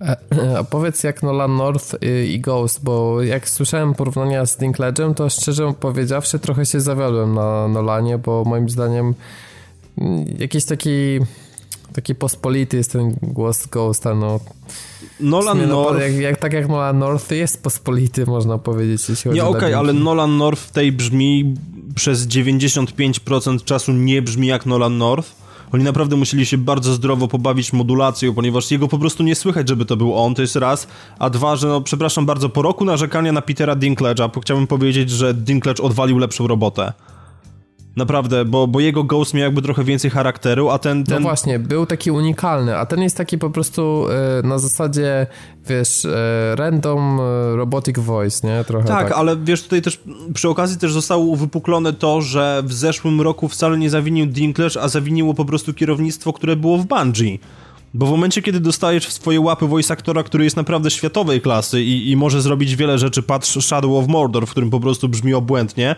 [0.00, 0.16] E,
[0.58, 1.94] a powiedz jak Nolan North
[2.28, 7.68] i Ghost, bo jak słyszałem porównania z Dinklage'em, to szczerze powiedziawszy trochę się zawiodłem na
[7.68, 9.14] Nolanie, bo moim zdaniem
[9.98, 11.20] mm, jakiś taki
[11.94, 14.40] taki pospolity jest ten głos Ghosta, no.
[15.20, 16.00] Nolan no, North...
[16.00, 19.92] Jak, jak, tak jak Nolan North jest pospolity, można powiedzieć, jeśli Nie, okej, okay, ale
[19.92, 21.54] Nolan North w tej brzmi
[21.94, 25.44] przez 95% czasu nie brzmi jak Nolan North.
[25.72, 29.84] Oni naprawdę musieli się bardzo zdrowo pobawić modulacją, ponieważ jego po prostu nie słychać, żeby
[29.84, 30.86] to był on, to jest raz.
[31.18, 35.34] A dwa, że no, przepraszam bardzo, po roku narzekania na Petera Dinklage'a, chciałbym powiedzieć, że
[35.34, 36.92] Dinklage odwalił lepszą robotę.
[37.96, 41.14] Naprawdę, bo, bo jego Ghost miał jakby trochę więcej charakteru, a ten, ten...
[41.14, 44.06] No właśnie, był taki unikalny, a ten jest taki po prostu
[44.40, 45.26] y, na zasadzie,
[45.68, 46.10] wiesz, y,
[46.54, 48.64] random y, robotic voice, nie?
[48.64, 50.00] Trochę tak, tak, ale wiesz, tutaj też
[50.34, 54.88] przy okazji też zostało uwypuklone to, że w zeszłym roku wcale nie zawinił Dinklage, a
[54.88, 57.38] zawiniło po prostu kierownictwo, które było w Bungie.
[57.94, 61.82] Bo w momencie, kiedy dostajesz w swoje łapy voice aktora, który jest naprawdę światowej klasy
[61.82, 65.34] i, i może zrobić wiele rzeczy, patrz Shadow of Mordor, w którym po prostu brzmi
[65.34, 65.96] obłędnie,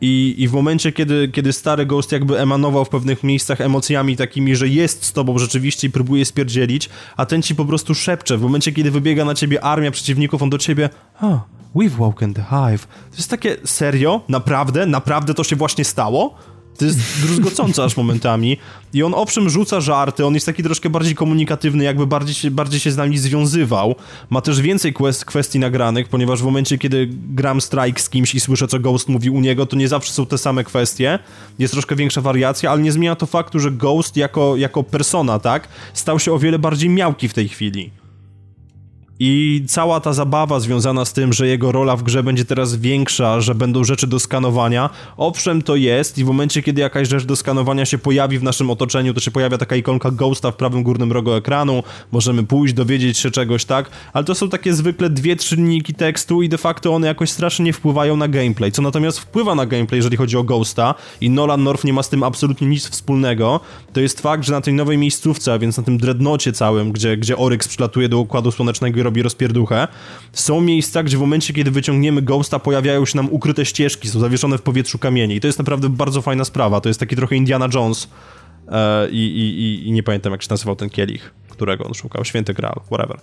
[0.00, 4.56] i, I w momencie, kiedy, kiedy stary Ghost jakby emanował w pewnych miejscach emocjami takimi,
[4.56, 8.38] że jest z tobą rzeczywiście i próbuje spierdzielić, a ten ci po prostu szepcze.
[8.38, 10.90] W momencie, kiedy wybiega na ciebie armia przeciwników, on do ciebie
[11.22, 11.40] oh,
[11.76, 12.86] we've woken the hive.
[12.86, 14.20] To jest takie, serio?
[14.28, 14.86] Naprawdę?
[14.86, 16.34] Naprawdę to się właśnie stało?
[16.78, 18.56] To jest druzgocące aż momentami.
[18.92, 22.80] I on owszem rzuca żarty, on jest taki troszkę bardziej komunikatywny, jakby bardziej się, bardziej
[22.80, 23.94] się z nami związywał.
[24.30, 28.40] Ma też więcej quest, kwestii nagranych, ponieważ w momencie, kiedy gram strike z kimś i
[28.40, 31.18] słyszę, co Ghost mówi u niego, to nie zawsze są te same kwestie.
[31.58, 35.68] Jest troszkę większa wariacja, ale nie zmienia to faktu, że Ghost jako, jako persona, tak,
[35.94, 38.03] stał się o wiele bardziej miałki w tej chwili.
[39.26, 43.40] I cała ta zabawa związana z tym, że jego rola w grze będzie teraz większa,
[43.40, 47.36] że będą rzeczy do skanowania, owszem to jest i w momencie, kiedy jakaś rzecz do
[47.36, 51.12] skanowania się pojawi w naszym otoczeniu, to się pojawia taka ikonka Ghosta w prawym górnym
[51.12, 51.82] rogu ekranu,
[52.12, 53.90] możemy pójść, dowiedzieć się czegoś, tak?
[54.12, 57.64] Ale to są takie zwykle dwie, trzy linijki tekstu i de facto one jakoś strasznie
[57.64, 58.72] nie wpływają na gameplay.
[58.72, 62.08] Co natomiast wpływa na gameplay, jeżeli chodzi o Ghosta i Nolan North nie ma z
[62.08, 63.60] tym absolutnie nic wspólnego,
[63.92, 67.16] to jest fakt, że na tej nowej miejscówce, a więc na tym dreadnocie całym, gdzie,
[67.16, 69.88] gdzie Oryx przylatuje do Układu Słonecznego robi rozpierduchę.
[70.32, 74.58] Są miejsca, gdzie w momencie, kiedy wyciągniemy Ghosta, pojawiają się nam ukryte ścieżki, są zawieszone
[74.58, 76.80] w powietrzu kamienie i to jest naprawdę bardzo fajna sprawa.
[76.80, 78.08] To jest taki trochę Indiana Jones
[78.68, 82.54] e, i, i, i nie pamiętam, jak się nazywał ten kielich którego on szukał, święty
[82.54, 83.16] graal, whatever.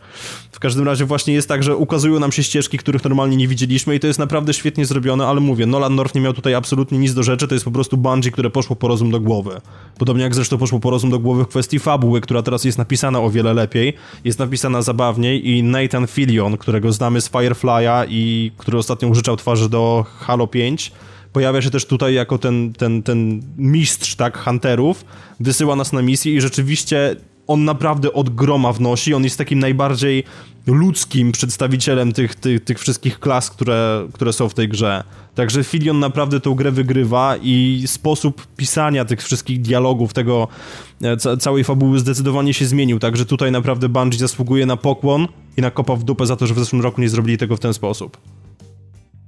[0.52, 3.96] W każdym razie właśnie jest tak, że ukazują nam się ścieżki, których normalnie nie widzieliśmy
[3.96, 7.14] i to jest naprawdę świetnie zrobione, ale mówię, Nolan North nie miał tutaj absolutnie nic
[7.14, 9.62] do rzeczy, to jest po prostu Bungie, które poszło po rozum do głowy.
[9.98, 13.20] Podobnie jak zresztą poszło po rozum do głowy w kwestii fabuły, która teraz jest napisana
[13.20, 13.94] o wiele lepiej,
[14.24, 19.70] jest napisana zabawniej i Nathan Fillion, którego znamy z Firefly'a i który ostatnio użyczał twarzy
[19.70, 20.92] do Halo 5,
[21.34, 25.06] pojawia się też tutaj jako ten, ten, ten mistrz, tak, hunterów,
[25.40, 27.16] wysyła nas na misję i rzeczywiście
[27.48, 30.24] on naprawdę od groma wnosi, on jest takim najbardziej
[30.68, 35.04] ludzkim przedstawicielem tych, tych, tych wszystkich klas, które, które są w tej grze.
[35.36, 40.48] Także Filion naprawdę tą grę wygrywa i sposób pisania tych wszystkich dialogów, tego
[41.02, 45.28] e, ca całej fabuły zdecydowanie się zmienił, także tutaj naprawdę Bungie zasługuje na pokłon
[45.58, 47.60] i na kopa w dupę za to, że w zeszłym roku nie zrobili tego w
[47.60, 48.18] ten sposób.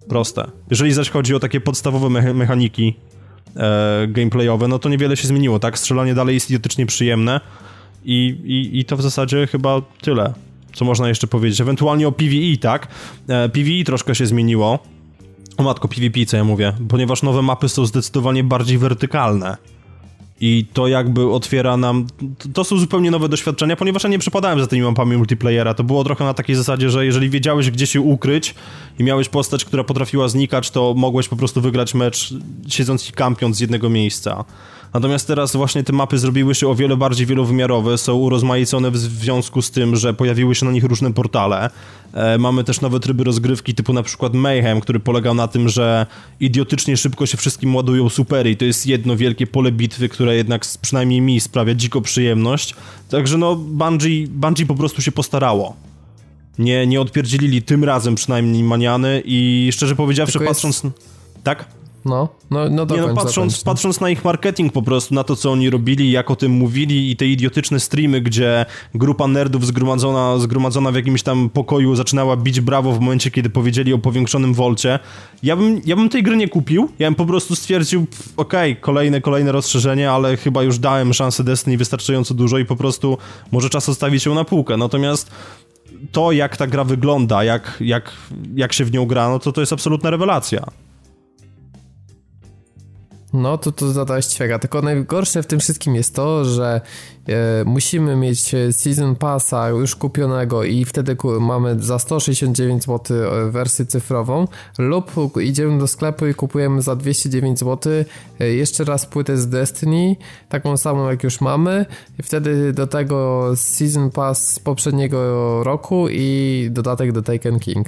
[0.10, 0.52] Proste.
[0.70, 2.96] Jeżeli zaś chodzi o takie podstawowe me mechaniki
[3.56, 5.80] e, gameplayowe, no to niewiele się zmieniło, tak?
[5.80, 7.42] Strzelanie dalej jest idiotycznie przyjemne,
[8.06, 10.34] i, i, I to w zasadzie chyba tyle,
[10.74, 11.62] co można jeszcze powiedzieć.
[11.62, 12.88] Ewentualnie o PvE, tak?
[13.28, 14.80] E, PvE troszkę się zmieniło.
[15.58, 19.58] O matko, PvP, co ja mówię, ponieważ nowe mapy są zdecydowanie bardziej wertykalne.
[20.42, 22.08] I to jakby otwiera nam.
[22.54, 25.74] To są zupełnie nowe doświadczenia, ponieważ ja nie przypadałem za tymi mapami multiplayera.
[25.74, 28.56] To było trochę na takiej zasadzie, że jeżeli wiedziałeś, gdzie się ukryć
[29.00, 32.34] i miałeś postać, która potrafiła znikać, to mogłeś po prostu wygrać mecz
[32.68, 34.46] siedząc i kampiąc z jednego miejsca.
[34.94, 39.62] Natomiast teraz właśnie te mapy zrobiły się o wiele bardziej wielowymiarowe, są urozmaicone w związku
[39.62, 41.70] z tym, że pojawiły się na nich różne portale.
[42.14, 46.06] E, mamy też nowe tryby rozgrywki, typu na przykład Mayhem, który polega na tym, że
[46.40, 50.66] idiotycznie szybko się wszystkim ładują supery i to jest jedno wielkie pole bitwy, które jednak
[50.82, 52.76] przynajmniej mi sprawia dziko przyjemność.
[53.10, 55.76] Także no, Bungie, Bungie po prostu się postarało
[56.60, 60.84] nie, nie odpierdzielili tym razem przynajmniej maniany i szczerze powiedziawszy, Tylko patrząc...
[60.84, 60.96] Jest...
[61.44, 61.66] Tak?
[62.06, 65.52] No, no, no, nie, no patrząc, patrząc na ich marketing po prostu, na to, co
[65.52, 68.66] oni robili, jak o tym mówili i te idiotyczne streamy, gdzie
[68.96, 73.94] grupa nerdów zgromadzona, zgromadzona w jakimś tam pokoju zaczynała bić brawo w momencie, kiedy powiedzieli
[73.94, 75.00] o powiększonym wolcie,
[75.44, 78.06] ja bym, ja bym tej gry nie kupił, ja bym po prostu stwierdził,
[78.38, 82.76] okej, okay, kolejne, kolejne rozszerzenie, ale chyba już dałem szansę Destiny wystarczająco dużo i po
[82.76, 83.18] prostu
[83.52, 85.32] może czas odstawić ją na półkę, natomiast
[86.12, 88.12] to, jak ta gra wygląda, jak, jak,
[88.56, 90.66] jak się w nią gra, no to to jest absolutna rewelacja.
[93.34, 94.60] No, to, to zadałeś ćwieka.
[94.60, 96.82] Tylko najgorsze w tym wszystkim jest to, że
[97.28, 103.86] e, musimy mieć Season Passa już kupionego i wtedy mamy za 169 zł e, wersję
[103.86, 104.48] cyfrową
[104.78, 105.12] lub
[105.42, 107.94] idziemy do sklepu i kupujemy za 209 zł
[108.40, 110.16] e, jeszcze raz płytę z Destiny,
[110.50, 111.86] taką samą jak już mamy
[112.20, 117.88] i wtedy do tego Season Pass z poprzedniego roku i dodatek do Taken King.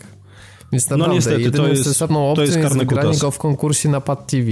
[0.71, 3.89] Więc no naprawdę, no niestety, to jest, sensowną opcją jest, jest wygranie go w konkursie
[3.89, 4.51] na Pad TV.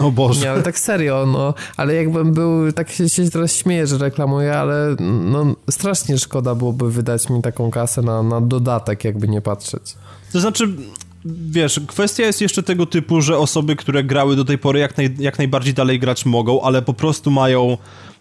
[0.00, 0.40] O Boże.
[0.40, 1.54] Nie, ale tak serio, no.
[1.76, 6.90] Ale jakbym był, tak się, się teraz śmieję, że reklamuję, ale no strasznie szkoda byłoby
[6.90, 9.94] wydać mi taką kasę na, na dodatek, jakby nie patrzeć.
[10.32, 10.68] To znaczy,
[11.24, 15.16] wiesz, kwestia jest jeszcze tego typu, że osoby, które grały do tej pory jak, naj,
[15.18, 17.78] jak najbardziej dalej grać mogą, ale po prostu mają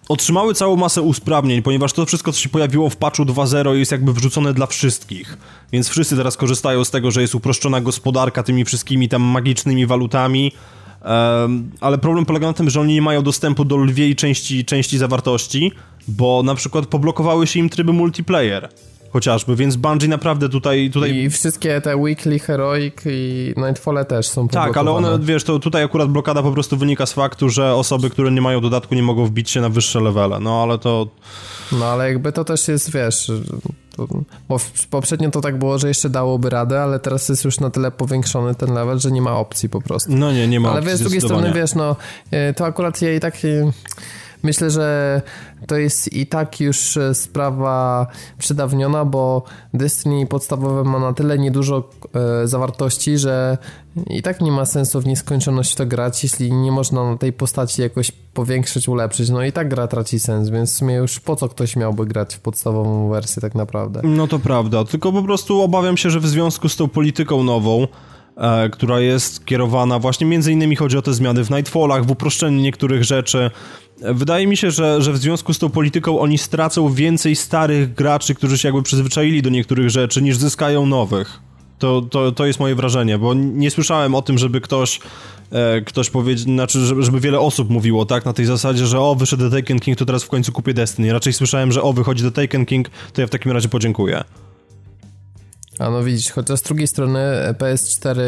[0.09, 4.13] otrzymały całą masę usprawnień, ponieważ to wszystko, co się pojawiło w patchu 2.0 jest jakby
[4.13, 5.37] wrzucone dla wszystkich.
[5.71, 10.51] Więc wszyscy teraz korzystają z tego, że jest uproszczona gospodarka tymi wszystkimi tam magicznymi walutami,
[11.05, 14.97] um, ale problem polega na tym, że oni nie mają dostępu do lwiej części, części
[14.97, 15.71] zawartości,
[16.07, 18.69] bo na przykład poblokowały się im tryby multiplayer
[19.13, 20.89] chociażby, więc Bungie naprawdę tutaj...
[20.93, 21.15] tutaj...
[21.15, 25.83] I wszystkie te Weekly, Heroic i Nightfall też są Tak, ale one, wiesz, to tutaj
[25.83, 29.25] akurat blokada po prostu wynika z faktu, że osoby, które nie mają dodatku nie mogą
[29.25, 31.07] wbić się na wyższe levele, no ale to...
[31.71, 33.31] No ale jakby to też jest, wiesz,
[34.49, 34.59] bo
[34.89, 38.55] poprzednio to tak było, że jeszcze dałoby radę, ale teraz jest już na tyle powiększony
[38.55, 40.11] ten level, że nie ma opcji po prostu.
[40.15, 40.89] No nie, nie ma ale opcji.
[40.89, 41.95] Ale z drugiej strony, wiesz, no,
[42.31, 43.71] e, to akurat i tak e,
[44.43, 45.21] myślę, że
[45.67, 48.07] to jest i tak już e, sprawa
[48.37, 49.43] przedawniona, bo
[49.73, 51.89] Destiny podstawowe ma na tyle niedużo
[52.43, 53.57] e, zawartości, że
[54.07, 57.81] i tak nie ma sensu w nieskończoność to grać, jeśli nie można na tej postaci
[57.81, 59.29] jakoś powiększyć, ulepszyć.
[59.29, 62.35] No i tak gra traci sens, więc w sumie już po co ktoś miałby grać
[62.35, 64.01] w podstawową wersję tak naprawdę.
[64.03, 67.87] No to prawda, tylko po prostu obawiam się, że w związku z tą polityką nową,
[68.39, 72.61] e, która jest kierowana właśnie między innymi chodzi o te zmiany w Nightfallach, w uproszczeniu
[72.61, 73.51] niektórych rzeczy,
[74.01, 78.35] Wydaje mi się, że, że w związku z tą polityką oni stracą więcej starych graczy,
[78.35, 81.39] którzy się jakby przyzwyczaili do niektórych rzeczy, niż zyskają nowych.
[81.79, 84.99] To, to, to jest moje wrażenie, bo nie słyszałem o tym, żeby ktoś
[85.51, 89.15] e, ktoś powiedział, znaczy, żeby, żeby wiele osób mówiło, tak, na tej zasadzie, że o,
[89.15, 91.13] wyszedł The Taken King, to teraz w końcu kupię Destiny.
[91.13, 94.23] Raczej słyszałem, że o, wychodzi The Taken King, to ja w takim razie podziękuję.
[95.79, 97.19] A no widzisz, chociaż z drugiej strony
[97.59, 98.21] PS4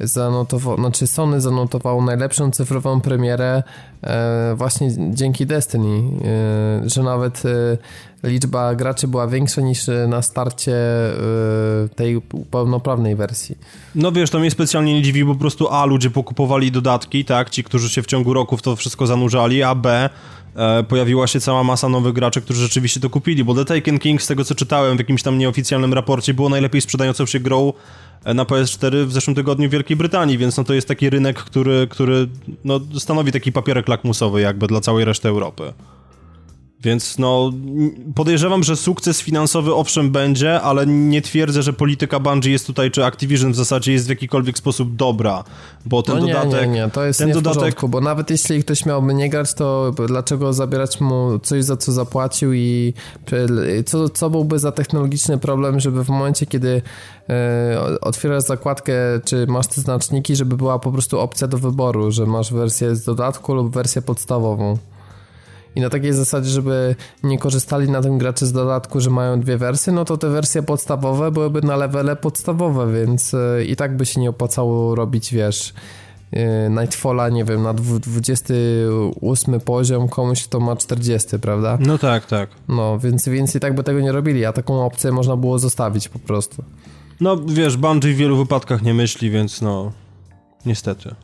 [0.00, 3.62] zanotował, znaczy Sony zanotowało najlepszą cyfrową premierę
[4.02, 6.02] e, właśnie dzięki Destiny,
[6.84, 7.42] e, że nawet
[8.24, 12.20] e, liczba graczy była większa niż na starcie e, tej
[12.50, 13.58] pełnoprawnej wersji.
[13.94, 17.50] No wiesz, to mnie specjalnie nie dziwi, bo po prostu A, ludzie pokupowali dodatki, tak,
[17.50, 20.08] ci, którzy się w ciągu roku w to wszystko zanurzali, a B,
[20.58, 24.22] E, pojawiła się cała masa nowych graczy, którzy rzeczywiście to kupili, bo The Taken King,
[24.22, 27.72] z tego co czytałem w jakimś tam nieoficjalnym raporcie, było najlepiej sprzedającą się grą e,
[28.34, 31.86] na PS4 w zeszłym tygodniu w Wielkiej Brytanii, więc no to jest taki rynek, który,
[31.90, 32.28] który
[32.64, 35.72] no, stanowi taki papierek lakmusowy jakby dla całej reszty Europy.
[36.82, 37.52] Więc no,
[38.14, 43.04] podejrzewam, że sukces finansowy owszem będzie, ale nie twierdzę, że polityka Bungie jest tutaj, czy
[43.04, 45.44] Activision w zasadzie jest w jakikolwiek sposób dobra,
[45.86, 46.60] bo ten no nie, dodatek...
[46.60, 47.54] Nie, nie, to jest ten nie dodatek...
[47.54, 51.76] w porządku, bo nawet jeśli ktoś miałby nie grać, to dlaczego zabierać mu coś, za
[51.76, 52.94] co zapłacił i
[53.86, 56.82] co, co byłby za technologiczny problem, żeby w momencie, kiedy
[57.28, 58.92] e, otwierasz zakładkę,
[59.24, 63.04] czy masz te znaczniki, żeby była po prostu opcja do wyboru, że masz wersję z
[63.04, 64.78] dodatku lub wersję podstawową
[65.78, 69.56] i na takiej zasadzie, żeby nie korzystali na tym gracze z dodatku, że mają dwie
[69.56, 74.06] wersje, no to te wersje podstawowe byłyby na levele podstawowe, więc e, i tak by
[74.06, 75.74] się nie opłacało robić, wiesz,
[76.32, 81.78] e, Nightfalla, nie wiem, na 28 poziom komuś, kto ma 40, prawda?
[81.80, 82.50] No tak, tak.
[82.68, 86.08] No, więc, więc i tak by tego nie robili, a taką opcję można było zostawić
[86.08, 86.64] po prostu.
[87.20, 89.92] No, wiesz, Bungie w wielu wypadkach nie myśli, więc no,
[90.66, 91.14] niestety.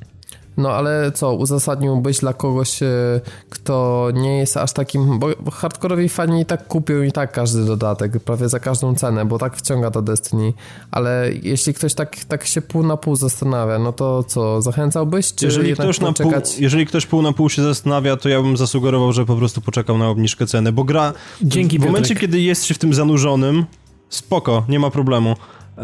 [0.56, 3.20] No ale co, uzasadniłbyś dla kogoś, e,
[3.50, 8.20] kto nie jest aż takim, bo hardkorowi fani i tak kupią i tak każdy dodatek,
[8.20, 10.52] prawie za każdą cenę, bo tak wciąga to Destiny,
[10.90, 15.44] ale jeśli ktoś tak, tak się pół na pół zastanawia, no to co, zachęcałbyś, czy
[15.44, 19.12] jeżeli ktoś, na pół, jeżeli ktoś pół na pół się zastanawia, to ja bym zasugerował,
[19.12, 21.12] że po prostu poczekał na obniżkę ceny, bo gra
[21.42, 23.64] Dzięki, w momencie, kiedy jest się w tym zanurzonym,
[24.08, 25.36] spoko, nie ma problemu.
[25.78, 25.82] E,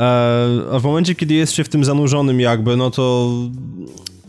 [0.72, 3.30] a w momencie, kiedy jest się w tym zanurzonym jakby, no to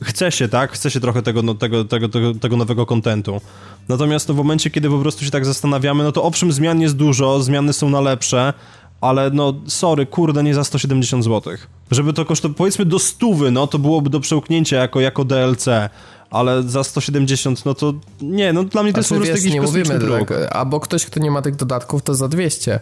[0.04, 0.72] chce się, tak?
[0.72, 3.42] Chce się trochę tego, no, tego, tego, tego, tego nowego kontentu.
[3.90, 6.96] Natomiast no, w momencie, kiedy po prostu się tak zastanawiamy, no to owszem, zmian jest
[6.96, 8.54] dużo, zmiany są na lepsze,
[9.02, 11.54] ale no, sorry, kurde, nie za 170 zł.
[11.92, 15.66] Żeby to kosztowało, powiedzmy do stówy, no to byłoby do przełknięcia jako, jako DLC,
[16.32, 19.62] ale za 170, no to nie, no dla mnie to jest po prostu jakiś nie
[19.62, 22.80] mówimy tak, albo ktoś, kto nie ma tych dodatków, to za 200.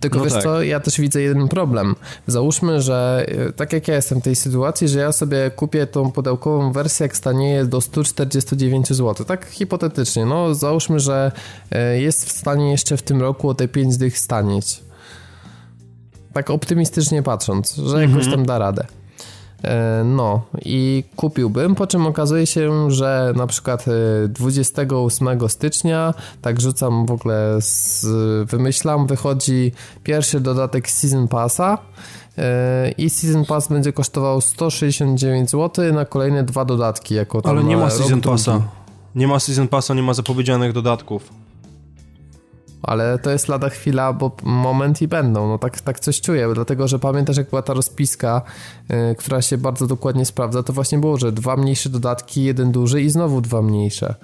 [0.00, 0.42] Tylko no wiesz tak.
[0.42, 1.94] co, ja też widzę jeden problem.
[2.26, 6.12] Załóżmy, że e, tak jak ja jestem w tej sytuacji, że ja sobie kupię tą
[6.12, 9.26] pudełkową wersję, jak stanieje do 149 zł.
[9.26, 10.26] Tak hipotetycznie.
[10.26, 11.32] No załóżmy, że
[11.70, 14.80] e, jest w stanie jeszcze w tym roku o te 5 dych stanieć.
[16.32, 18.32] Tak optymistycznie patrząc, że jakoś mhm.
[18.32, 18.86] tam da radę.
[19.64, 23.84] E, no i kupiłbym, po czym okazuje się, że na przykład
[24.28, 28.06] 28 e, stycznia, tak rzucam w ogóle, z,
[28.50, 29.72] wymyślam, wychodzi
[30.04, 31.78] pierwszy dodatek Season Passa
[32.38, 37.14] e, i Season Pass będzie kosztował 169 zł na kolejne dwa dodatki.
[37.14, 38.62] Jako Ale nie ma Season Passa.
[39.14, 41.45] Nie ma Season Passa, nie ma zapowiedzianych dodatków
[42.82, 45.48] ale to jest lada chwila, bo moment i będą.
[45.48, 48.42] No tak, tak coś czuję, dlatego że pamiętasz, jak była ta rozpiska,
[48.88, 53.02] yy, która się bardzo dokładnie sprawdza, to właśnie było, że dwa mniejsze dodatki, jeden duży
[53.02, 54.14] i znowu dwa mniejsze.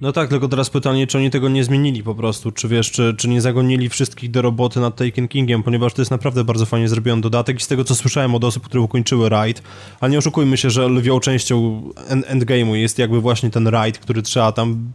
[0.00, 3.14] No tak, tylko teraz pytanie, czy oni tego nie zmienili po prostu, czy wiesz, czy,
[3.18, 6.88] czy nie zagonili wszystkich do roboty nad Taken Kingiem, ponieważ to jest naprawdę bardzo fajnie
[6.88, 9.62] zrobiony dodatek i z tego, co słyszałem od osób, które ukończyły raid,
[10.00, 14.22] a nie oszukujmy się, że lwią częścią end endgame'u jest jakby właśnie ten raid, który
[14.22, 14.92] trzeba tam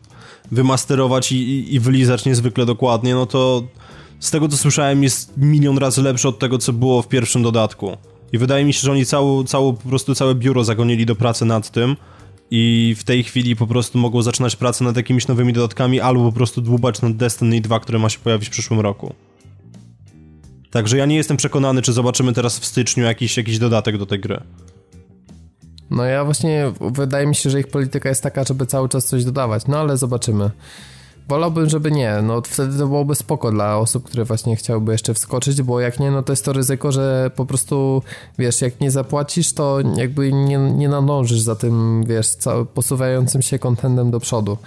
[0.51, 3.63] wymasterować i, i wylizać niezwykle dokładnie, no to
[4.19, 7.97] z tego co słyszałem jest milion razy lepszy od tego, co było w pierwszym dodatku.
[8.33, 11.45] I wydaje mi się, że oni całą, całą, po prostu całe biuro zagonili do pracy
[11.45, 11.95] nad tym
[12.51, 16.31] i w tej chwili po prostu mogą zaczynać pracę nad jakimiś nowymi dodatkami albo po
[16.31, 19.13] prostu dłubać nad Destiny 2, które ma się pojawić w przyszłym roku.
[20.71, 24.19] Także ja nie jestem przekonany, czy zobaczymy teraz w styczniu jakiś, jakiś dodatek do tej
[24.19, 24.41] gry.
[25.91, 29.25] No ja właśnie, wydaje mi się, że ich polityka jest taka, żeby cały czas coś
[29.25, 30.51] dodawać, no ale zobaczymy.
[31.27, 35.61] Wolałbym, żeby nie, no wtedy to byłoby spoko dla osób, które właśnie chciałyby jeszcze wskoczyć,
[35.61, 38.01] bo jak nie, no to jest to ryzyko, że po prostu,
[38.39, 42.27] wiesz, jak nie zapłacisz, to jakby nie, nie nadążysz za tym, wiesz,
[42.73, 44.57] posuwającym się kontentem do przodu.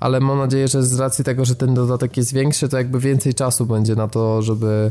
[0.00, 3.34] Ale mam nadzieję, że z racji tego, że ten dodatek jest większy, to jakby więcej
[3.34, 4.90] czasu będzie na to, żeby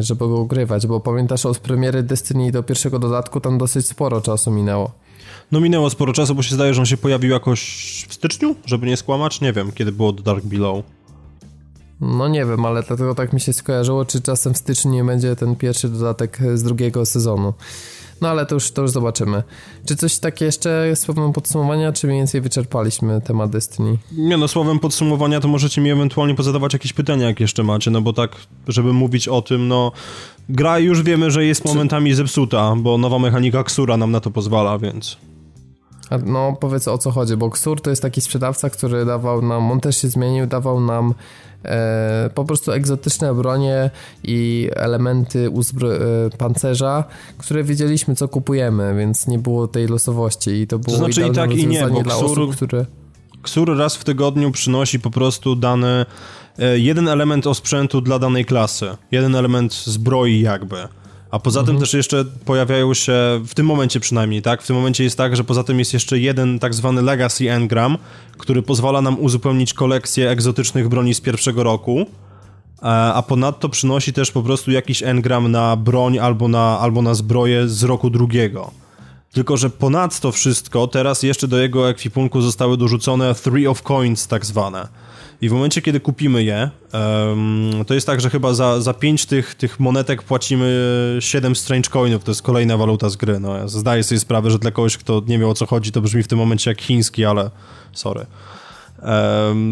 [0.00, 4.50] żeby go ugrywać, bo pamiętasz od premiery Destiny do pierwszego dodatku tam dosyć sporo czasu
[4.50, 4.90] minęło.
[5.52, 7.60] No minęło sporo czasu, bo się zdaje, że on się pojawił jakoś
[8.08, 9.40] w styczniu, żeby nie skłamać.
[9.40, 10.84] Nie wiem, kiedy było do Dark Below.
[12.00, 15.36] No nie wiem, ale dlatego tak mi się skojarzyło, czy czasem w styczniu nie będzie
[15.36, 17.54] ten pierwszy dodatek z drugiego sezonu.
[18.20, 19.42] No ale to już, to już zobaczymy.
[19.86, 23.96] Czy coś takie jeszcze słowem podsumowania, czy mniej więcej wyczerpaliśmy temat Destiny?
[24.12, 28.00] Nie no, słowem podsumowania to możecie mi ewentualnie pozadawać jakieś pytania, jak jeszcze macie, no
[28.00, 28.36] bo tak,
[28.68, 29.92] żeby mówić o tym, no
[30.48, 34.78] gra już wiemy, że jest momentami zepsuta, bo nowa mechanika Ksura nam na to pozwala,
[34.78, 35.16] więc...
[36.26, 39.80] No powiedz o co chodzi, bo Ksur to jest taki sprzedawca, który dawał nam, on
[39.80, 41.14] też się zmienił, dawał nam
[42.34, 43.90] po prostu egzotyczne bronie
[44.24, 47.04] i elementy e, pancerza,
[47.38, 51.32] które wiedzieliśmy co kupujemy, więc nie było tej losowości i to było to znaczy i
[51.32, 52.86] tak i nie, bo dla Ksur, osób, które...
[53.42, 56.06] Ksur raz w tygodniu przynosi po prostu dane
[56.58, 60.76] e, jeden element osprzętu dla danej klasy, jeden element zbroi jakby.
[61.30, 61.76] A poza mhm.
[61.76, 63.12] tym też jeszcze pojawiają się,
[63.46, 64.62] w tym momencie przynajmniej, tak?
[64.62, 67.98] W tym momencie jest tak, że poza tym jest jeszcze jeden tak zwany Legacy Engram,
[68.38, 72.06] który pozwala nam uzupełnić kolekcję egzotycznych broni z pierwszego roku.
[72.82, 77.14] E, a ponadto przynosi też po prostu jakiś engram na broń albo na, albo na
[77.14, 78.70] zbroję z roku drugiego.
[79.32, 84.46] Tylko, że ponadto wszystko, teraz jeszcze do jego ekwipunku zostały dorzucone Three of Coins, tak
[84.46, 84.88] zwane.
[85.42, 86.70] I w momencie, kiedy kupimy je,
[87.86, 92.24] to jest tak, że chyba za, za 5 tych, tych monetek płacimy 7 strange coinów,
[92.24, 93.40] to jest kolejna waluta z gry.
[93.40, 96.00] No, ja zdaję sobie sprawę, że dla kogoś, kto nie wie o co chodzi, to
[96.00, 97.50] brzmi w tym momencie jak chiński, ale
[97.92, 98.26] sorry.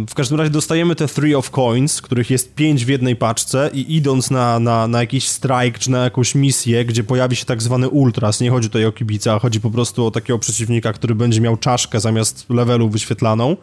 [0.09, 3.97] W każdym razie dostajemy te three of coins, których jest pięć w jednej paczce i
[3.97, 7.89] idąc na, na, na jakiś strike czy na jakąś misję, gdzie pojawi się tak zwany
[7.89, 11.57] ultras, nie chodzi tutaj o kibica, chodzi po prostu o takiego przeciwnika, który będzie miał
[11.57, 13.57] czaszkę zamiast levelu wyświetlaną,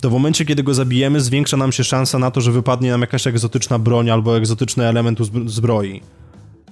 [0.00, 3.00] to w momencie, kiedy go zabijemy, zwiększa nam się szansa na to, że wypadnie nam
[3.00, 6.00] jakaś egzotyczna broń albo egzotyczny element zbroi.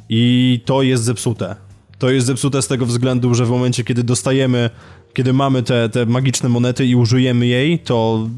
[0.09, 1.57] I to jest zepsute.
[1.99, 4.71] To jest zepsute z tego względu, że w momencie, kiedy dostajemy,
[5.15, 8.29] kiedy mamy te, te magiczne monety i użyjemy jej, to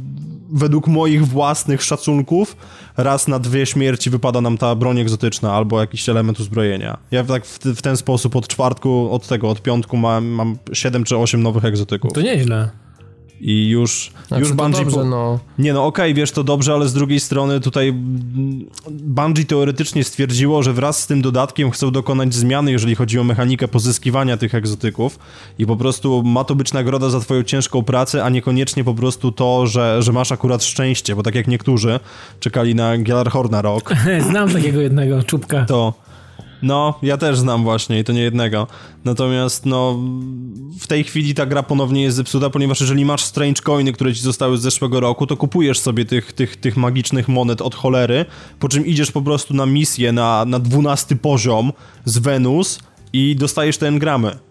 [0.53, 2.57] według moich własnych szacunków
[2.97, 6.99] raz na dwie śmierci wypada nam ta broń egzotyczna albo jakiś element uzbrojenia.
[7.11, 11.05] Ja tak w, w ten sposób od czwartku, od tego, od piątku mam, mam 7
[11.05, 12.13] czy 8 nowych egzotyków.
[12.13, 12.71] To nieźle.
[13.41, 14.79] I już, znaczy, już Bungie...
[14.79, 15.05] Dobrze, po...
[15.05, 15.39] no.
[15.59, 17.95] Nie no, okej, okay, wiesz, to dobrze, ale z drugiej strony tutaj
[18.91, 23.69] Bungie teoretycznie stwierdziło, że wraz z tym dodatkiem chcą dokonać zmiany, jeżeli chodzi o mechanikę
[23.69, 25.19] pozyskiwania tych egzotyków
[25.59, 29.33] i po prostu ma to być nagroda za twoją ciężką pracę, a niekoniecznie po prostu
[29.33, 32.01] to, że, że masz akurat szczęście, bo tak jak niektórzy
[32.41, 33.95] czekali na Gjallarhorna rok.
[34.31, 35.65] Znam takiego jednego czubka.
[35.65, 35.95] To
[36.63, 38.67] no, ja też znam właśnie i to nie jednego.
[39.05, 39.99] Natomiast, no,
[40.81, 44.21] w tej chwili ta gra ponownie jest zepsuta, ponieważ jeżeli masz strange coiny, które ci
[44.21, 48.25] zostały z zeszłego roku, to kupujesz sobie tych, tych, tych magicznych monet od cholery,
[48.59, 51.73] po czym idziesz po prostu na misję na, na 12 poziom
[52.05, 52.81] z Venus
[53.13, 54.50] i dostajesz te engramy.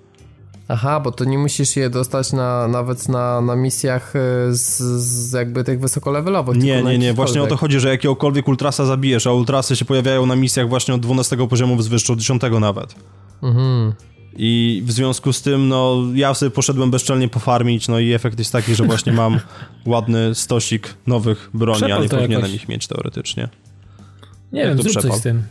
[0.71, 4.19] Aha, bo to nie musisz je dostać na, nawet na, na misjach e,
[4.53, 6.57] z, z jakby tych wysokolevelowych.
[6.57, 7.13] Nie, nie, nie.
[7.13, 10.93] Właśnie o to chodzi, że jakiegokolwiek ultrasa zabijesz, a ultrasy się pojawiają na misjach właśnie
[10.93, 12.95] od 12 poziomu wzwyż, od 10 nawet.
[13.43, 13.93] Mhm.
[14.37, 18.51] I w związku z tym, no, ja sobie poszedłem bezczelnie pofarmić, no i efekt jest
[18.51, 19.39] taki, że właśnie mam
[19.85, 22.53] ładny stosik nowych broni, Przepal a nie powinienem jakoś...
[22.53, 23.49] ich mieć teoretycznie.
[24.51, 25.11] Nie Jak wiem, zrób przepal?
[25.11, 25.43] coś z tym.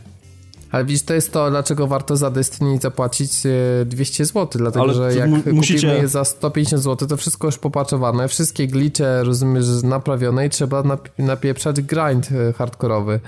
[0.71, 3.31] Ale widzisz, to jest to, dlaczego warto za Destiny zapłacić
[3.85, 5.75] 200 zł, dlatego Ale że jak musicie...
[5.75, 10.83] kupimy je za 150 zł, to wszystko już popaczowane, wszystkie glicze, rozumiesz, naprawione i trzeba
[11.17, 13.19] napieprzać grind e, hardkorowy.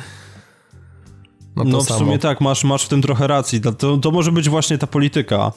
[1.56, 2.00] No, no w samo.
[2.00, 3.62] sumie tak, masz, masz w tym trochę racji.
[3.62, 5.52] To, to może być właśnie ta polityka,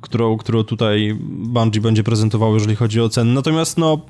[0.00, 3.32] którą, którą tutaj Bungie będzie prezentował, jeżeli chodzi o ceny.
[3.34, 4.00] Natomiast no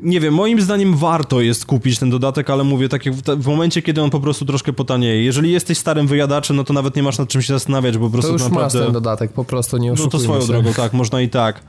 [0.00, 3.46] nie wiem, moim zdaniem warto jest kupić ten dodatek, ale mówię, tak jak w, w,
[3.46, 5.24] momencie, kiedy on po prostu troszkę potanieje.
[5.24, 8.12] Jeżeli jesteś starym wyjadaczem, no to nawet nie masz nad czym się zastanawiać, bo po
[8.12, 8.78] prostu to już naprawdę...
[8.78, 10.46] masz ten dodatek, po prostu nie No to swoją się.
[10.46, 11.62] drogą, tak, można i tak.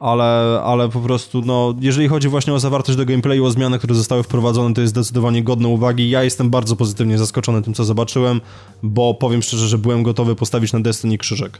[0.00, 3.94] Ale, ale po prostu, no, jeżeli chodzi właśnie o zawartość do gameplayu, o zmiany, które
[3.94, 6.10] zostały wprowadzone, to jest zdecydowanie godne uwagi.
[6.10, 8.40] Ja jestem bardzo pozytywnie zaskoczony tym, co zobaczyłem,
[8.82, 11.58] bo powiem szczerze, że byłem gotowy postawić na Destiny krzyżek.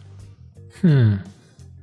[0.83, 1.19] Hmm.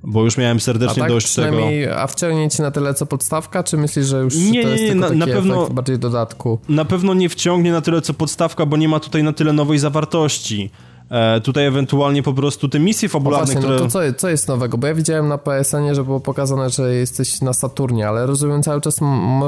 [0.04, 1.58] Bo już miałem serdecznie tak, dość tego.
[1.98, 4.96] A wciągnie na tyle co podstawka, czy myślisz, że już nie, to jest nie, nie,
[4.96, 6.60] na, na pewno bardziej dodatku?
[6.70, 9.80] Na pewno nie wciągnie na tyle co podstawka, bo nie ma tutaj na tyle nowej
[9.80, 10.70] zawartości.
[11.10, 13.76] E, tutaj ewentualnie po prostu te misje fabularne, właśnie, które...
[13.76, 14.78] No to co, co jest nowego?
[14.78, 18.82] Bo ja widziałem na PSN-ie, że było pokazane, że jesteś na Saturnie, ale rozumiem cały
[18.82, 19.02] czas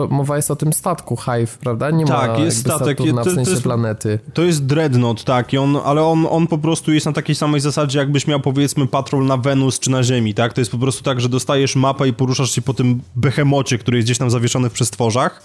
[0.10, 1.92] mowa jest o tym statku Hive, prawda?
[1.92, 4.20] Nie tak, ma jest statek, Saturna, to, w sensie to jest, planety.
[4.34, 7.62] To jest Dreadnought, tak, i on, ale on, on po prostu jest na takiej samej
[7.62, 10.54] zasadzie, jakbyś miał powiedzmy patrol na Wenus czy na Ziemi, tak?
[10.54, 13.98] To jest po prostu tak, że dostajesz mapę i poruszasz się po tym behemocie, który
[13.98, 15.42] jest gdzieś tam zawieszony w przestworzach.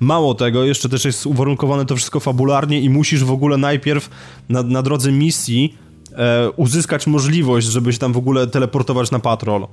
[0.00, 4.10] Mało tego, jeszcze też jest uwarunkowane to wszystko fabularnie i musisz w ogóle najpierw
[4.48, 5.59] na, na drodze misji
[6.12, 9.66] e, uzyskać możliwość, żeby się tam w ogóle teleportować na patrol.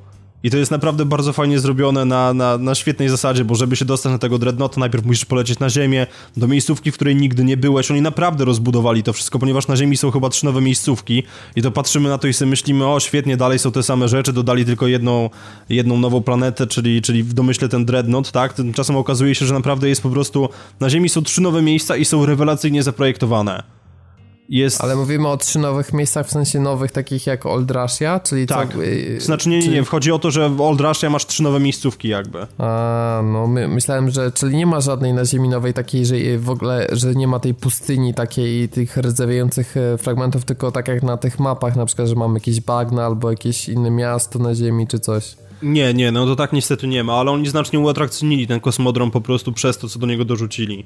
[0.43, 3.85] I to jest naprawdę bardzo fajnie zrobione na, na, na świetnej zasadzie, bo żeby się
[3.85, 6.07] dostać na tego Dreadnoughta, najpierw musisz polecieć na ziemię,
[6.37, 7.91] do miejscówki, w której nigdy nie byłeś.
[7.91, 11.23] Oni naprawdę rozbudowali to wszystko, ponieważ na ziemi są chyba trzy nowe miejscówki
[11.55, 14.33] i to patrzymy na to i sobie myślimy, o świetnie, dalej są te same rzeczy,
[14.33, 15.29] dodali tylko jedną,
[15.69, 18.53] jedną nową planetę, czyli, czyli w domyśle ten Dreadnought, tak?
[18.53, 20.49] Tymczasem okazuje się, że naprawdę jest po prostu,
[20.79, 23.76] na ziemi są trzy nowe miejsca i są rewelacyjnie zaprojektowane.
[24.49, 24.81] Jest...
[24.81, 28.73] Ale mówimy o trzy nowych miejscach, w sensie nowych, takich jak Old Russia, czyli tak.
[28.73, 28.79] co?
[29.25, 32.07] Znaczy nie, nie, nie, wchodzi o to, że w Old Russia masz trzy nowe miejscówki
[32.07, 32.47] jakby.
[32.57, 36.49] A, no my, myślałem, że, czyli nie ma żadnej na ziemi nowej takiej, że w
[36.49, 41.17] ogóle, że nie ma tej pustyni takiej tych rdzewiających e, fragmentów, tylko tak jak na
[41.17, 44.99] tych mapach, na przykład, że mamy jakieś bagna albo jakieś inne miasto na ziemi czy
[44.99, 45.35] coś.
[45.61, 49.21] Nie, nie, no to tak niestety nie ma, ale oni znacznie uatrakcyjnili ten kosmodrom po
[49.21, 50.85] prostu przez to, co do niego dorzucili.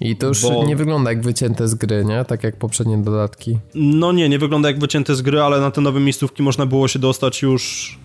[0.00, 0.64] I to już Bo...
[0.64, 2.24] nie wygląda jak wycięte z gry, nie?
[2.24, 3.58] Tak jak poprzednie dodatki.
[3.74, 6.88] No nie, nie wygląda jak wycięte z gry, ale na te nowe miejscówki można było
[6.88, 7.98] się dostać już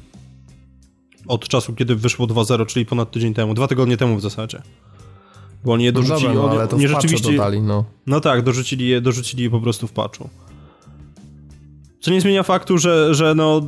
[1.28, 4.62] od czasu, kiedy wyszło 2.0, czyli ponad tydzień temu, dwa tygodnie temu w zasadzie.
[5.66, 6.28] Bo oni je dorzucili.
[6.28, 7.86] No dobra, no, ale to nie rzeczywiście dodali, no.
[8.08, 10.30] No tak, dorzucili je, dorzucili je po prostu w patchu.
[12.02, 13.62] Co nie zmienia faktu, że, że no,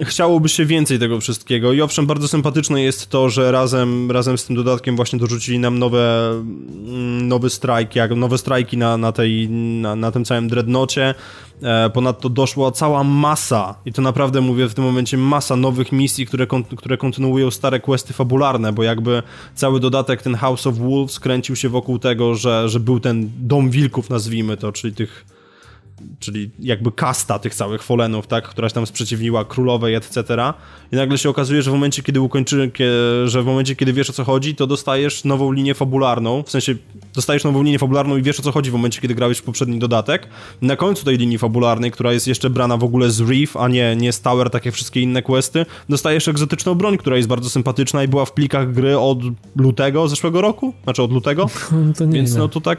[0.00, 4.44] chciałoby się więcej tego wszystkiego i owszem, bardzo sympatyczne jest to, że razem, razem z
[4.44, 9.48] tym dodatkiem właśnie dorzucili nam nowe, mm, nowe strajki, jak nowe strajki na, na, tej,
[9.48, 11.14] na, na tym całym dreadnocie.
[11.62, 16.26] E, ponadto doszła cała masa, i to naprawdę mówię w tym momencie, masa nowych misji,
[16.26, 16.46] które,
[16.76, 19.22] które kontynuują stare questy fabularne, bo jakby
[19.54, 23.70] cały dodatek, ten House of Wolves, kręcił się wokół tego, że, że był ten dom
[23.70, 25.33] wilków, nazwijmy to, czyli tych
[26.20, 30.24] czyli jakby kasta tych całych Fallenów, tak, która się tam sprzeciwiła królowej, etc.
[30.92, 32.70] I nagle się okazuje, że w momencie, kiedy ukończy,
[33.24, 36.74] że w momencie, kiedy wiesz o co chodzi, to dostajesz nową linię fabularną, w sensie
[37.14, 39.78] dostajesz nową linię fabularną i wiesz o co chodzi w momencie, kiedy grałeś w poprzedni
[39.78, 40.28] dodatek.
[40.62, 43.96] Na końcu tej linii fabularnej, która jest jeszcze brana w ogóle z Reef, a nie,
[43.96, 48.04] nie z Tower, tak jak wszystkie inne questy, dostajesz egzotyczną broń, która jest bardzo sympatyczna
[48.04, 49.18] i była w plikach gry od
[49.56, 51.50] lutego zeszłego roku, znaczy od lutego.
[51.98, 52.78] to nie Więc no to tak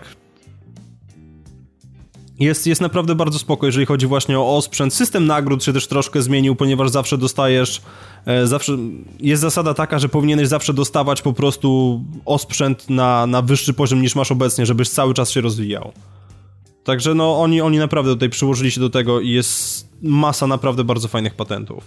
[2.39, 4.93] jest, jest naprawdę bardzo spoko, jeżeli chodzi właśnie o osprzęt.
[4.93, 7.81] System nagród się też troszkę zmienił, ponieważ zawsze dostajesz,
[8.25, 8.77] e, zawsze
[9.19, 14.15] jest zasada taka, że powinieneś zawsze dostawać po prostu osprzęt na, na wyższy poziom niż
[14.15, 15.91] masz obecnie, żebyś cały czas się rozwijał.
[16.83, 21.07] Także no oni, oni naprawdę tutaj przyłożyli się do tego i jest masa naprawdę bardzo
[21.07, 21.83] fajnych patentów.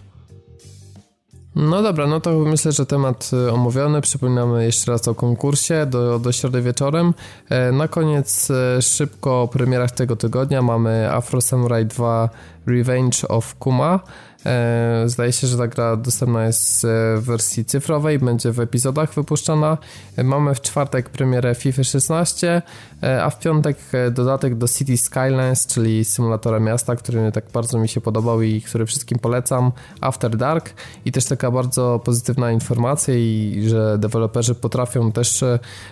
[1.58, 4.00] No dobra, no to myślę, że temat y, omówiony.
[4.00, 7.14] Przypominamy jeszcze raz o konkursie do, do środy wieczorem.
[7.48, 12.28] E, na koniec e, szybko o premierach tego tygodnia mamy Afro Samurai 2
[12.66, 14.00] Revenge of Kuma.
[14.46, 16.86] E, zdaje się, że ta gra dostępna jest
[17.16, 19.78] w wersji cyfrowej, będzie w epizodach wypuszczana.
[20.16, 22.62] E, mamy w czwartek premierę FIFA 16,
[23.02, 23.78] e, a w piątek
[24.10, 28.86] dodatek do City Skylines, czyli symulatora miasta, który tak bardzo mi się podobał i który
[28.86, 30.74] wszystkim polecam, After Dark
[31.04, 35.44] i też taka bardzo pozytywna informacja i że deweloperzy potrafią też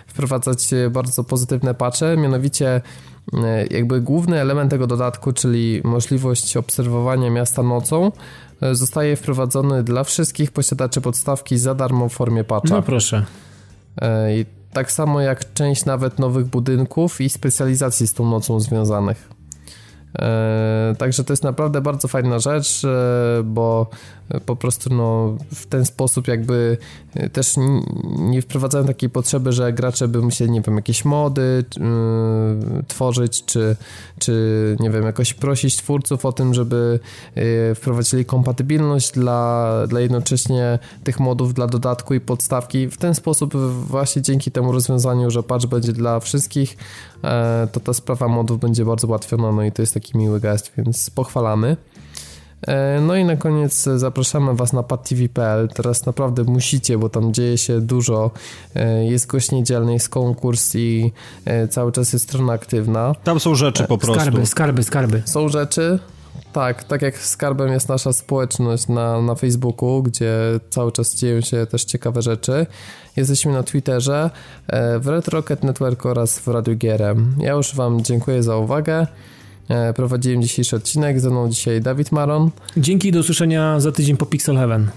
[0.07, 2.81] wprowadzać bardzo pozytywne patche, mianowicie
[3.16, 3.16] E,
[3.71, 8.11] jakby główny element tego dodatku, czyli możliwość obserwowania miasta nocą,
[8.61, 12.75] e, zostaje wprowadzony dla wszystkich posiadaczy podstawki za darmo w formie patcha.
[12.75, 13.25] No proszę.
[14.01, 19.29] E, I tak samo jak część nawet nowych budynków i specjalizacji z tą nocą związanych.
[20.97, 22.81] Także to jest naprawdę bardzo fajna rzecz,
[23.43, 23.89] bo
[24.45, 26.77] po prostu no, w ten sposób jakby
[27.15, 27.55] e, też
[28.19, 33.75] nie wprowadzają takiej potrzeby, że gracze by musieli, nie wiem, jakieś mody yy, tworzyć, czy,
[34.19, 36.99] czy nie wiem, jakoś prosić twórców o tym, żeby
[37.35, 42.89] yy, wprowadzili kompatybilność dla, dla jednocześnie tych modów dla dodatku i podstawki.
[42.89, 43.55] W ten sposób
[43.87, 46.77] właśnie dzięki temu rozwiązaniu, że patch będzie dla wszystkich,
[47.23, 47.29] yy,
[47.71, 51.09] to ta sprawa modów będzie bardzo ułatwiona, no i to jest taki miły gest, więc
[51.09, 51.77] pochwalamy.
[52.61, 55.67] E, no i na koniec zapraszamy Was na padtv.pl.
[55.67, 58.31] Teraz naprawdę musicie, bo tam dzieje się dużo.
[58.75, 61.13] E, jest gość niedzielny, jest konkurs i
[61.45, 63.15] e, cały czas jest strona aktywna.
[63.23, 64.21] Tam są rzeczy po prostu.
[64.21, 65.21] Skarby, skarby, skarby.
[65.25, 65.99] Są rzeczy.
[66.53, 70.33] Tak, tak jak skarbem jest nasza społeczność na, na Facebooku, gdzie
[70.69, 72.65] cały czas dzieją się też ciekawe rzeczy.
[73.15, 74.29] Jesteśmy na Twitterze,
[74.67, 77.35] e, w Red Rocket Network oraz w Radiu Gierem.
[77.39, 79.07] Ja już Wam dziękuję za uwagę.
[79.69, 82.51] E, prowadziłem dzisiejszy odcinek, ze mną dzisiaj Dawid Maron.
[82.77, 84.89] Dzięki, do usłyszenia za tydzień po Pixel Heaven.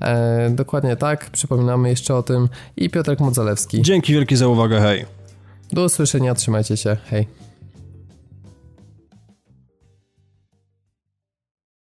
[0.00, 3.82] E, dokładnie tak, przypominamy jeszcze o tym i Piotrek Modzalewski.
[3.82, 5.04] Dzięki wielkie za uwagę, hej.
[5.72, 7.47] Do usłyszenia, trzymajcie się, hej.